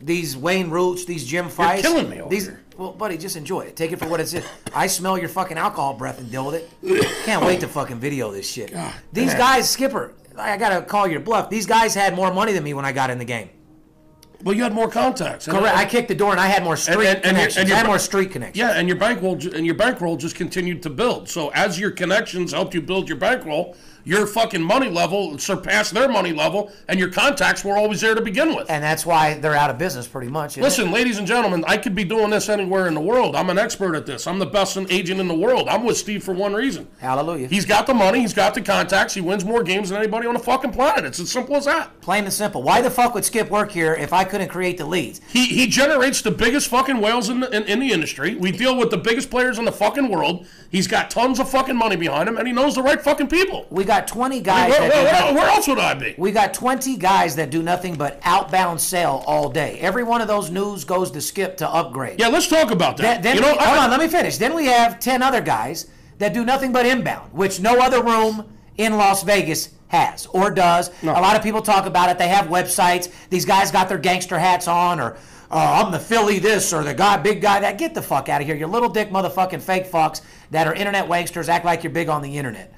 these 0.00 0.36
Wayne 0.36 0.70
Roots, 0.70 1.04
these 1.04 1.26
Jim 1.26 1.48
Feist, 1.48 1.82
killing 1.82 2.08
me 2.08 2.20
over 2.20 2.30
these, 2.30 2.46
here. 2.46 2.62
Well, 2.76 2.92
buddy, 2.92 3.16
just 3.16 3.36
enjoy 3.36 3.62
it. 3.62 3.76
Take 3.76 3.92
it 3.92 3.98
for 3.98 4.08
what 4.08 4.20
it's. 4.20 4.34
I 4.74 4.86
smell 4.86 5.16
your 5.18 5.28
fucking 5.28 5.56
alcohol 5.56 5.94
breath 5.94 6.18
and 6.18 6.30
deal 6.30 6.46
with 6.46 6.56
it. 6.56 7.24
Can't 7.24 7.44
wait 7.44 7.60
to 7.60 7.68
fucking 7.68 7.98
video 7.98 8.30
this 8.30 8.48
shit. 8.48 8.74
these 9.12 9.30
damn. 9.30 9.38
guys, 9.38 9.68
Skipper, 9.68 10.12
I 10.36 10.56
gotta 10.56 10.84
call 10.84 11.06
your 11.06 11.20
bluff. 11.20 11.48
These 11.48 11.66
guys 11.66 11.94
had 11.94 12.14
more 12.14 12.32
money 12.32 12.52
than 12.52 12.64
me 12.64 12.74
when 12.74 12.84
I 12.84 12.92
got 12.92 13.10
in 13.10 13.18
the 13.18 13.24
game. 13.24 13.50
Well, 14.42 14.54
you 14.54 14.62
had 14.62 14.72
more 14.74 14.88
contacts. 14.88 15.46
Correct. 15.46 15.76
I 15.76 15.84
kicked 15.84 16.08
the 16.08 16.14
door 16.14 16.30
and 16.30 16.40
I 16.40 16.46
had 16.46 16.62
more 16.62 16.76
street 16.76 16.96
and- 16.98 17.06
and 17.16 17.22
connections. 17.22 17.56
and 17.56 17.68
your- 17.68 17.76
I 17.76 17.78
had 17.78 17.86
more 17.86 17.98
street 17.98 18.30
connections. 18.30 18.58
Yeah, 18.58 18.72
and 18.78 18.86
your 18.88 18.96
bankroll 18.96 19.34
and 19.54 19.64
your 19.66 19.74
bankroll 19.74 20.16
just 20.16 20.36
continued 20.36 20.82
to 20.82 20.90
build. 20.90 21.28
So 21.28 21.48
as 21.54 21.80
your 21.80 21.90
connections 21.90 22.52
helped 22.52 22.74
you 22.74 22.80
build 22.82 23.08
your 23.08 23.18
bankroll, 23.18 23.76
your 24.06 24.24
fucking 24.24 24.62
money 24.62 24.88
level 24.88 25.36
surpassed 25.36 25.92
their 25.92 26.08
money 26.08 26.32
level, 26.32 26.70
and 26.86 26.98
your 26.98 27.10
contacts 27.10 27.64
were 27.64 27.76
always 27.76 28.00
there 28.00 28.14
to 28.14 28.20
begin 28.20 28.54
with. 28.54 28.70
And 28.70 28.82
that's 28.82 29.04
why 29.04 29.34
they're 29.34 29.56
out 29.56 29.68
of 29.68 29.78
business, 29.78 30.06
pretty 30.06 30.28
much. 30.28 30.52
isn't 30.52 30.62
it? 30.62 30.64
Listen, 30.64 30.92
ladies 30.92 31.18
and 31.18 31.26
gentlemen, 31.26 31.64
I 31.66 31.76
could 31.76 31.96
be 31.96 32.04
doing 32.04 32.30
this 32.30 32.48
anywhere 32.48 32.86
in 32.86 32.94
the 32.94 33.00
world. 33.00 33.34
I'm 33.34 33.50
an 33.50 33.58
expert 33.58 33.96
at 33.96 34.06
this. 34.06 34.28
I'm 34.28 34.38
the 34.38 34.46
best 34.46 34.76
agent 34.90 35.18
in 35.20 35.26
the 35.26 35.34
world. 35.34 35.68
I'm 35.68 35.82
with 35.82 35.96
Steve 35.96 36.22
for 36.22 36.32
one 36.32 36.54
reason. 36.54 36.86
Hallelujah. 36.98 37.48
He's 37.48 37.66
got 37.66 37.88
the 37.88 37.94
money. 37.94 38.20
He's 38.20 38.34
got 38.34 38.54
the 38.54 38.60
contacts. 38.60 39.14
He 39.14 39.20
wins 39.20 39.44
more 39.44 39.64
games 39.64 39.88
than 39.88 39.98
anybody 39.98 40.28
on 40.28 40.34
the 40.34 40.40
fucking 40.40 40.72
planet. 40.72 41.04
It's 41.04 41.18
as 41.18 41.30
simple 41.30 41.56
as 41.56 41.64
that. 41.64 42.00
Plain 42.00 42.24
and 42.24 42.32
simple. 42.32 42.62
Why 42.62 42.82
the 42.82 42.90
fuck 42.90 43.14
would 43.14 43.24
Skip 43.24 43.50
work 43.50 43.72
here 43.72 43.94
if 43.94 44.12
I 44.12 44.22
couldn't 44.22 44.48
create 44.48 44.78
the 44.78 44.86
leads? 44.86 45.20
He, 45.28 45.46
he 45.46 45.66
generates 45.66 46.22
the 46.22 46.30
biggest 46.30 46.68
fucking 46.68 47.00
whales 47.00 47.28
in 47.28 47.40
the, 47.40 47.50
in, 47.50 47.64
in 47.64 47.80
the 47.80 47.90
industry. 47.90 48.36
We 48.36 48.52
deal 48.52 48.76
with 48.76 48.90
the 48.90 48.98
biggest 48.98 49.30
players 49.30 49.58
in 49.58 49.64
the 49.64 49.72
fucking 49.72 50.08
world. 50.08 50.46
He's 50.70 50.86
got 50.86 51.10
tons 51.10 51.40
of 51.40 51.48
fucking 51.48 51.76
money 51.76 51.96
behind 51.96 52.28
him, 52.28 52.36
and 52.36 52.46
he 52.46 52.52
knows 52.52 52.74
the 52.74 52.82
right 52.82 53.00
fucking 53.00 53.28
people. 53.28 53.66
We 53.70 53.84
got 53.84 53.95
20 54.02 54.40
guys 54.40 54.70
Where, 54.70 54.80
where- 54.80 54.88
nothing- 55.12 55.34
where- 55.34 55.44
where 55.44 55.50
else 55.54 55.68
would 55.68 55.78
I 55.78 55.94
be? 55.94 56.14
We 56.18 56.32
got 56.32 56.52
20 56.54 56.96
guys 56.96 57.36
that 57.36 57.50
do 57.50 57.62
nothing 57.62 57.94
but 57.96 58.20
outbound 58.24 58.80
sell 58.80 59.24
all 59.26 59.48
day. 59.48 59.78
Every 59.80 60.02
one 60.02 60.20
of 60.20 60.28
those 60.28 60.50
news 60.50 60.84
goes 60.84 61.10
to 61.12 61.20
Skip 61.20 61.56
to 61.58 61.68
upgrade. 61.68 62.20
Yeah, 62.20 62.28
let's 62.28 62.48
talk 62.48 62.70
about 62.70 62.96
that. 62.98 63.24
You 63.24 63.40
know, 63.40 63.52
we- 63.52 63.58
I- 63.58 63.64
hold 63.64 63.78
on, 63.78 63.90
let 63.90 64.00
me 64.00 64.08
finish. 64.08 64.36
Then 64.38 64.54
we 64.54 64.66
have 64.66 64.98
10 65.00 65.22
other 65.22 65.40
guys 65.40 65.86
that 66.18 66.32
do 66.34 66.44
nothing 66.44 66.72
but 66.72 66.86
inbound, 66.86 67.30
which 67.32 67.60
no 67.60 67.78
other 67.78 68.02
room 68.02 68.44
in 68.76 68.96
Las 68.96 69.22
Vegas 69.22 69.68
has 69.88 70.26
or 70.32 70.50
does. 70.50 70.90
A 71.02 71.06
lot 71.06 71.36
of 71.36 71.42
people 71.42 71.62
talk 71.62 71.86
about 71.86 72.10
it. 72.10 72.18
They 72.18 72.28
have 72.28 72.46
websites. 72.46 73.08
These 73.30 73.44
guys 73.44 73.70
got 73.70 73.88
their 73.88 73.98
gangster 73.98 74.38
hats 74.38 74.66
on 74.68 74.98
or 75.00 75.16
uh, 75.48 75.84
I'm 75.84 75.92
the 75.92 76.00
Philly 76.00 76.40
this 76.40 76.72
or 76.72 76.82
the 76.82 76.92
guy, 76.92 77.16
big 77.18 77.40
guy 77.40 77.60
that. 77.60 77.78
Get 77.78 77.94
the 77.94 78.02
fuck 78.02 78.28
out 78.28 78.40
of 78.40 78.48
here. 78.48 78.56
You 78.56 78.66
little 78.66 78.88
dick 78.88 79.10
motherfucking 79.12 79.62
fake 79.62 79.88
fucks 79.90 80.20
that 80.50 80.66
are 80.66 80.74
internet 80.74 81.08
wanksters 81.08 81.48
act 81.48 81.64
like 81.64 81.84
you're 81.84 81.92
big 81.92 82.08
on 82.08 82.20
the 82.20 82.36
internet. 82.36 82.72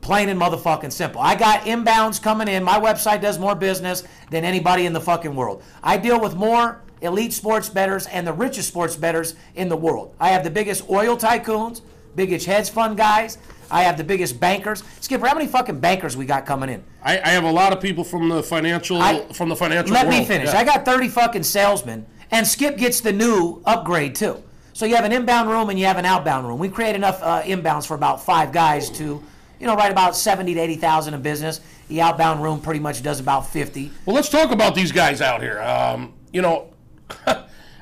Plain 0.00 0.28
and 0.30 0.40
motherfucking 0.40 0.92
simple. 0.92 1.20
I 1.20 1.34
got 1.34 1.62
inbounds 1.62 2.22
coming 2.22 2.48
in. 2.48 2.64
My 2.64 2.80
website 2.80 3.20
does 3.20 3.38
more 3.38 3.54
business 3.54 4.02
than 4.30 4.44
anybody 4.44 4.86
in 4.86 4.92
the 4.92 5.00
fucking 5.00 5.34
world. 5.34 5.62
I 5.82 5.98
deal 5.98 6.18
with 6.20 6.34
more 6.34 6.80
elite 7.02 7.32
sports 7.32 7.68
bettors 7.68 8.06
and 8.06 8.26
the 8.26 8.32
richest 8.32 8.68
sports 8.68 8.96
bettors 8.96 9.34
in 9.54 9.68
the 9.68 9.76
world. 9.76 10.14
I 10.18 10.30
have 10.30 10.42
the 10.42 10.50
biggest 10.50 10.88
oil 10.88 11.16
tycoons, 11.16 11.82
biggest 12.16 12.46
hedge 12.46 12.70
fund 12.70 12.96
guys. 12.96 13.36
I 13.70 13.82
have 13.82 13.96
the 13.98 14.04
biggest 14.04 14.40
bankers. 14.40 14.82
Skipper, 15.00 15.26
how 15.26 15.34
many 15.34 15.46
fucking 15.46 15.78
bankers 15.80 16.16
we 16.16 16.24
got 16.26 16.44
coming 16.44 16.70
in? 16.70 16.82
I, 17.04 17.18
I 17.20 17.28
have 17.28 17.44
a 17.44 17.50
lot 17.52 17.72
of 17.72 17.80
people 17.80 18.02
from 18.02 18.28
the 18.28 18.42
financial 18.42 19.00
I- 19.00 19.24
from 19.32 19.48
the 19.48 19.56
financial 19.56 19.94
Let 19.94 20.08
me 20.08 20.24
finish. 20.24 20.48
Yeah. 20.52 20.58
I 20.58 20.64
got 20.64 20.84
30 20.84 21.08
fucking 21.08 21.42
salesmen, 21.44 22.04
and 22.30 22.46
Skip 22.46 22.76
gets 22.78 23.00
the 23.00 23.12
new 23.12 23.62
upgrade 23.66 24.14
too. 24.14 24.42
So 24.72 24.86
you 24.86 24.96
have 24.96 25.04
an 25.04 25.12
inbound 25.12 25.50
room 25.50 25.68
and 25.68 25.78
you 25.78 25.84
have 25.86 25.98
an 25.98 26.06
outbound 26.06 26.48
room. 26.48 26.58
We 26.58 26.68
create 26.70 26.94
enough 26.96 27.22
uh, 27.22 27.42
inbounds 27.42 27.86
for 27.86 27.94
about 27.94 28.24
five 28.24 28.50
guys 28.50 28.88
to, 28.90 29.22
you 29.60 29.66
know, 29.66 29.76
right 29.76 29.92
about 29.92 30.16
70 30.16 30.54
to 30.54 30.60
80,000 30.60 31.14
in 31.14 31.22
business. 31.22 31.60
The 31.88 32.00
outbound 32.00 32.42
room 32.42 32.60
pretty 32.60 32.80
much 32.80 33.02
does 33.02 33.20
about 33.20 33.48
50. 33.48 33.92
Well, 34.06 34.16
let's 34.16 34.28
talk 34.28 34.50
about 34.50 34.74
these 34.74 34.90
guys 34.90 35.20
out 35.20 35.42
here. 35.42 35.60
Um, 35.60 36.14
you 36.32 36.40
know, 36.40 36.72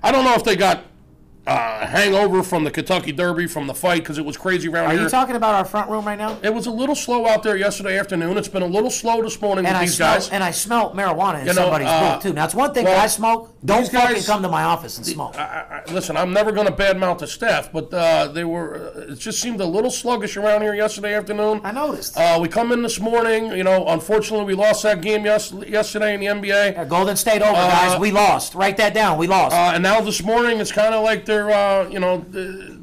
I 0.02 0.12
don't 0.12 0.24
know 0.24 0.34
if 0.34 0.44
they 0.44 0.56
got 0.56 0.84
uh, 1.48 1.86
hangover 1.86 2.42
from 2.42 2.64
the 2.64 2.70
Kentucky 2.70 3.12
Derby 3.12 3.46
from 3.46 3.66
the 3.66 3.74
fight 3.74 4.00
because 4.02 4.18
it 4.18 4.24
was 4.24 4.36
crazy 4.36 4.68
around 4.68 4.86
Are 4.86 4.92
here. 4.92 5.00
Are 5.00 5.04
you 5.04 5.08
talking 5.08 5.36
about 5.36 5.54
our 5.54 5.64
front 5.64 5.90
room 5.90 6.04
right 6.06 6.18
now? 6.18 6.38
it 6.42 6.52
was 6.52 6.66
a 6.66 6.70
little 6.70 6.94
slow 6.94 7.26
out 7.26 7.42
there 7.42 7.56
yesterday 7.56 7.98
afternoon. 7.98 8.36
It's 8.36 8.48
been 8.48 8.62
a 8.62 8.66
little 8.66 8.90
slow 8.90 9.22
this 9.22 9.40
morning 9.40 9.64
And 9.66 9.74
with 9.74 9.82
I 9.82 9.84
these 9.86 9.96
smell 9.96 10.14
guys. 10.14 10.28
and 10.30 10.44
I 10.44 10.50
smell 10.50 10.92
marijuana 10.92 11.40
in 11.40 11.46
You 11.46 11.54
know, 11.54 11.62
somebody's 11.62 11.88
uh, 11.88 12.14
booth 12.14 12.22
too. 12.22 12.32
Now 12.32 12.44
it's 12.44 12.54
one 12.54 12.72
thing 12.74 12.84
well, 12.84 13.00
I 13.00 13.06
smoke. 13.06 13.54
Don't 13.64 13.84
fucking 13.90 14.14
guys- 14.14 14.26
come 14.26 14.42
to 14.42 14.48
my 14.48 14.62
office 14.64 14.96
and 14.98 15.06
smoke. 15.06 15.36
I, 15.38 15.82
I, 15.88 15.92
listen, 15.92 16.16
I'm 16.16 16.32
never 16.32 16.52
going 16.52 16.66
to 16.66 16.72
badmouth 16.72 17.18
the 17.18 17.26
staff, 17.26 17.72
but 17.72 17.92
uh, 17.92 18.28
they 18.28 18.44
were. 18.44 18.92
Uh, 18.96 19.12
it 19.12 19.18
just 19.18 19.40
seemed 19.40 19.60
a 19.60 19.66
little 19.66 19.90
sluggish 19.90 20.36
around 20.36 20.62
here 20.62 20.74
yesterday 20.74 21.14
afternoon. 21.14 21.60
I 21.64 21.72
noticed. 21.72 22.16
Uh, 22.16 22.38
we 22.40 22.48
come 22.48 22.72
in 22.72 22.82
this 22.82 23.00
morning. 23.00 23.50
You 23.52 23.64
know, 23.64 23.86
unfortunately, 23.88 24.44
we 24.46 24.54
lost 24.54 24.82
that 24.82 25.00
game 25.00 25.24
yes, 25.24 25.52
yesterday 25.52 26.14
in 26.14 26.20
the 26.20 26.26
NBA. 26.26 26.88
Golden 26.88 27.16
State 27.16 27.42
over, 27.42 27.52
guys. 27.52 27.98
We 27.98 28.10
lost. 28.10 28.54
Write 28.54 28.76
that 28.76 28.94
down. 28.94 29.18
We 29.18 29.26
lost. 29.26 29.54
Uh, 29.54 29.72
and 29.74 29.82
now 29.82 30.00
this 30.00 30.22
morning, 30.22 30.60
it's 30.60 30.72
kind 30.72 30.94
of 30.94 31.02
like 31.02 31.24
they're, 31.24 31.37
uh, 31.50 31.88
you 31.90 31.98
know, 32.00 32.24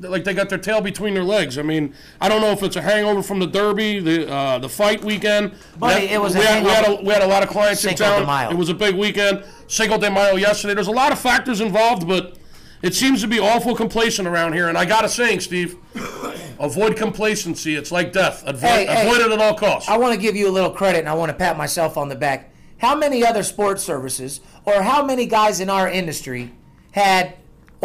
like 0.01 0.23
they 0.23 0.33
got 0.33 0.49
their 0.49 0.57
tail 0.57 0.81
between 0.81 1.13
their 1.13 1.23
legs. 1.23 1.57
I 1.57 1.61
mean, 1.61 1.93
I 2.21 2.29
don't 2.29 2.41
know 2.41 2.51
if 2.51 2.63
it's 2.63 2.75
a 2.75 2.81
hangover 2.81 3.21
from 3.21 3.39
the 3.39 3.47
Derby, 3.47 3.99
the 3.99 4.31
uh, 4.31 4.57
the 4.59 4.69
fight 4.69 5.03
weekend. 5.03 5.53
Buddy, 5.77 6.07
That- 6.07 6.13
it 6.13 6.21
was 6.21 6.35
a 6.35 6.39
we 6.39 6.45
had, 6.45 6.63
we, 6.63 6.69
had 6.69 6.83
a, 6.83 6.87
hangover. 6.87 7.03
we 7.07 7.13
had 7.13 7.21
a 7.23 7.27
lot 7.27 7.43
of 7.43 7.49
clients 7.49 7.81
Cinco 7.81 8.03
in 8.05 8.09
de 8.11 8.17
town. 8.17 8.27
Mayo. 8.27 8.49
It 8.51 8.57
was 8.57 8.69
a 8.69 8.73
big 8.73 8.95
weekend. 8.95 9.43
Cinco 9.67 9.97
de 9.97 10.09
Mayo 10.11 10.35
yesterday. 10.35 10.73
There's 10.73 10.87
a 10.87 10.91
lot 10.91 11.11
of 11.11 11.19
factors 11.19 11.59
involved, 11.61 12.07
but 12.07 12.37
it 12.81 12.93
seems 12.93 13.21
to 13.21 13.27
be 13.27 13.39
awful 13.39 13.75
complacent 13.75 14.27
around 14.27 14.53
here. 14.53 14.67
And 14.69 14.77
I 14.77 14.85
got 14.85 15.03
a 15.05 15.09
saying, 15.09 15.39
Steve, 15.41 15.75
avoid 16.59 16.95
complacency. 16.97 17.75
It's 17.75 17.91
like 17.91 18.11
death. 18.13 18.43
Avoid, 18.45 18.69
Hey, 18.69 18.85
hey. 18.85 19.07
avoid 19.07 19.21
it 19.21 19.31
at 19.31 19.39
all 19.41 19.55
costs. 19.55 19.89
I 19.89 19.97
want 19.97 20.13
to 20.13 20.19
give 20.19 20.35
you 20.35 20.47
a 20.49 20.51
little 20.51 20.69
credit 20.71 20.99
and 20.99 21.09
I 21.09 21.13
want 21.13 21.29
to 21.29 21.33
pat 21.35 21.57
myself 21.57 21.97
on 21.97 22.09
the 22.09 22.15
back. 22.15 22.51
How 22.77 22.95
many 22.95 23.25
other 23.25 23.41
sports 23.43 23.83
services 23.83 24.41
or 24.65 24.81
how 24.83 25.03
many 25.03 25.25
guys 25.25 25.59
in 25.61 25.69
our 25.69 25.89
industry 25.89 26.51
had 26.91 27.35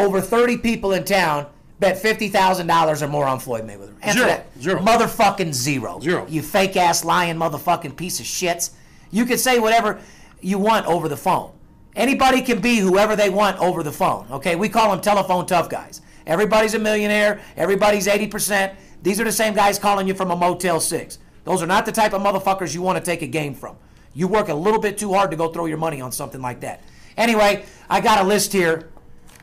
over 0.01 0.21
30 0.21 0.59
people 0.59 0.93
in 0.93 1.05
town 1.05 1.47
bet 1.79 1.97
$50,000 2.03 3.03
or 3.03 3.09
more 3.09 3.27
on 3.27 3.39
Floyd 3.41 3.67
Mayweather? 3.67 3.95
Answer 4.03 4.19
Zero. 4.19 4.27
that. 4.27 4.47
Zero. 4.61 4.81
Motherfucking 4.81 5.53
zero. 5.55 5.99
Zero. 6.01 6.27
You 6.29 6.43
fake 6.43 6.77
ass 6.77 7.05
lying 7.05 7.37
motherfucking 7.37 7.97
piece 7.97 8.21
of 8.21 8.27
shits. 8.27 8.73
You 9.11 9.25
can 9.25 9.39
say 9.39 9.59
whatever 9.59 10.01
you 10.41 10.59
want 10.59 10.87
over 10.87 11.09
the 11.09 11.17
phone. 11.17 11.53
Anybody 11.97 12.43
can 12.43 12.61
be 12.61 12.79
whoever 12.79 13.17
they 13.17 13.31
want 13.31 13.59
over 13.59 13.83
the 13.83 13.93
phone. 13.93 14.27
Okay, 14.31 14.57
we 14.57 14.69
call 14.69 14.91
them 14.91 15.01
telephone 15.01 15.47
tough 15.47 15.69
guys. 15.69 16.01
Everybody's 16.27 16.75
a 16.75 16.79
millionaire. 16.79 17.41
Everybody's 17.57 18.07
80%. 18.07 18.75
These 19.03 19.21
are 19.21 19.25
the 19.25 19.33
same 19.33 19.55
guys 19.55 19.79
calling 19.79 20.07
you 20.07 20.15
from 20.15 20.31
a 20.31 20.37
Motel 20.37 20.79
6. 20.79 21.19
Those 21.45 21.63
are 21.63 21.67
not 21.67 21.87
the 21.87 21.93
type 21.93 22.13
of 22.13 22.23
motherfuckers 22.23 22.75
you 22.75 22.83
want 22.83 22.99
to 22.99 23.05
take 23.05 23.23
a 23.23 23.27
game 23.27 23.55
from. 23.55 23.77
You 24.15 24.29
work 24.29 24.49
a 24.49 24.55
little 24.55 24.79
bit 24.81 24.99
too 24.99 25.13
hard 25.13 25.31
to 25.31 25.37
go 25.37 25.49
throw 25.49 25.65
your 25.67 25.79
money 25.79 26.01
on 26.01 26.13
something 26.13 26.41
like 26.41 26.61
that. 26.61 26.83
Anyway, 27.17 27.65
I 27.89 28.01
got 28.01 28.25
a 28.25 28.29
list 28.29 28.53
here. 28.53 28.90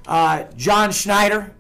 Uh, 0.08 0.46
John 0.56 0.92
Schneider, 0.92 1.54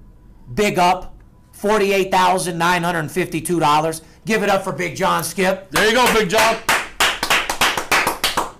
big 0.53 0.79
up, 0.79 1.15
forty-eight 1.51 2.09
thousand 2.09 2.57
nine 2.57 2.81
hundred 2.81 3.11
fifty-two 3.11 3.59
dollars. 3.59 4.01
Give 4.25 4.41
it 4.41 4.49
up 4.49 4.63
for 4.63 4.71
Big 4.71 4.95
John 4.95 5.23
Skip. 5.23 5.69
There 5.71 5.87
you 5.87 5.93
go, 5.93 6.11
Big 6.13 6.29
John. 6.29 6.57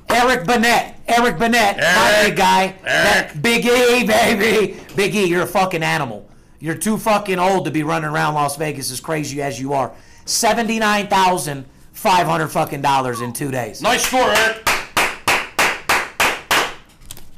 Eric 0.10 0.46
Burnett. 0.46 0.96
Eric 1.08 1.38
Burnett, 1.38 1.78
my 1.78 2.24
big 2.24 2.36
guy. 2.36 2.76
Eric. 2.84 2.84
That 2.84 3.42
Big 3.42 3.66
E, 3.66 4.06
baby. 4.06 4.78
Big 4.96 5.16
E, 5.16 5.26
you're 5.26 5.44
a 5.44 5.48
fucking 5.48 5.84
animal. 5.84 6.30
You're 6.60 6.76
too 6.76 6.98
fucking 6.98 7.40
old 7.40 7.66
to 7.66 7.72
be 7.72 7.84
running 7.84 8.10
around 8.10 8.34
Las 8.34 8.58
Vegas 8.58 8.92
as 8.92 9.00
crazy 9.00 9.42
as 9.42 9.60
you 9.60 9.74
are. 9.74 9.94
Seventy-nine 10.26 11.08
thousand 11.08 11.66
five 11.94 12.28
hundred 12.28 12.50
fucking 12.50 12.82
dollars 12.82 13.22
in 13.22 13.32
two 13.32 13.52
days. 13.52 13.82
Nice 13.82 14.06
score, 14.06 14.30
Eric. 14.30 14.68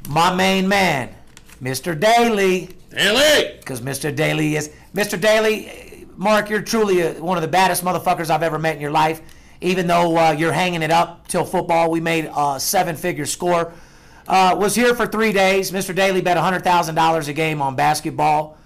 My 0.08 0.34
main 0.34 0.66
man, 0.66 1.14
Mr. 1.62 1.98
Daly, 1.98 2.70
Haley. 2.94 3.56
because 3.58 3.80
Mr. 3.80 4.14
Daly 4.14 4.56
is 4.56 4.70
Mr. 4.94 5.20
Daly. 5.20 6.06
Mark, 6.16 6.50
you're 6.50 6.62
truly 6.62 7.00
a, 7.00 7.12
one 7.14 7.36
of 7.38 7.42
the 7.42 7.48
baddest 7.48 7.84
motherfuckers 7.84 8.30
I've 8.30 8.42
ever 8.42 8.58
met 8.58 8.74
in 8.76 8.80
your 8.80 8.90
life. 8.90 9.20
Even 9.60 9.86
though 9.86 10.16
uh, 10.16 10.30
you're 10.32 10.52
hanging 10.52 10.82
it 10.82 10.90
up 10.90 11.28
till 11.28 11.44
football, 11.44 11.90
we 11.90 12.00
made 12.00 12.30
a 12.34 12.58
seven-figure 12.58 13.26
score. 13.26 13.72
Uh, 14.26 14.56
was 14.58 14.74
here 14.74 14.94
for 14.94 15.06
three 15.06 15.32
days. 15.32 15.70
Mr. 15.70 15.94
Daly 15.94 16.22
bet 16.22 16.36
$100,000 16.36 17.28
a 17.28 17.32
game 17.32 17.60
on 17.60 17.76
basketball. 17.76 18.56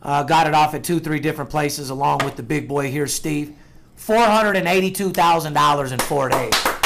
Uh, 0.00 0.24
got 0.24 0.48
it 0.48 0.54
off 0.54 0.74
at 0.74 0.82
two, 0.82 0.98
three 0.98 1.20
different 1.20 1.48
places, 1.50 1.90
along 1.90 2.18
with 2.24 2.34
the 2.34 2.42
big 2.42 2.66
boy 2.66 2.90
here, 2.90 3.06
Steve. 3.06 3.54
$482,000 3.98 5.92
in 5.92 5.98
four 6.00 6.28
days. 6.28 6.81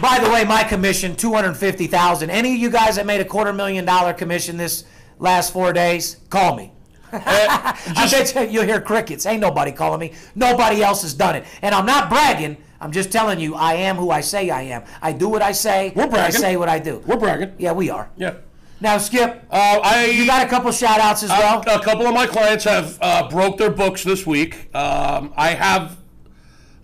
By 0.00 0.20
the 0.22 0.30
way, 0.30 0.44
my 0.44 0.62
commission, 0.64 1.16
250000 1.16 2.30
Any 2.30 2.54
of 2.54 2.58
you 2.58 2.70
guys 2.70 2.96
that 2.96 3.06
made 3.06 3.20
a 3.20 3.24
quarter 3.24 3.52
million 3.52 3.84
dollar 3.84 4.12
commission 4.12 4.56
this 4.56 4.84
last 5.18 5.52
four 5.52 5.72
days, 5.72 6.18
call 6.30 6.54
me. 6.56 6.72
I 7.12 8.08
bet 8.10 8.34
you 8.34 8.42
you'll 8.60 8.64
hear 8.64 8.80
crickets. 8.80 9.26
Ain't 9.26 9.40
nobody 9.40 9.72
calling 9.72 9.98
me. 10.00 10.12
Nobody 10.34 10.82
else 10.82 11.02
has 11.02 11.14
done 11.14 11.36
it. 11.36 11.44
And 11.62 11.74
I'm 11.74 11.86
not 11.86 12.08
bragging. 12.10 12.58
I'm 12.80 12.92
just 12.92 13.10
telling 13.10 13.40
you, 13.40 13.54
I 13.56 13.74
am 13.74 13.96
who 13.96 14.10
I 14.10 14.20
say 14.20 14.50
I 14.50 14.62
am. 14.62 14.84
I 15.02 15.12
do 15.12 15.28
what 15.28 15.42
I 15.42 15.50
say. 15.52 15.92
We're 15.96 16.04
and 16.04 16.14
I 16.16 16.30
say 16.30 16.56
what 16.56 16.68
I 16.68 16.78
do. 16.78 17.02
We're 17.06 17.16
bragging. 17.16 17.54
yeah, 17.58 17.72
we 17.72 17.90
are. 17.90 18.08
Yeah. 18.16 18.34
Now, 18.80 18.98
Skip, 18.98 19.44
Uh, 19.50 19.80
I 19.82 20.04
you 20.04 20.24
got 20.26 20.46
a 20.46 20.48
couple 20.48 20.70
shout 20.70 21.00
outs 21.00 21.24
as 21.24 21.30
well? 21.30 21.60
a 21.66 21.80
couple 21.82 22.06
of 22.06 22.14
my 22.14 22.26
clients 22.28 22.62
have 22.64 22.96
uh, 23.00 23.28
broke 23.28 23.56
their 23.58 23.70
books 23.70 24.04
this 24.04 24.24
week. 24.24 24.72
Um, 24.76 25.32
I 25.36 25.48
have 25.50 25.96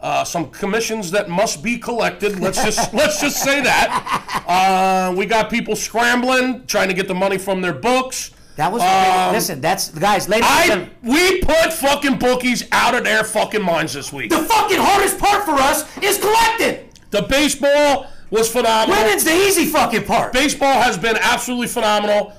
uh, 0.05 0.23
some 0.23 0.51
commissions 0.51 1.11
that 1.13 1.31
must 1.31 1.63
be 1.63 1.79
collected. 1.79 2.39
Let's 2.39 2.63
just 2.63 2.93
let's 3.01 3.23
just 3.23 3.43
say 3.43 3.63
that 3.63 4.45
uh, 4.47 5.15
we 5.17 5.25
got 5.25 5.49
people 5.49 5.75
scrambling, 5.75 6.67
trying 6.67 6.89
to 6.89 6.95
get 6.95 7.09
the 7.09 7.15
money 7.15 7.39
from 7.39 7.63
their 7.63 7.73
books. 7.73 8.31
that 8.57 8.71
was, 8.71 8.83
um, 8.83 9.33
listen, 9.33 9.63
that's, 9.63 9.89
guys, 9.89 10.29
ladies 10.29 10.47
I 10.47 10.91
we 11.03 11.41
put 11.41 11.73
fucking 11.73 12.19
bookies 12.19 12.69
out 12.71 12.95
of 12.95 13.05
their 13.05 13.25
fucking 13.25 13.63
minds 13.63 13.95
this 13.95 14.13
week. 14.13 14.29
The 14.29 14.43
fucking 14.43 14.79
hardest 14.79 15.19
part 15.19 15.45
for 15.45 15.55
us 15.55 15.85
is 16.03 16.19
collecting. 16.19 16.91
The 17.11 17.23
baseball 17.23 18.09
was 18.31 18.51
phenomenal. 18.51 19.03
Winning's 19.03 19.25
the 19.25 19.33
easy 19.33 19.65
fucking 19.65 20.05
part. 20.05 20.35
Baseball 20.35 20.83
has 20.83 20.99
been 20.99 21.17
absolutely 21.17 21.69
phenomenal. 21.69 22.35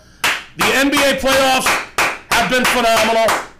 The 0.57 0.65
NBA 0.65 1.19
playoffs 1.19 1.65
have 2.31 2.51
been 2.51 2.65
phenomenal. 2.65 3.54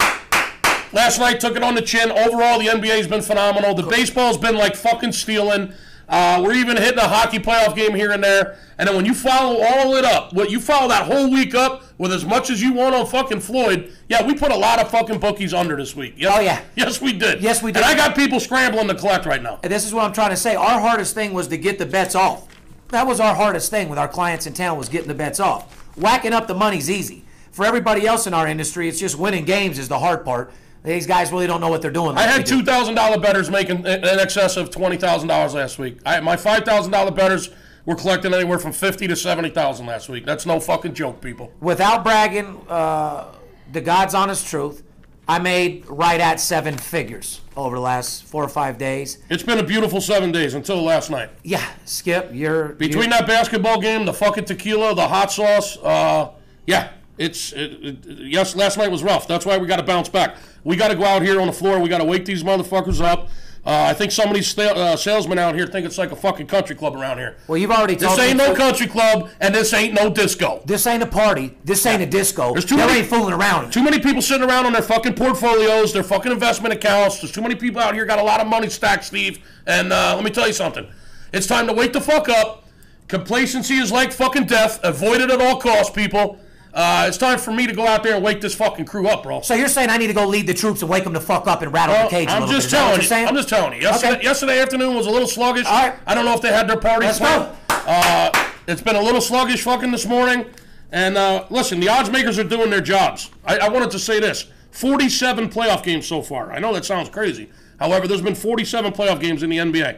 Last 0.96 1.20
night 1.20 1.42
took 1.42 1.58
it 1.58 1.62
on 1.62 1.76
the 1.76 1.82
chin. 1.82 2.10
Overall, 2.10 2.58
the 2.58 2.68
NBA 2.68 2.96
has 2.96 3.06
been 3.06 3.22
phenomenal. 3.22 3.76
The 3.76 3.84
baseball's 3.84 4.38
been 4.38 4.56
like 4.56 4.78
fucking 4.78 5.12
stealing. 5.12 5.74
Uh, 6.08 6.42
we're 6.42 6.54
even 6.54 6.78
hitting 6.78 7.00
a 7.00 7.08
hockey 7.08 7.38
playoff 7.38 7.76
game 7.76 7.94
here 7.94 8.12
and 8.12 8.24
there. 8.24 8.58
And 8.78 8.88
then 8.88 8.96
when 8.96 9.04
you 9.04 9.14
follow 9.14 9.62
all 9.62 9.94
it 9.98 10.06
up, 10.06 10.32
what 10.32 10.52
you 10.52 10.62
follow 10.62 10.88
that 10.88 11.06
whole 11.06 11.30
week 11.30 11.54
up 11.54 11.84
with 11.98 12.14
as 12.14 12.24
much 12.24 12.50
as 12.50 12.62
you 12.62 12.72
want 12.72 12.96
on 12.96 13.06
fucking 13.08 13.42
Floyd, 13.42 13.94
yeah, 14.08 14.26
we 14.26 14.36
put 14.36 14.54
a 14.54 14.56
lot 14.56 14.80
of 14.80 14.90
fucking 14.90 15.20
bookies 15.20 15.54
under 15.54 15.76
this 15.76 15.98
week. 15.98 16.14
Yes, 16.16 16.34
Oh, 16.34 16.40
yeah. 16.40 16.62
Yes, 16.78 17.02
we 17.02 17.12
did. 17.12 17.42
Yes, 17.42 17.62
we 17.62 17.74
did. 17.74 17.84
And 17.84 17.86
I 17.92 17.94
got 17.94 18.16
people 18.16 18.40
scrambling 18.40 18.88
to 18.88 18.96
collect 18.96 19.26
right 19.26 19.44
now. 19.44 19.60
And 19.64 19.74
this 19.74 19.86
is 19.86 19.94
what 19.94 20.06
I'm 20.06 20.14
trying 20.14 20.30
to 20.30 20.38
say. 20.38 20.56
Our 20.56 20.80
hardest 20.80 21.14
thing 21.14 21.34
was 21.34 21.50
to 21.50 21.58
get 21.58 21.78
the 21.78 21.86
bets 21.86 22.16
off. 22.16 22.48
That 22.90 23.06
was 23.06 23.20
our 23.20 23.36
hardest 23.36 23.70
thing 23.70 23.90
with 23.90 24.00
our 24.00 24.08
clients 24.08 24.48
in 24.48 24.54
town 24.54 24.78
was 24.78 24.88
getting 24.88 25.10
the 25.10 25.14
bets 25.14 25.42
off. 25.42 25.74
Whacking 25.98 26.32
up 26.32 26.48
the 26.48 26.56
money's 26.56 26.90
easy. 26.90 27.26
For 27.52 27.66
everybody 27.66 28.08
else 28.08 28.28
in 28.28 28.34
our 28.34 28.48
industry, 28.48 28.88
it's 28.88 29.00
just 29.00 29.20
winning 29.20 29.44
games 29.44 29.78
is 29.78 29.90
the 29.90 30.00
hard 30.00 30.24
part. 30.24 30.54
These 30.86 31.08
guys 31.08 31.32
really 31.32 31.48
don't 31.48 31.62
know 31.62 31.70
what 31.70 31.82
they're 31.82 31.92
doing. 31.92 32.16
I 32.18 32.24
had 32.24 32.46
two 32.46 32.64
thousand 32.64 32.96
dollar 32.96 33.20
betters 33.20 33.50
making 33.50 33.80
in 33.86 34.04
excess 34.06 34.56
of 34.58 34.70
twenty 34.70 34.98
thousand 34.98 35.28
dollars 35.28 35.54
last 35.54 35.80
week. 35.80 35.98
I, 36.06 36.20
my 36.20 36.38
five 36.38 36.64
thousand 36.64 36.92
dollar 36.92 37.12
betters 37.12 37.50
were 37.86 37.96
collecting 37.96 38.34
anywhere 38.34 38.60
from 38.60 38.72
fifty 38.72 39.08
to 39.08 39.16
seventy 39.16 39.50
thousand 39.50 39.88
last 39.88 40.10
week. 40.10 40.26
That's 40.26 40.46
no 40.46 40.60
fucking 40.60 40.94
joke, 40.94 41.22
people. 41.22 41.52
Without 41.60 42.04
bragging, 42.04 42.62
uh, 42.70 43.34
the 43.72 43.82
God's 43.82 44.14
honest 44.14 44.48
truth, 44.48 44.84
I 45.28 45.40
made 45.40 45.86
right 45.88 46.20
at 46.22 46.40
seven 46.40 46.78
figures 46.78 47.42
over 47.58 47.76
the 47.78 47.82
last 47.82 48.24
four 48.26 48.44
or 48.44 48.50
five 48.50 48.78
days. 48.78 49.18
It's 49.30 49.44
been 49.44 49.58
a 49.60 49.64
beautiful 49.64 50.02
seven 50.02 50.32
days 50.32 50.54
until 50.54 50.84
last 50.84 51.10
night. 51.10 51.30
Yeah, 51.44 51.66
Skip, 51.86 52.30
you're 52.32 52.70
Between 52.70 53.06
you're- 53.06 53.18
that 53.18 53.26
basketball 53.26 53.82
game, 53.82 54.06
the 54.06 54.14
fucking 54.14 54.46
tequila, 54.46 54.94
the 54.94 55.08
hot 55.08 55.32
sauce, 55.32 55.78
uh, 55.78 56.30
yeah, 56.68 56.92
it's 57.18 57.54
it, 57.54 57.72
it, 57.82 57.98
yes. 58.08 58.56
Last 58.56 58.78
night 58.78 58.92
was 58.92 59.02
rough. 59.02 59.28
That's 59.28 59.46
why 59.46 59.58
we 59.58 59.68
got 59.68 59.78
to 59.78 59.84
bounce 59.84 60.10
back. 60.10 60.36
We 60.66 60.76
got 60.76 60.90
to 60.90 60.96
go 60.96 61.06
out 61.06 61.22
here 61.22 61.40
on 61.40 61.48
the 61.48 61.54
floor. 61.54 61.80
We 61.80 61.88
got 61.88 62.00
to 62.00 62.04
wake 62.06 62.26
these 62.26 62.44
motherfuckers 62.44 63.00
up. 63.00 63.30
Uh, 63.66 63.88
I 63.90 63.94
think 63.96 64.12
some 64.12 64.30
of 64.30 64.36
these 64.36 64.46
sta- 64.48 64.74
uh, 64.76 64.96
salesmen 64.96 65.40
out 65.40 65.56
here 65.56 65.66
think 65.66 65.88
it's 65.88 65.98
like 65.98 66.12
a 66.12 66.16
fucking 66.16 66.46
country 66.46 66.76
club 66.76 66.96
around 66.96 67.18
here. 67.18 67.38
Well, 67.48 67.58
you've 67.58 67.72
already 67.72 67.96
told 67.96 68.12
me. 68.12 68.18
This 68.18 68.26
ain't 68.30 68.38
no 68.38 68.54
country 68.54 68.86
club, 68.86 69.30
and 69.40 69.56
this 69.56 69.74
ain't 69.74 69.94
no 69.96 70.10
disco. 70.12 70.62
This 70.66 70.86
ain't 70.86 71.02
a 71.02 71.08
party. 71.08 71.58
This 71.64 71.84
ain't 71.88 72.04
a 72.04 72.06
disco. 72.06 72.52
There's 72.54 72.66
too 72.66 72.76
there 72.76 72.86
many- 72.86 73.00
ain't 73.00 73.08
fooling 73.08 73.34
around. 73.34 73.72
Too 73.72 73.82
many 73.84 73.98
people 74.00 74.22
sitting 74.22 74.48
around 74.48 74.68
on 74.68 74.74
their 74.74 74.84
fucking 74.84 75.14
portfolios, 75.16 75.94
their 75.94 76.04
fucking 76.04 76.32
investment 76.32 76.76
accounts. 76.76 77.22
There's 77.22 77.32
too 77.32 77.42
many 77.42 77.56
people 77.56 77.82
out 77.82 77.96
here 77.96 78.06
got 78.06 78.20
a 78.20 78.24
lot 78.24 78.40
of 78.40 78.46
money 78.46 78.70
stacked, 78.70 79.06
Steve. 79.06 79.40
And 79.66 79.92
uh, 79.92 80.14
let 80.16 80.24
me 80.24 80.30
tell 80.30 80.46
you 80.46 80.54
something. 80.54 80.86
It's 81.34 81.48
time 81.48 81.66
to 81.66 81.74
wake 81.74 81.94
the 81.94 82.02
fuck 82.02 82.30
up. 82.30 82.66
Complacency 83.08 83.76
is 83.76 83.92
like 83.92 84.12
fucking 84.12 84.46
death. 84.46 84.80
Avoid 84.84 85.22
it 85.22 85.32
at 85.32 85.42
all 85.42 85.60
costs, 85.60 85.92
people. 85.92 86.38
Uh, 86.76 87.06
it's 87.08 87.18
time 87.18 87.40
for 87.40 87.52
me 87.54 87.66
to 87.66 87.74
go 87.74 87.88
out 87.88 88.04
there 88.04 88.16
and 88.16 88.24
wake 88.24 88.42
this 88.42 88.54
fucking 88.54 88.84
crew 88.84 89.08
up, 89.08 89.24
bro. 89.24 89.40
So 89.40 89.54
you're 89.54 89.70
saying 89.70 89.90
I 89.90 89.96
need 89.98 90.08
to 90.08 90.14
go 90.14 90.28
lead 90.28 90.46
the 90.46 90.54
troops 90.54 90.82
and 90.82 90.92
wake 90.92 91.06
them 91.06 91.14
the 91.14 91.22
fuck 91.22 91.48
up 91.48 91.62
and 91.62 91.72
rattle 91.72 91.96
Well, 91.96 92.04
the 92.10 92.10
cage 92.10 92.28
I'm 92.28 92.42
little 92.42 92.54
just 92.54 92.70
bit? 92.70 92.74
Is 92.74 92.74
that 92.74 92.82
what 92.84 92.88
telling 92.90 93.02
you. 93.02 93.08
saying? 93.08 93.28
I'm 93.30 93.36
just 93.36 93.50
telling 93.50 93.74
you. 93.76 93.82
Yesterday, 93.82 94.14
Okay. 94.16 94.24
yesterday 94.24 94.60
afternoon 94.62 94.94
was 94.94 95.08
a 95.08 95.10
little 95.10 95.28
sluggish. 95.28 95.66
All 95.66 95.88
right. 95.90 95.98
I 96.06 96.14
don't 96.14 96.26
know 96.26 96.34
if 96.34 96.42
they 96.42 96.50
had 96.52 96.68
their 96.68 96.76
party 96.78 97.06
Let's 97.06 97.20
go. 97.20 97.56
Uh, 97.70 98.50
it's 98.68 98.82
been 98.82 98.98
a 98.98 99.02
little 99.02 99.22
sluggish 99.22 99.62
fucking 99.64 99.92
this 99.92 100.06
morning. 100.06 100.48
And 100.92 101.18
uh, 101.18 101.46
listen, 101.50 101.80
the 101.80 101.88
odds 101.88 102.10
makers 102.12 102.38
are 102.40 102.44
doing 102.44 102.70
their 102.70 102.82
jobs. 102.82 103.32
I, 103.46 103.58
I 103.58 103.70
wanted 103.70 103.92
to 103.92 104.00
say 104.00 104.20
this: 104.20 104.46
47 104.72 105.48
playoff 105.50 105.82
games 105.82 106.06
so 106.06 106.22
far. 106.22 106.52
I 106.52 106.60
know 106.60 106.74
that 106.74 106.84
sounds 106.84 107.08
crazy. 107.08 107.50
However, 107.80 108.06
there's 108.06 108.22
been 108.22 108.36
47 108.36 108.92
playoff 108.92 109.22
games 109.22 109.44
in 109.44 109.50
the 109.50 109.58
NBA. 109.60 109.98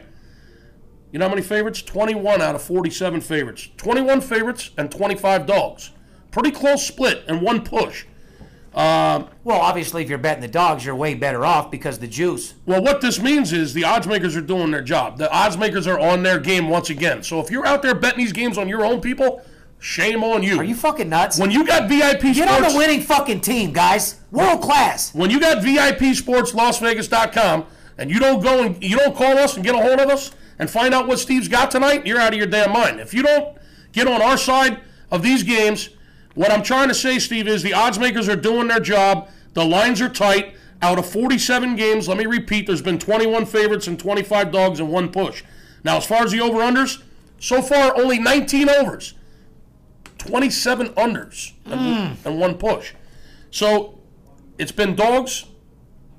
You 1.10 1.18
know 1.18 1.24
how 1.26 1.34
many 1.34 1.42
favorites? 1.42 1.82
21 1.82 2.40
out 2.40 2.54
of 2.54 2.62
47 2.62 3.20
favorites. 3.20 3.68
21 3.78 4.20
favorites 4.20 4.70
and 4.78 4.90
25 4.92 5.44
dogs. 5.46 5.90
Pretty 6.38 6.56
close 6.56 6.86
split 6.86 7.24
and 7.26 7.42
one 7.42 7.64
push. 7.64 8.04
Uh, 8.72 9.24
well, 9.42 9.60
obviously, 9.60 10.04
if 10.04 10.08
you're 10.08 10.18
betting 10.18 10.40
the 10.40 10.46
dogs, 10.46 10.84
you're 10.84 10.94
way 10.94 11.14
better 11.14 11.44
off 11.44 11.68
because 11.68 11.98
the 11.98 12.06
juice. 12.06 12.54
Well, 12.64 12.80
what 12.80 13.00
this 13.00 13.20
means 13.20 13.52
is 13.52 13.74
the 13.74 13.82
odds 13.82 14.06
makers 14.06 14.36
are 14.36 14.40
doing 14.40 14.70
their 14.70 14.82
job. 14.82 15.18
The 15.18 15.28
odds 15.32 15.58
makers 15.58 15.88
are 15.88 15.98
on 15.98 16.22
their 16.22 16.38
game 16.38 16.68
once 16.68 16.90
again. 16.90 17.24
So 17.24 17.40
if 17.40 17.50
you're 17.50 17.66
out 17.66 17.82
there 17.82 17.92
betting 17.92 18.20
these 18.20 18.32
games 18.32 18.56
on 18.56 18.68
your 18.68 18.84
own 18.84 19.00
people, 19.00 19.42
shame 19.80 20.22
on 20.22 20.44
you. 20.44 20.60
Are 20.60 20.62
you 20.62 20.76
fucking 20.76 21.08
nuts? 21.08 21.40
when 21.40 21.50
you 21.50 21.66
got 21.66 21.88
VIP 21.88 22.34
Get 22.34 22.48
on 22.48 22.70
the 22.70 22.78
winning 22.78 23.00
fucking 23.00 23.40
team, 23.40 23.72
guys. 23.72 24.20
World 24.30 24.62
class. 24.62 25.12
when 25.12 25.30
you 25.30 25.40
got 25.40 25.60
VIP 25.60 26.14
Sports 26.14 26.54
Las 26.54 26.78
Vegas.com 26.78 27.66
and 27.98 28.12
you 28.12 28.20
don't 28.20 28.40
go 28.40 28.62
and 28.62 28.80
you 28.80 28.96
don't 28.96 29.16
call 29.16 29.38
us 29.38 29.56
and 29.56 29.64
get 29.64 29.74
a 29.74 29.78
hold 29.78 29.98
of 29.98 30.08
us 30.08 30.30
and 30.60 30.70
find 30.70 30.94
out 30.94 31.08
what 31.08 31.18
Steve's 31.18 31.48
got 31.48 31.72
tonight, 31.72 32.06
you're 32.06 32.20
out 32.20 32.32
of 32.32 32.38
your 32.38 32.46
damn 32.46 32.72
mind. 32.72 33.00
If 33.00 33.12
you 33.12 33.24
don't 33.24 33.58
get 33.90 34.06
on 34.06 34.22
our 34.22 34.36
side 34.36 34.80
of 35.10 35.22
these 35.22 35.42
games, 35.42 35.90
what 36.38 36.52
I'm 36.52 36.62
trying 36.62 36.86
to 36.86 36.94
say, 36.94 37.18
Steve, 37.18 37.48
is 37.48 37.64
the 37.64 37.74
odds 37.74 37.98
makers 37.98 38.28
are 38.28 38.36
doing 38.36 38.68
their 38.68 38.78
job. 38.78 39.28
The 39.54 39.64
lines 39.64 40.00
are 40.00 40.08
tight. 40.08 40.54
Out 40.80 40.96
of 40.96 41.04
47 41.04 41.74
games, 41.74 42.06
let 42.06 42.16
me 42.16 42.26
repeat, 42.26 42.68
there's 42.68 42.80
been 42.80 43.00
21 43.00 43.44
favorites 43.44 43.88
and 43.88 43.98
25 43.98 44.52
dogs 44.52 44.78
and 44.78 44.88
one 44.88 45.10
push. 45.10 45.42
Now, 45.82 45.96
as 45.96 46.06
far 46.06 46.22
as 46.22 46.30
the 46.30 46.40
over-unders, 46.40 47.02
so 47.40 47.60
far 47.60 47.98
only 47.98 48.20
19 48.20 48.68
overs, 48.68 49.14
27 50.18 50.90
unders, 50.90 51.54
and, 51.64 51.74
and 51.74 52.18
hmm. 52.18 52.38
one 52.38 52.54
push. 52.54 52.92
So 53.50 53.98
it's 54.58 54.70
been 54.70 54.94
dogs, 54.94 55.46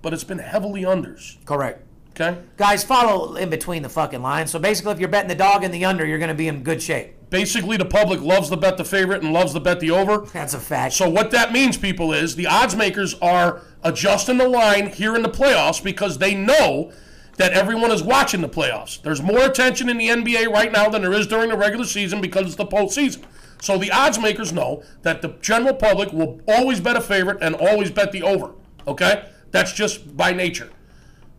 but 0.01 0.13
it's 0.13 0.25
been 0.25 0.39
heavily 0.39 0.82
unders. 0.82 1.38
Correct. 1.45 1.82
Okay? 2.10 2.41
Guys, 2.58 2.84
follow 2.84 3.38
in 3.38 3.49
between 3.49 3.84
the 3.84 3.89
fucking 3.89 4.21
lines. 4.21 4.51
So 4.51 4.60
basically, 4.60 4.91
if 4.91 4.99
you're 4.99 5.08
betting 5.08 5.29
the 5.29 5.36
dog 5.36 5.63
and 5.63 5.73
the 5.73 5.86
under, 5.86 6.05
you're 6.05 6.19
going 6.19 6.27
to 6.27 6.36
be 6.36 6.49
in 6.49 6.62
good 6.62 6.84
shape. 6.84 7.15
Basically, 7.29 7.77
the 7.77 7.85
public 7.85 8.21
loves 8.21 8.49
the 8.49 8.57
bet 8.57 8.77
the 8.77 8.85
favorite 8.85 9.21
and 9.21 9.31
loves 9.31 9.53
the 9.53 9.59
bet 9.59 9.79
the 9.79 9.91
over. 9.91 10.19
That's 10.33 10.55
a 10.55 10.59
fact. 10.59 10.95
So 10.95 11.07
what 11.09 11.29
that 11.31 11.51
means, 11.51 11.77
people, 11.77 12.11
is 12.11 12.35
the 12.35 12.47
odds 12.47 12.75
makers 12.75 13.13
are 13.21 13.61
adjusting 13.83 14.37
the 14.37 14.47
line 14.47 14.87
here 14.87 15.15
in 15.15 15.21
the 15.21 15.29
playoffs 15.29 15.83
because 15.83 16.17
they 16.17 16.33
know 16.33 16.91
that 17.37 17.53
everyone 17.53 17.91
is 17.91 18.03
watching 18.03 18.41
the 18.41 18.49
playoffs. 18.49 19.01
There's 19.01 19.21
more 19.21 19.45
attention 19.45 19.89
in 19.89 19.97
the 19.97 20.07
NBA 20.07 20.49
right 20.51 20.71
now 20.71 20.89
than 20.89 21.03
there 21.03 21.13
is 21.13 21.27
during 21.27 21.49
the 21.49 21.57
regular 21.57 21.85
season 21.85 22.19
because 22.19 22.47
it's 22.47 22.55
the 22.55 22.65
postseason. 22.65 23.23
So 23.61 23.77
the 23.77 23.91
odds 23.91 24.19
makers 24.19 24.51
know 24.51 24.83
that 25.03 25.21
the 25.21 25.29
general 25.41 25.75
public 25.75 26.11
will 26.11 26.41
always 26.47 26.79
bet 26.79 26.97
a 26.97 27.01
favorite 27.01 27.37
and 27.41 27.55
always 27.55 27.91
bet 27.91 28.11
the 28.11 28.23
over. 28.23 28.53
Okay? 28.87 29.25
That's 29.51 29.73
just 29.73 30.17
by 30.17 30.33
nature. 30.33 30.69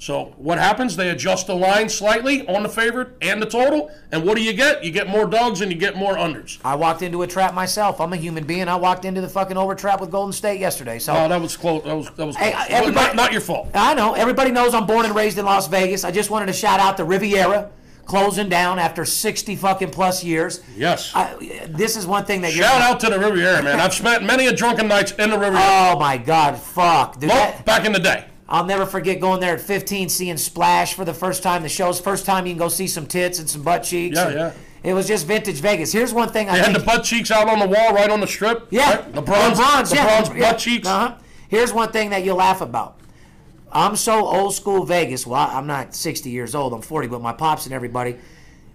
So 0.01 0.33
what 0.39 0.57
happens? 0.59 0.97
They 0.97 1.11
adjust 1.11 1.47
the 1.47 1.55
line 1.55 1.91
slightly 1.91 2.49
on 2.49 2.63
the 2.63 2.71
favorite 2.71 3.11
and 3.21 3.41
the 3.41 3.45
total, 3.45 3.91
and 4.11 4.25
what 4.25 4.35
do 4.37 4.43
you 4.43 4.55
get? 4.55 4.83
You 4.83 4.91
get 4.91 5.09
more 5.09 5.27
dogs 5.27 5.61
and 5.61 5.71
you 5.71 5.77
get 5.77 5.95
more 5.95 6.15
unders. 6.15 6.59
I 6.65 6.75
walked 6.75 7.03
into 7.03 7.21
a 7.21 7.27
trap 7.27 7.53
myself. 7.53 8.01
I'm 8.01 8.15
a 8.15 8.17
human 8.17 8.45
being. 8.45 8.67
I 8.67 8.77
walked 8.77 9.05
into 9.05 9.21
the 9.21 9.29
fucking 9.29 9.59
over 9.59 9.75
trap 9.75 10.01
with 10.01 10.11
Golden 10.11 10.33
State 10.33 10.59
yesterday. 10.59 10.99
So 10.99 11.13
Oh, 11.13 11.29
that 11.29 11.39
was 11.39 11.55
close. 11.55 11.85
That 11.85 11.95
was 11.95 12.09
that 12.17 12.27
was 12.27 12.35
Hey, 12.37 12.53
close. 12.53 12.67
everybody- 12.71 13.07
not, 13.09 13.15
not 13.17 13.33
your 13.33 13.43
fault. 13.43 13.69
I 13.75 13.93
know 13.93 14.15
everybody 14.15 14.51
knows 14.51 14.73
I'm 14.73 14.87
born 14.87 15.05
and 15.05 15.15
raised 15.15 15.37
in 15.37 15.45
Las 15.45 15.69
Vegas. 15.69 16.03
I 16.03 16.11
just 16.11 16.31
wanted 16.31 16.47
to 16.47 16.55
shout 16.55 16.81
out 16.81 16.97
the 16.97 17.05
Riviera 17.05 17.69
closing 18.07 18.49
down 18.49 18.79
after 18.79 19.05
60 19.05 19.55
fucking 19.55 19.91
plus 19.91 20.25
years. 20.25 20.63
Yes. 20.77 21.13
I, 21.15 21.67
this 21.69 21.97
is 21.99 22.07
one 22.07 22.25
thing 22.25 22.41
that. 22.41 22.53
Shout 22.53 22.81
out 22.81 23.01
to 23.01 23.11
the 23.11 23.19
Riviera, 23.21 23.63
man. 23.63 23.79
I've 23.79 23.93
spent 23.95 24.25
many 24.25 24.47
a 24.47 24.53
drunken 24.57 24.89
nights 24.89 25.13
in 25.13 25.29
the 25.29 25.39
Riviera. 25.39 25.61
Oh 25.63 25.99
my 26.01 26.17
God! 26.17 26.57
Fuck, 26.59 27.21
dude. 27.21 27.29
Well, 27.29 27.39
that- 27.53 27.67
back 27.67 27.85
in 27.85 27.93
the 27.93 28.01
day. 28.01 28.25
I'll 28.51 28.67
never 28.67 28.85
forget 28.85 29.21
going 29.21 29.41
there 29.41 29.55
at 29.55 29.61
15, 29.61 30.09
seeing 30.09 30.37
Splash 30.37 30.95
for 30.95 31.05
the 31.05 31.15
first 31.15 31.43
time. 31.43 31.63
The 31.63 31.69
show's 31.69 32.01
first 32.01 32.27
time 32.27 32.47
you 32.47 32.53
can 32.53 32.59
go 32.59 32.69
see 32.69 32.89
some 32.89 33.07
tits 33.07 33.39
and 33.39 33.49
some 33.49 33.63
butt 33.63 33.85
cheeks. 33.85 34.17
Yeah, 34.17 34.31
yeah. 34.31 34.53
It 34.83 34.93
was 34.95 35.07
just 35.07 35.27
vintage 35.27 35.61
Vegas. 35.61 35.93
Here's 35.93 36.13
one 36.13 36.31
thing 36.31 36.49
I 36.49 36.55
They 36.55 36.59
had 36.59 36.67
think. 36.73 36.79
the 36.79 36.85
butt 36.85 37.05
cheeks 37.05 37.31
out 37.31 37.49
on 37.49 37.61
the 37.61 37.69
wall, 37.69 37.95
right 37.95 38.11
on 38.11 38.19
the 38.21 38.27
strip. 38.27 38.67
yeah, 38.71 38.97
right? 38.97 39.13
LeBron's, 39.13 39.61
LeBron's, 39.61 39.93
yeah, 39.95 40.21
LeBron's 40.21 40.29
yeah. 40.37 40.51
butt 40.51 40.59
cheeks. 40.59 40.89
Uh-huh. 40.89 41.15
Here's 41.49 41.73
one 41.73 41.93
thing 41.93 42.11
that 42.11 42.25
you'll 42.25 42.37
laugh 42.39 42.61
about. 42.61 42.99
I'm 43.71 43.95
so 43.95 44.27
old 44.27 44.55
school 44.55 44.85
Vegas. 44.85 45.27
Well, 45.27 45.49
I'm 45.49 45.67
not 45.69 45.95
60 45.95 46.29
years 46.31 46.55
old. 46.57 46.73
I'm 46.73 46.83
40, 46.83 47.07
but 47.07 47.21
my 47.23 47.33
pops 47.33 47.67
and 47.67 47.75
everybody. 47.75 48.17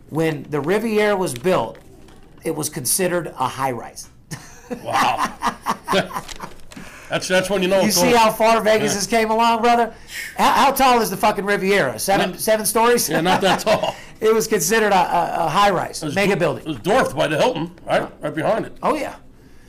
When 0.10 0.44
the 0.44 0.62
Riviera 0.62 1.18
was 1.18 1.34
built, 1.34 1.80
it 2.46 2.56
was 2.56 2.70
considered 2.70 3.28
a 3.28 3.48
high 3.48 3.72
rise. 3.72 4.08
Wow. 4.84 5.58
that's 7.10 7.28
that's 7.28 7.50
when 7.50 7.62
you 7.62 7.68
know. 7.68 7.82
You 7.82 7.92
see 7.92 8.12
how 8.14 8.32
far 8.32 8.62
Vegas 8.62 8.94
has 8.96 9.08
came 9.08 9.30
along, 9.32 9.62
brother? 9.62 9.94
How, 10.38 10.52
how 10.52 10.72
tall 10.72 11.02
is 11.02 11.10
the 11.10 11.18
fucking 11.18 11.46
Riviera? 11.46 12.00
Seven 12.00 12.32
Not- 12.32 12.40
seven 12.40 12.66
stories? 12.66 13.10
Yeah, 13.10 13.22
not 13.22 13.42
that 13.42 13.60
tall. 13.62 13.96
it 14.22 14.34
was 14.34 14.48
considered 14.48 14.92
a, 14.92 14.96
a, 14.96 15.46
a 15.46 15.50
high 15.50 15.70
rise, 15.70 16.04
mega 16.16 16.36
dwar- 16.36 16.40
building. 16.40 16.64
It 16.66 16.68
was 16.68 16.80
dwarfed 16.80 17.16
by 17.16 17.28
the 17.28 17.38
Hilton, 17.38 17.72
right? 17.86 18.10
Right 18.22 18.34
behind 18.36 18.66
it. 18.66 18.78
Oh 18.82 18.96
yeah. 18.96 19.16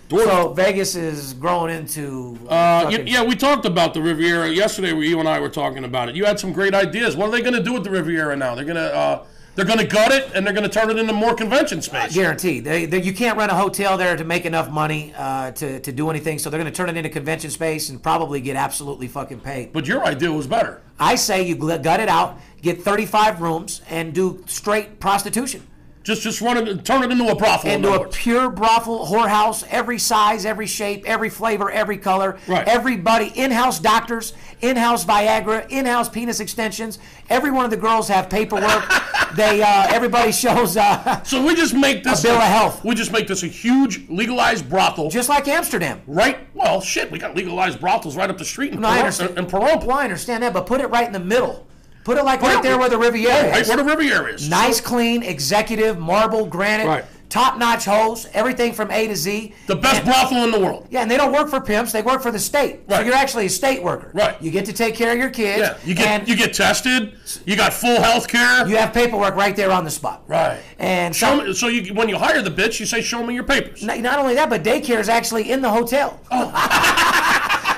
Dwarfed. 0.09 0.29
So 0.29 0.53
Vegas 0.53 0.95
is 0.95 1.35
growing 1.35 1.75
into. 1.75 2.39
Uh, 2.49 2.97
yeah, 3.05 3.25
we 3.25 3.35
talked 3.35 3.67
about 3.67 3.93
the 3.93 4.01
Riviera 4.01 4.49
yesterday. 4.49 4.93
Where 4.93 5.03
you 5.05 5.19
and 5.19 5.29
I 5.29 5.41
were 5.41 5.49
talking 5.49 5.85
about 5.85 6.09
it. 6.09 6.15
You 6.15 6.25
had 6.25 6.39
some 6.39 6.53
great 6.53 6.75
ideas. 6.75 7.17
What 7.17 7.29
are 7.29 7.33
they 7.33 7.41
going 7.43 7.55
to 7.55 7.63
do 7.63 7.73
with 7.73 7.85
the 7.85 7.91
Riviera 7.91 8.37
now? 8.37 8.55
They're 8.55 8.65
going 8.65 8.77
to 8.77 8.95
uh, 8.95 9.27
they're 9.57 9.65
going 9.65 9.79
to 9.79 9.87
gut 9.87 10.13
it 10.13 10.31
and 10.35 10.47
they're 10.47 10.55
going 10.55 10.69
to 10.69 10.71
turn 10.71 10.91
it 10.91 10.99
into 10.99 11.13
more 11.13 11.35
convention 11.35 11.83
space. 11.83 12.15
Guaranteed. 12.15 12.63
They, 12.63 12.85
they, 12.85 13.03
you 13.03 13.13
can't 13.13 13.37
run 13.37 13.51
a 13.51 13.55
hotel 13.55 13.97
there 13.97 14.15
to 14.15 14.25
make 14.25 14.45
enough 14.45 14.71
money 14.71 15.13
uh, 15.17 15.51
to, 15.53 15.81
to 15.81 15.93
do 15.93 16.11
anything. 16.11 16.39
So 16.39 16.51
they're 16.51 16.61
going 16.61 16.73
to 16.73 16.77
turn 16.77 16.91
it 16.91 16.97
into 16.97 17.09
convention 17.09 17.51
space 17.51 17.89
and 17.89 18.01
probably 18.01 18.41
get 18.41 18.55
absolutely 18.55 19.09
fucking 19.09 19.41
paid. 19.41 19.73
But 19.73 19.89
your 19.89 20.05
idea 20.05 20.31
was 20.31 20.47
better. 20.47 20.83
I 21.01 21.17
say 21.17 21.43
you 21.43 21.57
gut 21.57 22.01
it 22.01 22.09
out, 22.09 22.39
get 22.61 22.83
35 22.83 23.41
rooms, 23.41 23.81
and 23.89 24.15
do 24.15 24.45
straight 24.47 25.01
prostitution. 25.01 25.67
Just 26.07 26.23
just 26.23 26.41
run 26.41 26.57
it, 26.57 26.85
turn 26.85 27.03
it 27.03 27.11
into 27.11 27.27
a 27.27 27.35
brothel. 27.35 27.69
Into 27.69 27.93
a 27.93 28.07
pure 28.07 28.49
brothel 28.49 29.07
whorehouse, 29.07 29.67
every 29.71 29.99
size, 29.99 30.47
every 30.47 30.69
shape, 30.69 31.03
every 31.05 31.29
flavor, 31.29 31.69
every 31.69 31.99
color. 31.99 32.39
Right. 32.47 32.67
Everybody, 32.69 33.33
in-house 33.35 33.81
doctors, 33.81 34.33
in-house 34.61 35.05
Viagra, 35.05 35.69
in-house 35.69 36.09
penis 36.09 36.39
extensions. 36.39 37.01
Every 37.29 37.51
one 37.51 37.65
of 37.65 37.73
the 37.73 37.77
girls 37.77 38.07
have 38.07 38.31
paperwork. 38.31 38.85
they 39.35 39.61
uh, 39.61 39.89
everybody 39.89 40.31
shows 40.31 40.77
uh, 40.77 41.25
So 41.25 41.45
we 41.45 41.57
just 41.57 41.75
make 41.75 42.05
this 42.05 42.21
a 42.21 42.29
bill 42.29 42.37
of 42.37 42.43
health. 42.45 42.85
We 42.85 42.95
just 42.95 43.11
make 43.11 43.27
this 43.27 43.43
a 43.43 43.49
huge 43.49 44.09
legalized 44.09 44.71
brothel. 44.71 45.11
just 45.11 45.29
like 45.29 45.49
Amsterdam. 45.49 46.03
right. 46.07 46.39
Well, 46.55 46.81
shit, 46.81 47.11
we 47.11 47.19
got 47.19 47.35
legalized 47.35 47.81
brothels 47.81 48.17
right 48.17 48.31
up 48.31 48.39
the 48.39 48.45
street 48.45 48.73
in 48.73 48.81
No, 48.81 48.87
I 48.87 49.01
understand. 49.01 49.37
In 49.37 49.47
Pahrump. 49.47 49.85
Well, 49.85 49.99
I 49.99 50.05
understand 50.05 50.45
that, 50.45 50.53
but 50.53 50.67
put 50.67 50.81
it 50.81 50.87
right 50.87 51.07
in 51.09 51.13
the 51.13 51.19
middle. 51.19 51.66
Put 52.07 52.19
it 52.19 52.25
like 52.25 52.41
right 52.41 52.63
there 52.63 52.79
where 52.79 52.89
the 52.89 52.97
Riviera 52.97 53.51
Right 53.51 53.63
is. 53.63 53.69
where 53.69 53.77
the 53.77 53.83
Riviera 53.83 54.33
is. 54.33 54.49
Nice, 54.49 54.81
clean, 54.81 55.25
executive, 55.25 55.99
marble, 55.99 56.47
granite, 56.47 56.87
Right. 56.87 57.05
top-notch 57.29 57.85
hosts, 57.85 58.29
everything 58.33 58.73
from 58.73 58.93
A 58.93 59.09
to 59.09 59.17
Z. 59.17 59.53
The 59.67 59.75
best 59.75 59.97
And- 59.97 60.05
brothel 60.05 60.45
in 60.45 60.53
the 60.53 60.61
world. 60.61 60.87
Yeah, 60.89 61.01
and 61.03 61.11
they 61.11 61.17
don't 61.17 61.33
work 61.33 61.51
for 61.51 61.61
pimps; 61.61 61.91
they 61.91 62.03
work 62.03 62.23
for 62.23 62.31
the 62.31 62.39
state. 62.39 62.83
Right. 62.89 62.99
So 62.99 63.03
you're 63.07 63.15
actually 63.17 63.47
a 63.47 63.51
state 63.51 63.83
worker. 63.83 64.13
Right. 64.15 64.37
You 64.41 64.53
get 64.53 64.67
to 64.67 64.73
take 64.73 64.95
care 64.95 65.11
of 65.11 65.19
your 65.19 65.31
kids. 65.31 65.59
Yeah. 65.59 65.75
You 65.85 65.97
get 65.97 66.29
you 66.29 66.37
get 66.37 66.55
tested. 66.55 67.15
You 67.45 67.57
got 67.57 67.75
full 67.75 68.01
health 68.01 68.29
care. 68.29 68.65
you 68.69 68.77
have 68.77 68.93
paperwork 68.93 69.35
right 69.35 69.57
there 69.57 69.73
on 69.73 69.83
the 69.85 69.91
spot. 69.91 70.23
Right. 70.29 70.59
And 70.79 71.15
Show 71.15 71.39
some, 71.39 71.47
me, 71.49 71.55
so 71.55 71.67
you 71.67 71.93
when 71.93 72.09
you 72.09 72.19
hire 72.19 72.41
the 72.41 72.53
bitch, 72.53 72.79
you 72.79 72.87
say, 72.87 73.03
"Show 73.03 73.25
me 73.25 73.35
your 73.35 73.43
papers." 73.43 73.83
not 73.83 73.99
not 73.99 74.21
only 74.21 74.37
that, 74.37 74.49
but 74.49 74.63
daycare 74.63 75.01
is 75.01 75.09
actually 75.09 75.51
in 75.51 75.61
the 75.61 75.71
hotel. 75.71 76.21
Oh. 76.31 77.13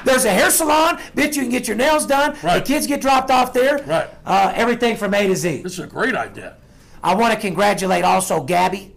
There's 0.09 0.25
a 0.25 0.31
hair 0.31 0.51
salon, 0.51 0.97
bitch. 1.15 1.37
You 1.37 1.43
can 1.43 1.51
get 1.51 1.69
your 1.69 1.77
nails 1.77 2.07
done. 2.07 2.35
Right. 2.43 2.61
The 2.61 2.63
kids 2.63 2.87
get 2.87 3.03
dropped 3.03 3.31
off 3.31 3.53
there. 3.53 3.83
Right. 3.85 4.09
Uh, 4.25 4.53
everything 4.55 4.97
from 4.97 5.13
A 5.13 5.27
to 5.27 5.37
Z. 5.37 5.63
This 5.63 5.75
is 5.75 5.81
a 5.81 5.87
great 5.87 6.15
idea. 6.15 6.57
I 7.03 7.15
want 7.15 7.35
to 7.35 7.39
congratulate 7.41 8.05
also 8.05 8.43
Gabby 8.43 8.97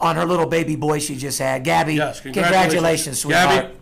on 0.00 0.16
her 0.16 0.24
little 0.26 0.46
baby 0.46 0.74
boy 0.74 0.98
she 0.98 1.16
just 1.16 1.38
had. 1.38 1.62
Gabby, 1.62 1.94
Yes, 1.94 2.20
congratulations, 2.20 3.20
sweetheart. 3.20 3.66
Gabby. 3.66 3.74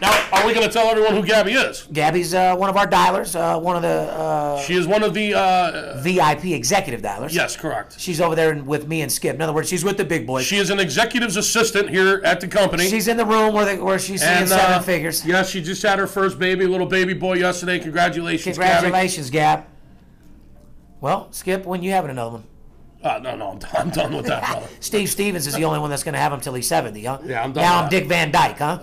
Now, 0.00 0.28
are 0.32 0.46
we 0.46 0.52
going 0.52 0.66
to 0.66 0.72
tell 0.72 0.88
everyone 0.88 1.14
who 1.14 1.24
Gabby 1.24 1.52
is? 1.52 1.88
Gabby's 1.92 2.34
uh, 2.34 2.54
one 2.54 2.68
of 2.68 2.76
our 2.76 2.86
dialers, 2.86 3.34
uh, 3.34 3.58
one 3.58 3.76
of 3.76 3.82
the 3.82 3.88
uh, 3.88 4.60
She 4.60 4.74
is 4.74 4.86
one 4.86 5.02
of 5.02 5.14
the. 5.14 5.34
Uh, 5.34 6.00
VIP 6.02 6.46
executive 6.46 7.00
dialers. 7.00 7.32
yes, 7.32 7.56
correct. 7.56 7.98
She's 7.98 8.20
over 8.20 8.34
there 8.34 8.54
with 8.62 8.86
me 8.86 9.00
and 9.00 9.10
Skip. 9.10 9.34
In 9.34 9.40
other 9.42 9.52
words, 9.52 9.68
she's 9.68 9.84
with 9.84 9.96
the 9.96 10.04
big 10.04 10.26
boys. 10.26 10.44
She 10.44 10.56
is 10.56 10.70
an 10.70 10.78
executive's 10.80 11.36
assistant 11.36 11.88
here 11.88 12.20
at 12.24 12.40
the 12.40 12.48
company. 12.48 12.88
she's 12.88 13.08
in 13.08 13.16
the 13.16 13.24
room 13.24 13.54
where, 13.54 13.64
they, 13.64 13.78
where 13.78 13.98
she's 13.98 14.22
seeing 14.22 14.46
seven 14.46 14.74
uh, 14.74 14.80
figures. 14.80 15.24
Yeah, 15.24 15.42
she 15.42 15.62
just 15.62 15.82
had 15.82 15.98
her 15.98 16.06
first 16.06 16.38
baby, 16.38 16.66
little 16.66 16.86
baby 16.86 17.14
boy, 17.14 17.34
yesterday. 17.34 17.78
Congratulations, 17.78 18.58
Gabby. 18.58 18.82
Congratulations, 18.82 19.30
Gab. 19.30 19.64
Well, 21.00 21.32
Skip, 21.32 21.64
when 21.64 21.82
you 21.82 21.90
having 21.92 22.10
another 22.10 22.32
one? 22.32 22.44
Uh, 23.02 23.18
no, 23.18 23.36
no, 23.36 23.50
I'm 23.52 23.58
done, 23.58 23.70
I'm 23.74 23.90
done 23.90 24.16
with 24.16 24.26
that, 24.26 24.44
brother. 24.50 24.66
Steve 24.80 25.08
Stevens 25.08 25.46
is 25.46 25.54
the 25.54 25.64
only 25.64 25.78
one 25.78 25.90
that's 25.90 26.02
going 26.02 26.14
to 26.14 26.18
have 26.18 26.32
him 26.32 26.40
till 26.40 26.54
he's 26.54 26.66
70, 26.66 27.04
huh? 27.04 27.18
Yeah, 27.24 27.42
I'm 27.44 27.52
done 27.52 27.62
Now 27.62 27.82
I'm. 27.82 27.88
Dick 27.90 28.06
Van 28.06 28.30
Dyke, 28.32 28.58
huh? 28.58 28.78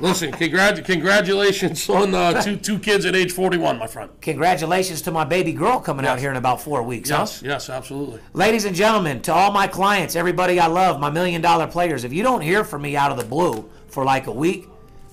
Listen, 0.00 0.32
congrat- 0.32 0.84
congratulations 0.84 1.88
on 1.88 2.14
uh, 2.14 2.42
two 2.44 2.56
two 2.56 2.78
kids 2.78 3.04
at 3.06 3.14
age 3.16 3.32
41, 3.32 3.78
my 3.78 3.86
friend. 3.86 4.10
Congratulations 4.20 5.02
to 5.02 5.10
my 5.10 5.24
baby 5.24 5.52
girl 5.52 5.80
coming 5.80 6.06
out 6.06 6.18
here 6.18 6.30
in 6.30 6.36
about 6.36 6.60
four 6.60 6.82
weeks, 6.82 7.10
huh? 7.10 7.18
Yes, 7.20 7.42
yes, 7.42 7.70
absolutely. 7.70 8.20
Ladies 8.32 8.64
and 8.64 8.76
gentlemen, 8.76 9.20
to 9.22 9.32
all 9.32 9.52
my 9.52 9.66
clients, 9.66 10.16
everybody 10.16 10.60
I 10.60 10.66
love, 10.66 11.00
my 11.00 11.10
million 11.10 11.40
dollar 11.40 11.66
players, 11.66 12.04
if 12.04 12.12
you 12.12 12.22
don't 12.22 12.40
hear 12.42 12.64
from 12.64 12.82
me 12.82 12.96
out 12.96 13.10
of 13.10 13.18
the 13.18 13.24
blue 13.24 13.68
for 13.88 14.04
like 14.04 14.26
a 14.26 14.32
week, 14.32 14.66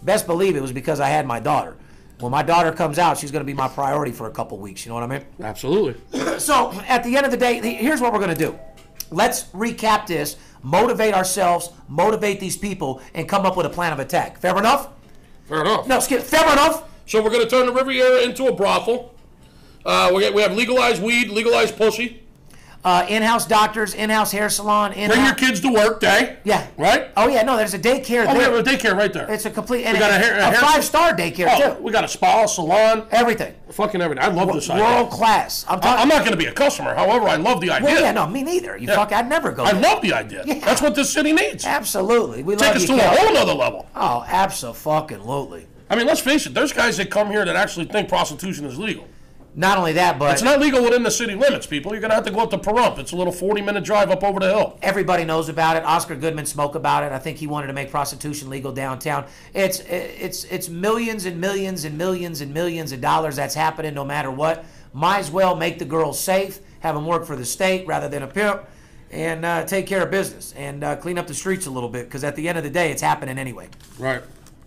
best 0.04 0.28
believe 0.28 0.56
it 0.56 0.62
was 0.62 0.72
because 0.72 1.00
I 1.00 1.08
had 1.08 1.26
my 1.26 1.40
daughter. 1.40 1.76
When 2.20 2.32
my 2.32 2.44
daughter 2.44 2.72
comes 2.72 3.00
out, 3.00 3.18
she's 3.18 3.32
going 3.32 3.42
to 3.42 3.46
be 3.46 3.54
my 3.54 3.68
priority 3.68 4.12
for 4.12 4.28
a 4.28 4.32
couple 4.32 4.58
weeks. 4.58 4.86
You 4.86 4.90
know 4.90 4.96
what 4.96 5.04
I 5.04 5.08
mean? 5.08 5.26
Absolutely. 5.42 6.40
So, 6.40 6.72
at 6.88 7.04
the 7.04 7.18
end 7.18 7.26
of 7.26 7.32
the 7.32 7.38
day, 7.38 7.60
here's 7.74 8.00
what 8.02 8.14
we're 8.14 8.20
going 8.20 8.36
to 8.36 8.46
do. 8.46 8.58
Let's 9.12 9.44
recap 9.46 10.08
this, 10.08 10.38
motivate 10.64 11.14
ourselves, 11.14 11.70
motivate 11.88 12.40
these 12.40 12.58
people, 12.58 13.02
and 13.14 13.30
come 13.30 13.46
up 13.46 13.56
with 13.56 13.66
a 13.66 13.70
plan 13.70 13.94
of 13.94 14.00
attack. 14.00 14.40
Fair 14.40 14.58
enough? 14.58 14.90
Fair 15.48 15.62
enough. 15.62 15.88
No, 15.88 16.00
skip. 16.00 16.24
Fair 16.24 16.52
enough? 16.52 16.90
So 17.06 17.22
we're 17.22 17.30
going 17.30 17.44
to 17.44 17.50
turn 17.50 17.66
the 17.66 17.74
Riviera 17.74 18.22
into 18.22 18.48
a 18.48 18.54
brothel. 18.56 19.14
Uh, 19.86 20.12
we, 20.16 20.30
we 20.32 20.42
have 20.42 20.54
legalized 20.54 21.04
weed, 21.04 21.30
legalized 21.30 21.78
pussy. 21.78 22.23
Uh, 22.86 23.06
in-house 23.08 23.48
doctors, 23.48 23.94
in-house 23.94 24.34
hair 24.34 24.50
salon, 24.50 24.92
in 24.92 25.10
Bring 25.10 25.24
your 25.24 25.36
kids 25.36 25.62
to 25.62 25.72
work 25.72 26.02
day. 26.02 26.38
Yeah. 26.44 26.68
Right? 26.78 27.12
Oh 27.16 27.30
yeah, 27.30 27.42
no, 27.44 27.56
there's 27.56 27.74
a 27.74 27.80
daycare 27.80 28.26
Oh, 28.28 28.34
we 28.34 28.40
there. 28.40 28.52
have 28.52 28.56
a 28.56 28.62
daycare 28.70 28.94
right 28.94 29.14
there. 29.14 29.32
It's 29.32 29.46
a 29.46 29.50
complete 29.52 29.86
and 29.86 29.98
got 29.98 30.12
a 30.12 30.16
a, 30.16 30.18
hair- 30.18 30.38
a 30.38 30.44
hair- 30.52 30.60
five-star 30.60 31.14
daycare 31.16 31.48
Oh, 31.50 31.76
too. 31.78 31.82
we 31.82 31.94
got 31.94 32.04
a 32.04 32.10
spa, 32.10 32.46
salon, 32.46 33.08
Everything. 33.12 33.54
fucking 33.72 34.02
everything. 34.02 34.22
I 34.22 34.28
love 34.28 34.52
this 34.52 34.70
idea. 34.70 34.84
World 34.84 35.12
class. 35.12 35.64
I'm 35.70 35.80
I-. 35.82 36.02
I'm 36.02 36.10
not 36.10 36.20
going 36.20 36.32
to 36.32 36.38
be 36.38 36.48
a 36.48 36.52
customer. 36.52 36.94
However, 36.94 37.26
I 37.30 37.38
love 37.38 37.62
the 37.62 37.70
idea. 37.70 37.86
well, 37.88 38.02
yeah, 38.02 38.12
no, 38.12 38.28
me 38.28 38.44
neither. 38.44 38.76
You 38.76 38.88
fuck, 38.90 39.14
I'd 39.14 39.30
never 39.30 39.54
go. 39.54 39.64
I 39.64 39.72
there. 39.72 39.82
love 39.82 40.02
the 40.02 40.12
idea. 40.12 40.44
Yeah. 40.46 40.60
That's 40.60 40.82
what 40.82 40.94
this 40.94 41.10
city 41.10 41.32
needs. 41.32 41.64
Absolutely, 41.66 42.44
we 42.44 42.56
Take 42.58 42.68
love 42.68 42.76
us 42.76 42.82
you, 42.90 42.98
to 42.98 43.02
a 43.02 43.16
whole 43.16 43.38
other 43.38 43.54
level. 43.54 43.88
Oh, 43.96 44.26
absolutely. 44.28 45.68
I 45.90 45.96
mean, 45.96 46.08
let's 46.08 46.22
face 46.22 46.46
it. 46.48 46.54
There's 46.54 46.74
guys 46.74 46.98
that 46.98 47.10
come 47.12 47.30
here 47.30 47.46
that 47.46 47.56
actually 47.56 47.86
think 47.86 48.10
prostitution 48.10 48.66
is 48.66 48.78
legal. 48.78 49.08
Not 49.56 49.78
only 49.78 49.94
that, 49.94 50.18
but 50.18 50.34
It's 50.34 50.42
not 50.42 50.60
legal 50.60 50.84
within 50.84 51.04
the 51.04 51.12
city 51.12 51.36
limits, 51.36 51.68
people. 51.68 51.92
You're 51.92 52.02
going 52.02 52.10
to 52.10 52.16
have 52.16 52.26
to 52.26 52.32
go 52.32 52.40
up 52.40 52.50
to 52.52 52.58
Pahrump. 52.58 52.98
It's 52.98 53.12
a 53.12 53.16
little 53.16 53.34
40-minute 53.34 53.84
drive 53.84 54.10
up 54.10 54.24
over 54.24 54.40
the 54.40 54.48
hill. 54.48 54.80
everybody 54.82 55.26
knows 55.26 55.48
about 55.48 55.78
it. 55.78 55.84
Oscar 55.84 56.16
Goodman 56.16 56.48
spoke 56.48 56.74
about 56.74 57.04
it. 57.04 57.12
I 57.12 57.20
think 57.20 57.38
he 57.38 57.46
wanted 57.46 57.68
to 57.68 57.74
make 57.74 57.92
prostitution 57.92 58.50
legal 58.50 58.72
downtown. 58.72 59.26
It's 59.54 59.80
it's 59.82 60.46
it's 60.46 60.70
millions 60.70 61.26
and 61.26 61.40
millions 61.40 61.86
and 61.86 61.98
millions 61.98 62.42
and 62.42 62.54
millions 62.54 62.92
of 62.92 63.02
dollars 63.02 63.36
that's 63.36 63.54
happening 63.54 63.94
no 63.94 64.04
matter 64.04 64.32
what. 64.32 64.66
Might 64.92 65.20
as 65.20 65.30
well 65.30 65.56
make 65.56 65.78
the 65.80 65.86
girls 65.86 66.20
safe, 66.20 66.60
have 66.80 66.96
them 66.96 67.06
work 67.06 67.26
for 67.26 67.36
the 67.36 67.46
state 67.46 67.86
rather 67.86 68.10
than 68.10 68.24
a 68.24 68.28
pimp, 68.28 68.64
and 69.12 69.46
uh, 69.46 69.66
take 69.66 69.86
care 69.86 70.04
of 70.04 70.12
business 70.12 70.54
and 70.58 70.84
uh, 70.84 70.96
clean 70.96 71.18
up 71.20 71.28
the 71.28 71.34
streets 71.34 71.68
a 71.68 71.72
little 71.72 71.90
bit 71.90 72.06
because 72.06 72.24
at 72.24 72.36
the 72.36 72.48
end 72.50 72.58
of 72.58 72.64
the 72.64 72.70
day, 72.70 72.92
it's 72.92 73.02
happening 73.02 73.38
anyway. 73.38 73.70
Right. 74.00 74.22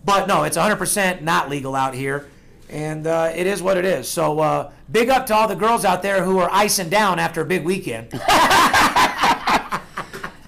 But 0.05 0.27
no, 0.27 0.43
it's 0.43 0.57
100% 0.57 1.21
not 1.21 1.49
legal 1.49 1.75
out 1.75 1.93
here. 1.93 2.27
And 2.69 3.07
uh, 3.07 3.31
it 3.33 3.47
is 3.47 3.61
what 3.61 3.77
it 3.77 3.85
is. 3.85 4.09
So 4.09 4.39
uh, 4.39 4.71
big 4.91 5.09
up 5.09 5.25
to 5.27 5.35
all 5.35 5.47
the 5.47 5.55
girls 5.55 5.85
out 5.85 6.01
there 6.01 6.23
who 6.23 6.39
are 6.39 6.49
icing 6.51 6.89
down 6.89 7.17
after 7.19 7.41
a 7.41 7.45
big 7.45 7.63
weekend. 7.63 8.09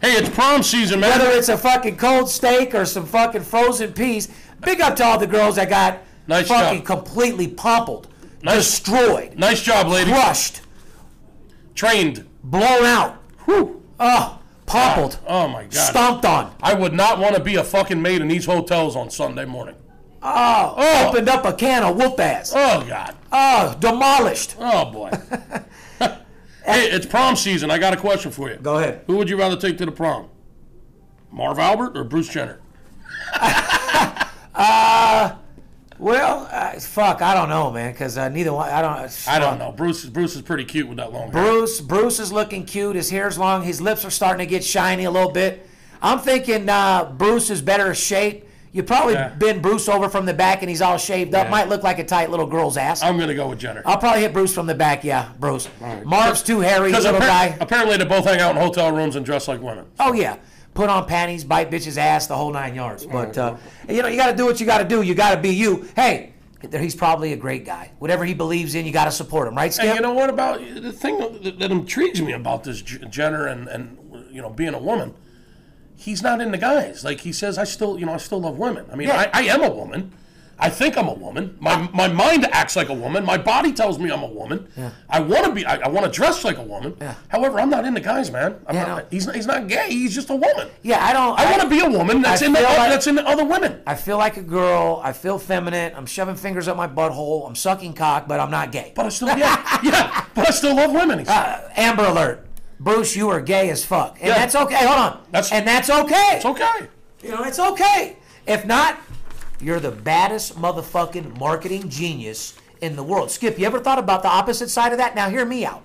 Hey, 0.01 0.13
it's 0.13 0.29
prom 0.29 0.63
season, 0.63 1.01
man. 1.01 1.19
Whether 1.19 1.31
it's 1.37 1.49
a 1.49 1.57
fucking 1.57 1.97
cold 1.97 2.29
steak 2.29 2.73
or 2.73 2.85
some 2.85 3.05
fucking 3.05 3.41
frozen 3.41 3.91
peas. 3.91 4.29
Big 4.61 4.79
up 4.79 4.95
to 4.95 5.03
all 5.03 5.19
the 5.19 5.27
girls 5.27 5.57
that 5.57 5.69
got 5.69 5.99
Nice 6.25 6.47
fucking 6.47 6.79
job. 6.79 6.85
completely 6.85 7.49
pummeled, 7.49 8.07
Nice- 8.41 8.55
destroyed, 8.79 9.37
nice 9.37 9.61
job, 9.61 9.87
lady. 9.87 10.09
crushed, 10.09 10.61
Trained. 11.75 12.25
blown 12.45 12.85
out. 12.85 13.15
Whew. 13.45 13.81
Oh, 13.99 14.39
pummeled, 14.65 15.19
Oh 15.27 15.49
my 15.49 15.63
god. 15.63 15.73
stomped 15.73 16.23
on. 16.25 16.53
I 16.63 16.73
would 16.75 16.93
not 16.93 17.19
want 17.19 17.35
to 17.35 17.41
be 17.43 17.55
a 17.55 17.63
fucking 17.63 18.01
maid 18.01 18.21
in 18.21 18.29
these 18.29 18.45
hotels 18.45 18.95
on 18.95 19.09
Sunday 19.09 19.43
morning. 19.45 19.75
Oh, 20.21 20.73
Oh. 20.77 21.07
opened 21.09 21.29
up 21.29 21.45
a 21.45 21.53
can 21.53 21.83
of 21.83 21.95
whoop 21.95 22.19
ass. 22.19 22.53
Oh 22.55 22.85
god. 22.87 23.15
Oh, 23.31 23.75
demolished. 23.79 24.55
Oh 24.59 24.91
boy. 24.91 25.09
hey, 26.65 26.91
it's 26.91 27.05
prom 27.05 27.35
season. 27.35 27.71
I 27.71 27.77
got 27.77 27.93
a 27.93 27.97
question 27.97 28.31
for 28.31 28.49
you. 28.49 28.57
Go 28.57 28.77
ahead. 28.77 29.03
Who 29.07 29.17
would 29.17 29.29
you 29.29 29.37
rather 29.37 29.55
take 29.57 29.77
to 29.77 29.85
the 29.85 29.91
prom? 29.91 30.27
Marv 31.31 31.59
Albert 31.59 31.97
or 31.97 32.03
Bruce 32.03 32.27
Jenner? 32.29 32.59
Well, 35.99 36.47
uh, 36.49 36.79
fuck, 36.79 37.21
I 37.21 37.33
don't 37.33 37.49
know, 37.49 37.71
man, 37.71 37.91
because 37.91 38.17
uh, 38.17 38.29
neither 38.29 38.53
one. 38.53 38.69
I 38.69 38.81
don't. 38.81 39.27
I 39.27 39.37
don't 39.37 39.59
know. 39.59 39.73
Bruce 39.73 40.05
Bruce 40.05 40.33
is 40.33 40.41
pretty 40.41 40.63
cute 40.63 40.87
with 40.87 40.97
that 40.97 41.11
long 41.11 41.29
hair. 41.29 41.43
Bruce, 41.43 41.81
Bruce 41.81 42.19
is 42.19 42.31
looking 42.31 42.65
cute. 42.65 42.95
His 42.95 43.09
hair's 43.09 43.37
long. 43.37 43.63
His 43.63 43.81
lips 43.81 44.05
are 44.05 44.09
starting 44.09 44.39
to 44.39 44.49
get 44.49 44.63
shiny 44.63 45.03
a 45.03 45.11
little 45.11 45.31
bit. 45.31 45.67
I'm 46.01 46.19
thinking 46.19 46.69
uh, 46.69 47.11
Bruce 47.17 47.49
is 47.49 47.61
better 47.61 47.93
shape. 47.93 48.45
You 48.71 48.83
probably 48.83 49.13
Yeah. 49.15 49.29
bend 49.29 49.61
Bruce 49.61 49.89
over 49.89 50.09
from 50.09 50.25
the 50.25 50.33
back, 50.33 50.61
and 50.61 50.69
he's 50.69 50.81
all 50.81 50.97
shaved 50.97 51.33
up. 51.33 51.45
Yeah. 51.45 51.51
Might 51.51 51.69
look 51.69 51.81
like 51.83 51.97
a 51.99 52.03
tight 52.03 52.29
little 52.29 52.45
girl's 52.45 52.77
ass. 52.77 53.01
I'm 53.01 53.17
gonna 53.17 53.33
go 53.33 53.47
with 53.49 53.59
Jenner. 53.59 53.81
I'll 53.85 53.97
probably 53.97 54.21
hit 54.21 54.31
Bruce 54.33 54.53
from 54.53 54.67
the 54.67 54.75
back. 54.75 55.03
Yeah, 55.03 55.29
Bruce. 55.39 55.67
right. 55.81 56.05
Marv's 56.05 56.43
too 56.43 56.59
hairy, 56.59 56.91
little 56.91 57.19
guy. 57.19 57.57
apparently 57.59 57.97
they 57.97 58.05
both 58.05 58.25
hang 58.25 58.39
out 58.39 58.55
in 58.55 58.61
hotel 58.61 58.91
rooms 58.91 59.15
and 59.15 59.25
dress 59.25 59.47
like 59.47 59.61
women. 59.61 59.85
Oh 59.99 60.13
yeah, 60.13 60.37
put 60.75 60.89
on 60.89 61.05
panties, 61.07 61.43
bite 61.43 61.71
bitches' 61.71 61.97
ass, 61.97 62.27
the 62.27 62.35
whole 62.35 62.51
nine 62.51 62.75
yards. 62.75 63.05
But 63.05 63.37
uh, 63.37 63.55
you 63.87 64.01
know, 64.03 64.07
you 64.07 64.17
got 64.17 64.29
to 64.31 64.37
do 64.37 64.45
what 64.45 64.59
you 64.59 64.65
got 64.65 64.77
to 64.79 64.85
do. 64.85 65.01
You 65.01 65.15
got 65.15 65.33
to 65.33 65.41
be 65.41 65.49
you. 65.49 65.87
Hey, 65.95 66.33
he's 66.71 66.95
probably 66.95 67.33
a 67.33 67.37
great 67.37 67.65
guy. 67.65 67.91
Whatever 67.99 68.23
he 68.23 68.33
believes 68.35 68.75
in, 68.75 68.85
you 68.85 68.91
got 68.91 69.05
to 69.05 69.11
support 69.11 69.47
him, 69.47 69.55
right, 69.55 69.73
Skip? 69.73 69.85
And 69.87 69.95
you 69.95 70.01
know 70.01 70.13
what 70.13 70.29
about 70.29 70.59
the 70.59 70.91
thing 70.91 71.17
that, 71.17 71.57
that 71.59 71.71
intrigues 71.71 72.21
me 72.21 72.33
about 72.33 72.63
this 72.63 72.81
Jenner 72.81 73.47
and 73.47 73.67
and 73.67 73.97
you 74.29 74.41
know 74.43 74.49
being 74.51 74.75
a 74.75 74.79
woman? 74.79 75.15
He's 75.99 76.21
not 76.23 76.39
into 76.41 76.57
guys. 76.57 77.03
Like 77.03 77.19
he 77.21 77.33
says, 77.33 77.57
I 77.57 77.65
still 77.65 77.99
you 77.99 78.05
know 78.05 78.13
I 78.13 78.17
still 78.17 78.41
love 78.41 78.57
women. 78.57 78.85
I 78.91 78.95
mean, 78.95 79.09
Yeah. 79.09 79.29
I, 79.33 79.41
I 79.41 79.43
am 79.55 79.61
a 79.63 79.69
woman. 79.69 80.11
I 80.61 80.69
think 80.69 80.97
I'm 80.97 81.07
a 81.07 81.13
woman. 81.13 81.55
My 81.61 81.89
my 81.93 82.09
mind 82.09 82.45
acts 82.51 82.75
like 82.75 82.89
a 82.89 82.93
woman. 82.93 83.23
My 83.23 83.37
body 83.37 83.71
tells 83.71 83.97
me 83.97 84.11
I'm 84.11 84.23
a 84.23 84.33
woman. 84.41 84.67
I 85.09 85.21
want 85.21 85.45
to 85.45 85.51
be. 85.53 85.65
I, 85.65 85.75
I 85.77 85.87
want 85.87 86.05
to 86.05 86.11
dress 86.11 86.43
like 86.43 86.57
a 86.57 86.61
woman. 86.73 86.97
Yeah. 86.99 87.15
However, 87.29 87.61
I'm 87.61 87.69
not 87.69 87.85
into 87.85 88.01
guys, 88.01 88.29
man. 88.29 88.59
I'm 88.67 88.75
Yeah, 88.75 88.85
not, 88.85 88.97
no. 89.03 89.07
he's 89.09 89.25
not, 89.25 89.35
he's 89.35 89.47
not 89.47 89.69
gay. 89.69 89.87
He's 89.87 90.13
just 90.13 90.29
a 90.29 90.35
woman. 90.35 90.67
yeah, 90.83 90.99
I 91.05 91.13
don't. 91.13 91.39
I 91.39 91.49
want 91.49 91.61
to 91.63 91.69
be 91.69 91.79
a 91.79 91.89
woman 91.89 92.21
that's 92.21 92.41
I 92.41 92.47
into 92.47 92.59
feel 92.59 92.67
like- 92.77 92.89
that's 92.91 93.07
into 93.07 93.25
other 93.25 93.45
women. 93.45 93.81
I 93.87 93.95
feel 93.95 94.17
like 94.17 94.35
a 94.35 94.41
girl. 94.41 94.99
I 95.01 95.13
feel 95.13 95.39
feminine. 95.39 95.93
I'm 95.95 96.05
shoving 96.05 96.35
fingers 96.35 96.67
up 96.67 96.75
my 96.75 96.87
butthole. 96.89 97.47
I'm 97.47 97.55
sucking 97.55 97.93
cock, 97.93 98.27
but 98.27 98.41
I'm 98.41 98.51
not 98.51 98.73
gay. 98.73 98.91
But 98.97 99.05
I 99.05 99.09
still 99.09 99.29
yeah 99.37 99.79
yeah. 99.81 100.25
But 100.35 100.49
I 100.49 100.51
still 100.51 100.75
love 100.75 100.91
women. 100.91 101.25
Uh, 101.25 101.69
Amber 101.77 102.03
Alert. 102.03 102.45
Bruce, 102.79 103.15
you 103.15 103.29
are 103.29 103.41
gay 103.41 103.69
as 103.69 103.83
fuck, 103.83 104.17
and 104.19 104.29
Yeah. 104.29 104.35
that's 104.35 104.55
okay. 104.55 104.85
Hold 104.85 104.99
on, 104.99 105.19
That's- 105.31 105.51
and 105.51 105.67
that's 105.67 105.89
okay. 105.89 106.35
it's 106.37 106.45
okay. 106.45 106.87
You 107.21 107.31
know, 107.31 107.43
it's 107.43 107.59
okay. 107.59 108.15
If 108.47 108.65
not, 108.65 108.97
you're 109.61 109.79
the 109.81 109.91
baddest 109.91 110.59
motherfucking 110.59 111.37
marketing 111.37 111.89
genius 111.89 112.53
in 112.81 112.95
the 112.95 113.03
world. 113.03 113.29
Skip, 113.31 113.59
you 113.59 113.65
ever 113.65 113.79
thought 113.79 113.99
about 113.99 114.23
the 114.23 114.29
opposite 114.29 114.69
side 114.69 114.93
of 114.93 114.97
that? 114.99 115.15
Now, 115.15 115.29
hear 115.29 115.45
me 115.45 115.65
out. 115.65 115.81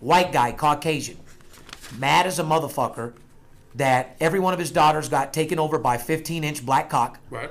White 0.00 0.32
guy, 0.32 0.52
Caucasian, 0.52 1.18
mad 1.98 2.26
as 2.26 2.38
a 2.38 2.42
motherfucker 2.42 3.12
that 3.74 4.16
every 4.20 4.40
one 4.40 4.52
of 4.54 4.58
his 4.58 4.70
daughters 4.70 5.08
got 5.10 5.32
taken 5.34 5.58
over 5.58 5.78
by 5.78 5.98
15 5.98 6.44
inch 6.44 6.64
black 6.64 6.88
cock, 6.88 7.18
Right. 7.30 7.50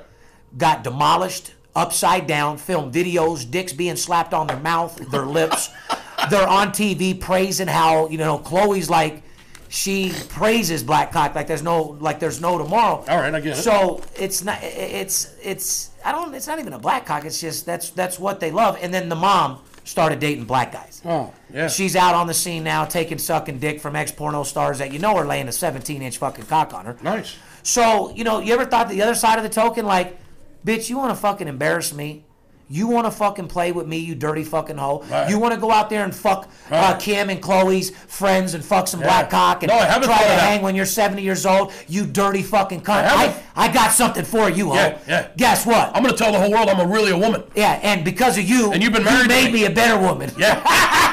got 0.58 0.82
demolished, 0.82 1.52
upside 1.74 2.26
down, 2.26 2.58
filmed 2.58 2.92
videos, 2.92 3.48
dicks 3.48 3.72
being 3.72 3.96
slapped 3.96 4.34
on 4.34 4.48
their 4.48 4.56
mouth, 4.58 4.96
their 5.10 5.24
lips. 5.24 5.70
They're 6.30 6.48
on 6.48 6.68
TV 6.68 7.18
praising 7.18 7.68
how, 7.68 8.08
you 8.08 8.18
know, 8.18 8.38
Chloe's 8.38 8.88
like, 8.90 9.22
she 9.68 10.12
praises 10.28 10.82
black 10.82 11.12
cock 11.12 11.34
like 11.34 11.46
there's 11.46 11.62
no 11.62 11.96
like 11.98 12.20
there's 12.20 12.42
no 12.42 12.58
tomorrow. 12.58 13.02
All 13.08 13.16
right, 13.18 13.34
I 13.34 13.40
get 13.40 13.56
it. 13.56 13.62
So 13.62 14.02
it's 14.14 14.44
not 14.44 14.58
it's 14.62 15.34
it's 15.42 15.92
I 16.04 16.12
don't 16.12 16.34
it's 16.34 16.46
not 16.46 16.58
even 16.58 16.74
a 16.74 16.78
black 16.78 17.06
cock. 17.06 17.24
It's 17.24 17.40
just 17.40 17.64
that's 17.64 17.88
that's 17.88 18.18
what 18.18 18.38
they 18.38 18.50
love. 18.50 18.78
And 18.82 18.92
then 18.92 19.08
the 19.08 19.16
mom 19.16 19.60
started 19.84 20.20
dating 20.20 20.44
black 20.44 20.72
guys. 20.72 21.00
Oh 21.06 21.32
yeah. 21.50 21.68
She's 21.68 21.96
out 21.96 22.14
on 22.14 22.26
the 22.26 22.34
scene 22.34 22.64
now, 22.64 22.84
taking 22.84 23.16
sucking 23.16 23.60
dick 23.60 23.80
from 23.80 23.96
ex 23.96 24.12
porno 24.12 24.42
stars 24.42 24.76
that 24.78 24.92
you 24.92 24.98
know 24.98 25.16
are 25.16 25.24
laying 25.24 25.48
a 25.48 25.52
17 25.52 26.02
inch 26.02 26.18
fucking 26.18 26.44
cock 26.44 26.74
on 26.74 26.84
her. 26.84 26.98
nice. 27.02 27.34
So, 27.62 28.12
you 28.14 28.24
know, 28.24 28.40
you 28.40 28.52
ever 28.54 28.64
thought 28.64 28.88
the 28.88 29.02
other 29.02 29.14
side 29.14 29.38
of 29.38 29.44
the 29.44 29.48
token, 29.48 29.86
like, 29.86 30.18
bitch, 30.66 30.90
you 30.90 30.98
want 30.98 31.10
to 31.10 31.16
fucking 31.16 31.48
embarrass 31.48 31.92
me? 31.92 32.24
You 32.72 32.86
want 32.86 33.06
to 33.06 33.10
fucking 33.10 33.48
play 33.48 33.70
with 33.70 33.86
me, 33.86 33.98
you 33.98 34.14
dirty 34.14 34.44
fucking 34.44 34.78
hoe? 34.78 35.04
Right. 35.10 35.28
You 35.28 35.38
want 35.38 35.52
to 35.52 35.60
go 35.60 35.70
out 35.70 35.90
there 35.90 36.04
and 36.04 36.14
fuck 36.14 36.48
uh, 36.70 36.96
Kim 36.96 37.28
and 37.28 37.42
Chloe's 37.42 37.90
friends 37.90 38.54
and 38.54 38.64
fuck 38.64 38.88
some 38.88 39.00
black 39.00 39.28
cock 39.28 39.62
and 39.62 39.68
No, 39.70 39.76
try 39.78 39.98
to 39.98 40.06
that. 40.08 40.40
hang 40.40 40.62
when 40.62 40.74
you're 40.74 40.86
70 40.86 41.20
years 41.20 41.44
old? 41.44 41.70
You 41.86 42.06
dirty 42.06 42.42
fucking 42.42 42.80
cunt. 42.80 43.04
I 43.04 43.26
I. 43.26 43.42
I, 43.66 43.72
got 43.72 43.92
something 43.92 44.24
for 44.24 44.48
you, 44.48 44.68
hoe. 44.68 44.74
Yeah, 44.76 44.98
yeah. 45.06 45.28
Guess 45.36 45.66
what? 45.66 45.94
I'm 45.94 46.02
gonna 46.02 46.16
tell 46.16 46.32
the 46.32 46.40
whole 46.40 46.50
world 46.50 46.70
I'm 46.70 46.80
a 46.80 46.90
really 46.90 47.10
a 47.10 47.18
woman. 47.18 47.42
yeah, 47.54 47.78
and 47.82 48.02
because 48.06 48.38
of 48.38 48.44
you, 48.44 48.72
And 48.72 48.82
you've 48.82 48.94
been 48.94 49.04
married 49.04 49.24
to 49.24 49.28
made 49.28 49.52
me. 49.52 49.60
me 49.60 49.64
a 49.66 49.70
better 49.70 50.00
woman. 50.00 50.30
Yeah. 50.38 50.62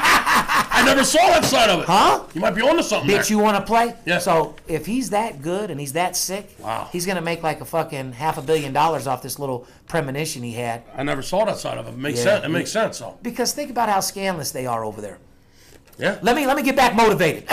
I 0.80 0.84
never 0.84 1.04
saw 1.04 1.26
that 1.28 1.44
side 1.44 1.70
of 1.70 1.80
it. 1.80 1.86
Huh? 1.86 2.24
You 2.34 2.40
might 2.40 2.54
be 2.54 2.62
onto 2.62 2.82
something 2.82 3.08
Bitch, 3.10 3.28
there. 3.28 3.36
you 3.36 3.38
want 3.38 3.56
to 3.56 3.62
play? 3.62 3.94
Yeah. 4.06 4.18
So 4.18 4.54
if 4.68 4.86
he's 4.86 5.10
that 5.10 5.42
good 5.42 5.70
and 5.70 5.78
he's 5.78 5.92
that 5.94 6.16
sick, 6.16 6.54
Wow. 6.58 6.88
he's 6.92 7.06
gonna 7.06 7.20
make 7.20 7.42
like 7.42 7.60
a 7.60 7.64
fucking 7.64 8.12
half 8.12 8.38
a 8.38 8.42
billion 8.42 8.72
dollars 8.72 9.06
off 9.06 9.22
this 9.22 9.38
little 9.38 9.66
premonition 9.88 10.42
he 10.42 10.52
had. 10.52 10.82
I 10.96 11.02
never 11.02 11.22
saw 11.22 11.44
that 11.44 11.58
side 11.58 11.78
of 11.78 11.86
it. 11.88 11.96
Makes 11.96 12.18
Yeah. 12.18 12.24
sense. 12.24 12.44
It 12.44 12.48
makes 12.48 12.72
sense. 12.72 12.98
though. 12.98 13.16
Because 13.22 13.52
think 13.52 13.70
about 13.70 13.88
how 13.88 14.00
scandalous 14.00 14.50
they 14.50 14.66
are 14.66 14.84
over 14.84 15.00
there. 15.00 15.18
Yeah. 16.00 16.18
Let 16.22 16.34
me 16.34 16.46
let 16.46 16.56
me 16.56 16.62
get 16.62 16.76
back 16.76 16.96
motivated. 16.96 17.46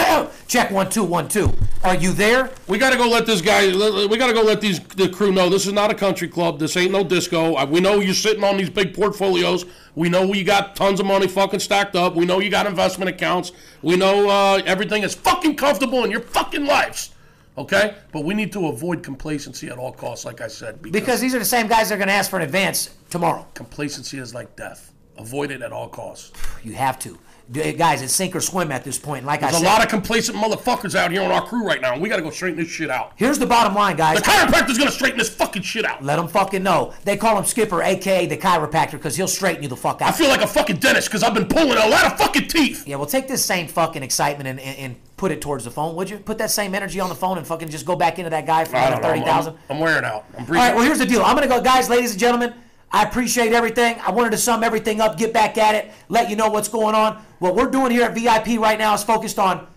Check 0.47 0.71
one 0.71 0.89
two 0.89 1.03
one 1.03 1.27
two. 1.27 1.53
Are 1.83 1.95
you 1.95 2.13
there? 2.13 2.49
We 2.67 2.77
got 2.77 2.91
to 2.91 2.97
go 2.97 3.07
let 3.09 3.25
this 3.25 3.41
guy. 3.41 3.67
We 4.07 4.17
got 4.17 4.27
to 4.27 4.33
go 4.33 4.41
let 4.41 4.61
these 4.61 4.79
the 4.79 5.09
crew 5.09 5.31
know 5.31 5.49
this 5.49 5.67
is 5.67 5.73
not 5.73 5.91
a 5.91 5.95
country 5.95 6.29
club. 6.29 6.57
This 6.57 6.77
ain't 6.77 6.91
no 6.93 7.03
disco. 7.03 7.63
We 7.65 7.81
know 7.81 7.99
you're 7.99 8.13
sitting 8.13 8.43
on 8.43 8.55
these 8.57 8.69
big 8.69 8.93
portfolios. 8.95 9.65
We 9.95 10.09
know 10.09 10.33
you 10.33 10.43
got 10.45 10.75
tons 10.75 10.99
of 10.99 11.05
money 11.05 11.27
fucking 11.27 11.59
stacked 11.59 11.95
up. 11.95 12.15
We 12.15 12.25
know 12.25 12.39
you 12.39 12.49
got 12.49 12.65
investment 12.67 13.09
accounts. 13.09 13.51
We 13.81 13.97
know 13.97 14.29
uh, 14.29 14.61
everything 14.65 15.03
is 15.03 15.13
fucking 15.13 15.55
comfortable 15.57 16.03
in 16.05 16.11
your 16.11 16.21
fucking 16.21 16.65
lives. 16.65 17.11
Okay, 17.57 17.95
but 18.11 18.23
we 18.23 18.35
need 18.35 18.53
to 18.53 18.67
avoid 18.67 19.01
complacency 19.01 19.67
at 19.67 19.79
all 19.79 19.91
costs, 19.91 20.25
like 20.25 20.41
I 20.41 20.47
said, 20.47 20.79
because, 20.79 21.01
Because 21.01 21.19
these 21.19 21.33
are 21.33 21.39
the 21.39 21.45
same 21.45 21.67
guys 21.67 21.89
that 21.89 21.95
are 21.95 21.97
gonna 21.97 22.11
ask 22.11 22.29
for 22.29 22.37
an 22.37 22.43
advance 22.43 22.91
tomorrow. 23.09 23.47
complacency 23.55 24.19
is 24.19 24.31
like 24.33 24.55
death. 24.55 24.93
Avoid 25.17 25.49
it 25.49 25.63
at 25.63 25.71
all 25.73 25.89
costs. 25.89 26.31
You 26.63 26.73
have 26.73 26.99
to. 26.99 27.17
Guys, 27.49 28.01
it's 28.01 28.13
sink 28.13 28.35
or 28.35 28.41
swim 28.41 28.73
at 28.73 28.83
this 28.83 28.99
point. 28.99 29.25
Like 29.25 29.41
I 29.41 29.51
There's 29.51 29.61
a 29.63 29.65
lot 29.65 29.81
of 29.81 29.87
complacent 29.87 30.37
motherfuckers 30.37 30.95
out 30.95 31.11
here 31.11 31.21
on 31.21 31.31
our 31.31 31.45
crew 31.45 31.65
right 31.65 31.79
now. 31.79 31.93
and 31.93 32.01
We 32.01 32.09
got 32.09 32.17
to 32.17 32.21
go 32.21 32.29
straighten 32.29 32.59
this 32.59 32.67
shit 32.67 32.89
out. 32.89 33.13
here's 33.15 33.39
the 33.39 33.45
bottom 33.45 33.73
line, 33.73 33.95
guys. 33.95 34.17
The 34.17 34.23
chiropractor's 34.23 34.77
gonna 34.77 34.91
straighten 34.91 35.17
this 35.17 35.29
fucking 35.29 35.61
shit 35.61 35.85
out. 35.85 36.03
Let 36.03 36.17
them 36.17 36.27
fucking 36.27 36.61
know. 36.61 36.93
They 37.05 37.15
call 37.15 37.37
him 37.37 37.45
Skipper, 37.45 37.81
aka 37.81 38.25
the 38.25 38.35
chiropractor, 38.35 38.91
because 38.93 39.15
he'll 39.15 39.29
straighten 39.29 39.63
you 39.63 39.69
the 39.69 39.77
fuck 39.77 40.01
out. 40.01 40.09
I 40.09 40.11
feel 40.11 40.27
like 40.27 40.41
a 40.41 40.47
fucking 40.47 40.77
dentist 40.77 41.07
because 41.07 41.23
I've 41.23 41.33
been 41.33 41.47
pulling 41.47 41.77
a 41.77 41.87
lot 41.87 42.05
of 42.05 42.17
fucking 42.17 42.49
teeth. 42.49 42.85
Yeah, 42.85 42.97
well, 42.97 43.05
take 43.05 43.29
this 43.29 43.45
same 43.45 43.67
fucking 43.67 44.03
excitement 44.03 44.47
and, 44.49 44.59
and, 44.59 44.77
and 44.79 44.95
put 45.15 45.31
it 45.31 45.39
towards 45.39 45.63
the 45.63 45.71
phone, 45.71 45.95
would 45.95 46.09
you? 46.09 46.17
Put 46.19 46.39
that 46.39 46.51
same 46.51 46.75
energy 46.75 46.99
on 46.99 47.07
the 47.07 47.15
phone 47.15 47.37
and 47.37 47.47
fucking 47.47 47.69
just 47.69 47.85
go 47.85 47.95
back 47.95 48.19
into 48.19 48.29
that 48.29 48.45
guy 48.45 48.65
for 48.65 48.75
another 48.75 49.01
thirty 49.01 49.21
I'm. 49.21 49.55
I'm 49.69 49.79
wearing 49.79 50.03
out. 50.03 50.25
I'm 50.37 50.45
All 50.45 50.53
right, 50.53 50.75
well, 50.75 50.83
here's 50.83 50.99
the 50.99 51.05
deal. 51.05 51.21
I'm 51.21 51.35
gonna 51.35 51.47
go, 51.47 51.61
guys, 51.61 51.89
ladies 51.89 52.11
and 52.11 52.19
gentlemen. 52.19 52.53
I 52.91 53.03
appreciate 53.03 53.51
everything. 53.51 53.99
I 53.99 54.11
wanted 54.11 54.31
to 54.31 54.37
sum 54.37 54.63
everything 54.63 55.01
up, 55.01 55.17
get 55.17 55.33
back 55.33 55.57
at 55.57 55.75
it, 55.75 55.91
let 56.07 56.29
you 56.29 56.35
know 56.35 56.49
what's 56.49 56.69
going 56.69 56.95
on. 56.95 57.21
What 57.39 57.55
we're 57.55 57.69
doing 57.69 57.91
here 57.91 58.03
at 58.03 58.15
VIP 58.15 58.59
right 58.59 58.79
now 58.79 58.93
is 58.93 59.03
focused 59.03 59.37
on 59.37 59.67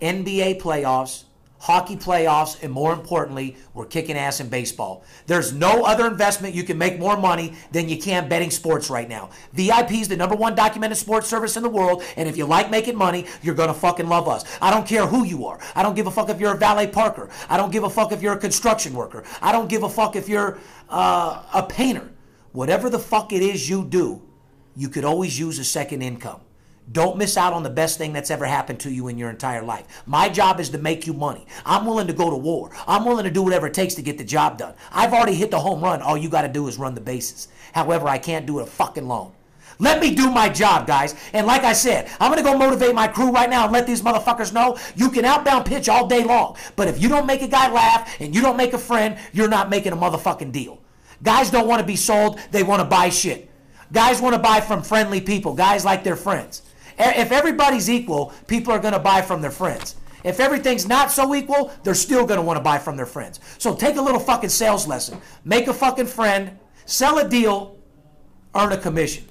NBA 0.00 0.60
playoffs, 0.60 1.24
hockey 1.58 1.96
playoffs, 1.96 2.62
and 2.62 2.72
more 2.72 2.92
importantly, 2.92 3.56
we're 3.74 3.86
kicking 3.86 4.16
ass 4.16 4.40
in 4.40 4.48
baseball. 4.48 5.04
There's 5.26 5.52
no 5.52 5.84
other 5.84 6.06
investment 6.06 6.54
you 6.54 6.62
can 6.62 6.78
make 6.78 6.98
more 6.98 7.16
money 7.16 7.54
than 7.72 7.88
you 7.88 7.98
can 7.98 8.28
betting 8.28 8.50
sports 8.50 8.88
right 8.88 9.08
now. 9.08 9.30
VIP 9.52 9.92
is 9.92 10.08
the 10.08 10.16
number 10.16 10.36
one 10.36 10.54
documented 10.54 10.98
sports 10.98 11.28
service 11.28 11.56
in 11.56 11.62
the 11.62 11.68
world, 11.68 12.04
and 12.16 12.28
if 12.28 12.36
you 12.36 12.46
like 12.46 12.70
making 12.70 12.96
money, 12.96 13.26
you're 13.42 13.54
gonna 13.54 13.74
fucking 13.74 14.08
love 14.08 14.28
us. 14.28 14.44
I 14.60 14.70
don't 14.70 14.86
care 14.86 15.06
who 15.06 15.24
you 15.24 15.46
are. 15.46 15.58
I 15.74 15.82
don't 15.82 15.94
give 15.94 16.06
a 16.06 16.10
fuck 16.10 16.28
if 16.28 16.40
you're 16.40 16.54
a 16.54 16.58
valet 16.58 16.86
parker. 16.86 17.30
I 17.48 17.56
don't 17.56 17.72
give 17.72 17.82
a 17.84 17.90
fuck 17.90 18.12
if 18.12 18.22
you're 18.22 18.34
a 18.34 18.38
construction 18.38 18.94
worker. 18.94 19.24
I 19.40 19.50
don't 19.50 19.68
give 19.68 19.82
a 19.82 19.88
fuck 19.88 20.14
if 20.14 20.28
you're 20.28 20.58
uh, 20.88 21.42
a 21.52 21.64
painter. 21.64 22.11
Whatever 22.52 22.90
the 22.90 22.98
fuck 22.98 23.32
it 23.32 23.40
is 23.40 23.70
you 23.70 23.82
do, 23.82 24.20
you 24.76 24.90
could 24.90 25.04
always 25.04 25.38
use 25.38 25.58
a 25.58 25.64
second 25.64 26.02
income. 26.02 26.42
Don't 26.90 27.16
miss 27.16 27.38
out 27.38 27.54
on 27.54 27.62
the 27.62 27.70
best 27.70 27.96
thing 27.96 28.12
that's 28.12 28.30
ever 28.30 28.44
happened 28.44 28.80
to 28.80 28.90
you 28.90 29.08
in 29.08 29.16
your 29.16 29.30
entire 29.30 29.62
life. 29.62 29.86
My 30.04 30.28
job 30.28 30.60
is 30.60 30.68
to 30.70 30.78
make 30.78 31.06
you 31.06 31.14
money. 31.14 31.46
I'm 31.64 31.86
willing 31.86 32.08
to 32.08 32.12
go 32.12 32.28
to 32.28 32.36
war. 32.36 32.70
I'm 32.86 33.06
willing 33.06 33.24
to 33.24 33.30
do 33.30 33.42
whatever 33.42 33.68
it 33.68 33.74
takes 33.74 33.94
to 33.94 34.02
get 34.02 34.18
the 34.18 34.24
job 34.24 34.58
done. 34.58 34.74
I've 34.90 35.14
already 35.14 35.34
hit 35.34 35.50
the 35.50 35.60
home 35.60 35.80
run. 35.80 36.02
All 36.02 36.18
you 36.18 36.28
got 36.28 36.42
to 36.42 36.48
do 36.48 36.68
is 36.68 36.76
run 36.76 36.94
the 36.94 37.00
bases. 37.00 37.48
However, 37.72 38.06
I 38.06 38.18
can't 38.18 38.44
do 38.44 38.58
it 38.58 38.64
a 38.64 38.66
fucking 38.66 39.08
loan. 39.08 39.32
Let 39.78 40.02
me 40.02 40.14
do 40.14 40.30
my 40.30 40.50
job, 40.50 40.86
guys. 40.86 41.14
And 41.32 41.46
like 41.46 41.62
I 41.62 41.72
said, 41.72 42.10
I'm 42.20 42.30
going 42.30 42.44
to 42.44 42.50
go 42.50 42.58
motivate 42.58 42.94
my 42.94 43.08
crew 43.08 43.30
right 43.30 43.48
now 43.48 43.64
and 43.64 43.72
let 43.72 43.86
these 43.86 44.02
motherfuckers 44.02 44.52
know 44.52 44.76
you 44.94 45.08
can 45.08 45.24
outbound 45.24 45.64
pitch 45.64 45.88
all 45.88 46.06
day 46.06 46.22
long. 46.22 46.56
But 46.76 46.88
if 46.88 47.00
you 47.00 47.08
don't 47.08 47.26
make 47.26 47.40
a 47.40 47.48
guy 47.48 47.72
laugh 47.72 48.20
and 48.20 48.34
you 48.34 48.42
don't 48.42 48.58
make 48.58 48.74
a 48.74 48.78
friend, 48.78 49.16
you're 49.32 49.48
not 49.48 49.70
making 49.70 49.92
a 49.92 49.96
motherfucking 49.96 50.52
deal. 50.52 50.81
Guys 51.22 51.50
don't 51.50 51.66
want 51.68 51.80
to 51.80 51.86
be 51.86 51.96
sold, 51.96 52.38
they 52.50 52.62
want 52.62 52.80
to 52.80 52.84
buy 52.84 53.08
shit. 53.08 53.48
Guys 53.92 54.20
want 54.20 54.34
to 54.34 54.38
buy 54.40 54.60
from 54.60 54.82
friendly 54.82 55.20
people. 55.20 55.54
Guys 55.54 55.84
like 55.84 56.02
their 56.02 56.16
friends. 56.16 56.62
If 56.98 57.32
everybody's 57.32 57.90
equal, 57.90 58.32
people 58.46 58.72
are 58.72 58.78
going 58.78 58.94
to 58.94 58.98
buy 58.98 59.22
from 59.22 59.40
their 59.40 59.50
friends. 59.50 59.96
If 60.24 60.40
everything's 60.40 60.86
not 60.86 61.10
so 61.10 61.34
equal, 61.34 61.72
they're 61.82 61.94
still 61.94 62.26
going 62.26 62.38
to 62.38 62.42
want 62.42 62.56
to 62.56 62.62
buy 62.62 62.78
from 62.78 62.96
their 62.96 63.06
friends. 63.06 63.40
So 63.58 63.74
take 63.74 63.96
a 63.96 64.00
little 64.02 64.20
fucking 64.20 64.50
sales 64.50 64.86
lesson. 64.86 65.20
Make 65.44 65.66
a 65.66 65.74
fucking 65.74 66.06
friend, 66.06 66.58
sell 66.86 67.18
a 67.18 67.28
deal, 67.28 67.76
earn 68.54 68.72
a 68.72 68.78
commission. 68.78 69.24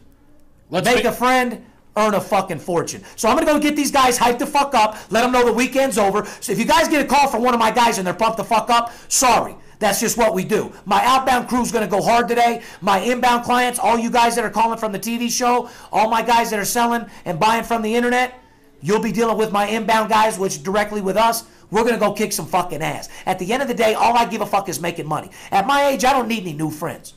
Let's 0.69 0.85
Make 0.85 1.05
ma- 1.05 1.09
a 1.11 1.13
friend, 1.13 1.65
earn 1.95 2.13
a 2.13 2.21
fucking 2.21 2.59
fortune. 2.59 3.03
So 3.15 3.29
I'm 3.29 3.35
gonna 3.35 3.45
go 3.45 3.59
get 3.59 3.75
these 3.75 3.91
guys 3.91 4.17
hyped 4.17 4.39
the 4.39 4.47
fuck 4.47 4.73
up, 4.73 4.97
let 5.09 5.21
them 5.21 5.31
know 5.31 5.45
the 5.45 5.53
weekend's 5.53 5.97
over. 5.97 6.25
So 6.39 6.51
if 6.51 6.59
you 6.59 6.65
guys 6.65 6.87
get 6.87 7.03
a 7.05 7.07
call 7.07 7.27
from 7.27 7.41
one 7.43 7.53
of 7.53 7.59
my 7.59 7.71
guys 7.71 7.97
and 7.97 8.05
they're 8.07 8.13
pumped 8.13 8.37
the 8.37 8.43
fuck 8.43 8.69
up, 8.69 8.91
sorry. 9.09 9.55
That's 9.81 9.99
just 9.99 10.15
what 10.15 10.35
we 10.35 10.43
do. 10.45 10.71
My 10.85 11.03
outbound 11.03 11.49
crew's 11.49 11.71
gonna 11.71 11.87
go 11.87 12.03
hard 12.03 12.27
today. 12.27 12.61
My 12.81 12.99
inbound 12.99 13.43
clients, 13.43 13.79
all 13.79 13.97
you 13.97 14.11
guys 14.11 14.35
that 14.35 14.45
are 14.45 14.49
calling 14.51 14.77
from 14.77 14.91
the 14.91 14.99
TV 14.99 15.27
show, 15.27 15.71
all 15.91 16.07
my 16.07 16.21
guys 16.21 16.51
that 16.51 16.59
are 16.59 16.65
selling 16.65 17.07
and 17.25 17.39
buying 17.39 17.63
from 17.63 17.81
the 17.81 17.95
internet, 17.95 18.39
you'll 18.79 19.01
be 19.01 19.11
dealing 19.11 19.39
with 19.39 19.51
my 19.51 19.65
inbound 19.65 20.09
guys, 20.09 20.37
which 20.37 20.61
directly 20.61 21.01
with 21.01 21.17
us. 21.17 21.45
We're 21.71 21.83
gonna 21.83 21.97
go 21.97 22.13
kick 22.13 22.31
some 22.31 22.45
fucking 22.45 22.83
ass. 22.83 23.09
At 23.25 23.39
the 23.39 23.51
end 23.51 23.63
of 23.63 23.67
the 23.67 23.73
day, 23.73 23.95
all 23.95 24.15
I 24.15 24.25
give 24.25 24.41
a 24.41 24.45
fuck 24.45 24.69
is 24.69 24.79
making 24.79 25.07
money. 25.07 25.31
At 25.49 25.65
my 25.65 25.87
age, 25.87 26.05
I 26.05 26.13
don't 26.13 26.27
need 26.27 26.43
any 26.43 26.53
new 26.53 26.69
friends. 26.69 27.15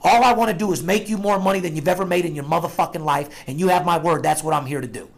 All 0.00 0.24
I 0.24 0.32
want 0.32 0.50
to 0.50 0.56
do 0.56 0.72
is 0.72 0.82
make 0.82 1.10
you 1.10 1.18
more 1.18 1.38
money 1.38 1.60
than 1.60 1.76
you've 1.76 1.88
ever 1.88 2.06
made 2.06 2.24
in 2.24 2.34
your 2.34 2.44
motherfucking 2.44 3.04
life, 3.04 3.28
and 3.46 3.60
you 3.60 3.68
have 3.68 3.84
my 3.84 3.98
word. 3.98 4.22
That's 4.22 4.42
what 4.42 4.54
I'm 4.54 4.64
here 4.64 4.80
to 4.80 4.86
do. 4.86 5.10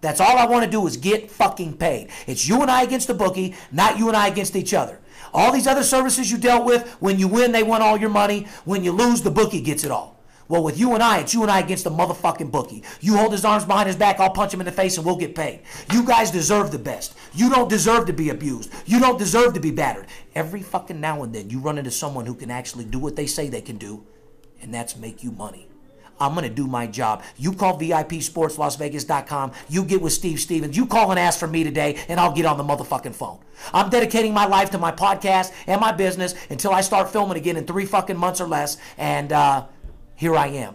That's 0.00 0.20
all 0.20 0.38
I 0.38 0.46
want 0.46 0.64
to 0.64 0.70
do 0.70 0.86
is 0.86 0.96
get 0.96 1.30
fucking 1.30 1.78
paid. 1.78 2.10
It's 2.28 2.46
you 2.46 2.62
and 2.62 2.70
I 2.70 2.82
against 2.82 3.08
the 3.08 3.14
bookie, 3.14 3.56
not 3.72 3.98
you 3.98 4.06
and 4.06 4.16
I 4.16 4.28
against 4.28 4.54
each 4.54 4.72
other. 4.72 5.00
All 5.32 5.52
these 5.52 5.66
other 5.66 5.82
services 5.82 6.30
you 6.30 6.38
dealt 6.38 6.64
with, 6.64 6.88
when 7.00 7.18
you 7.18 7.28
win, 7.28 7.52
they 7.52 7.62
want 7.62 7.82
all 7.82 7.96
your 7.96 8.10
money. 8.10 8.46
When 8.64 8.84
you 8.84 8.92
lose, 8.92 9.22
the 9.22 9.30
bookie 9.30 9.60
gets 9.60 9.84
it 9.84 9.90
all. 9.90 10.18
Well, 10.48 10.62
with 10.62 10.78
you 10.78 10.94
and 10.94 11.02
I, 11.02 11.18
it's 11.18 11.34
you 11.34 11.42
and 11.42 11.50
I 11.50 11.60
against 11.60 11.84
the 11.84 11.90
motherfucking 11.90 12.50
bookie. 12.50 12.82
You 13.02 13.18
hold 13.18 13.32
his 13.32 13.44
arms 13.44 13.66
behind 13.66 13.86
his 13.86 13.96
back, 13.96 14.18
I'll 14.18 14.30
punch 14.30 14.54
him 14.54 14.60
in 14.60 14.66
the 14.66 14.72
face 14.72 14.96
and 14.96 15.04
we'll 15.04 15.16
get 15.16 15.34
paid. 15.34 15.60
You 15.92 16.02
guys 16.04 16.30
deserve 16.30 16.70
the 16.70 16.78
best. 16.78 17.14
You 17.34 17.50
don't 17.50 17.68
deserve 17.68 18.06
to 18.06 18.14
be 18.14 18.30
abused. 18.30 18.72
You 18.86 18.98
don't 18.98 19.18
deserve 19.18 19.52
to 19.54 19.60
be 19.60 19.70
battered. 19.70 20.06
Every 20.34 20.62
fucking 20.62 21.00
now 21.00 21.22
and 21.22 21.34
then, 21.34 21.50
you 21.50 21.60
run 21.60 21.76
into 21.76 21.90
someone 21.90 22.24
who 22.24 22.34
can 22.34 22.50
actually 22.50 22.86
do 22.86 22.98
what 22.98 23.14
they 23.14 23.26
say 23.26 23.50
they 23.50 23.60
can 23.60 23.76
do, 23.76 24.06
and 24.62 24.72
that's 24.72 24.96
make 24.96 25.22
you 25.22 25.32
money. 25.32 25.67
I'm 26.20 26.34
going 26.34 26.48
to 26.48 26.54
do 26.54 26.66
my 26.66 26.86
job. 26.86 27.22
You 27.36 27.52
call 27.52 27.78
VIPSportsLasVegas.com. 27.78 29.52
You 29.68 29.84
get 29.84 30.00
with 30.00 30.12
Steve 30.12 30.40
Stevens. 30.40 30.76
You 30.76 30.86
call 30.86 31.10
and 31.10 31.18
ask 31.18 31.38
for 31.38 31.46
me 31.46 31.64
today, 31.64 31.98
and 32.08 32.18
I'll 32.18 32.32
get 32.32 32.46
on 32.46 32.56
the 32.56 32.64
motherfucking 32.64 33.14
phone. 33.14 33.38
I'm 33.72 33.90
dedicating 33.90 34.32
my 34.32 34.46
life 34.46 34.70
to 34.70 34.78
my 34.78 34.92
podcast 34.92 35.52
and 35.66 35.80
my 35.80 35.92
business 35.92 36.34
until 36.50 36.72
I 36.72 36.80
start 36.80 37.10
filming 37.10 37.36
again 37.36 37.56
in 37.56 37.66
three 37.66 37.86
fucking 37.86 38.16
months 38.16 38.40
or 38.40 38.46
less. 38.46 38.78
And 38.96 39.32
uh, 39.32 39.66
here 40.14 40.36
I 40.36 40.48
am. 40.48 40.74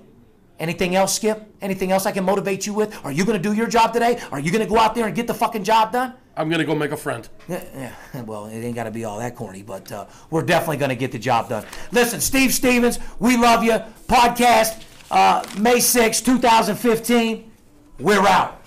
Anything 0.60 0.96
else, 0.96 1.16
Skip? 1.16 1.46
Anything 1.62 1.92
else 1.92 2.06
I 2.06 2.12
can 2.12 2.24
motivate 2.24 2.66
you 2.66 2.74
with? 2.74 3.04
Are 3.04 3.12
you 3.12 3.26
going 3.26 3.42
to 3.42 3.50
do 3.50 3.54
your 3.54 3.68
job 3.68 3.92
today? 3.92 4.20
Are 4.32 4.40
you 4.40 4.52
going 4.52 4.64
to 4.64 4.70
go 4.70 4.78
out 4.78 4.96
there 4.96 5.08
and 5.08 5.16
get 5.16 5.28
the 5.28 5.34
fucking 5.34 5.64
job 5.64 5.92
done? 5.92 6.14
I'm 6.36 6.50
gonna 6.50 6.66
go 6.66 6.74
make 6.74 6.92
a 6.92 6.98
friend. 6.98 7.28
Yeah, 7.48 7.92
yeah, 8.14 8.22
well, 8.24 8.46
it 8.48 8.60
ain't 8.60 8.76
got 8.76 8.86
to 8.86 8.92
be 8.92 9.06
all 9.06 9.20
that 9.20 9.36
corny, 9.36 9.62
but 9.62 9.92
uh, 9.92 10.06
we're 10.32 10.42
definitely 10.42 10.78
going 10.78 10.90
to 10.90 10.96
get 10.96 11.12
the 11.12 11.20
job 11.20 11.50
done. 11.50 11.66
Listen, 11.92 12.20
Steve 12.22 12.54
Stevens, 12.54 12.98
we 13.20 13.38
love 13.38 13.64
you. 13.64 13.74
Podcast, 14.08 14.84
uh, 15.14 15.46
May 15.60 15.80
6, 15.80 16.22
2015. 16.22 17.52
We're 18.00 18.28
out. 18.28 18.63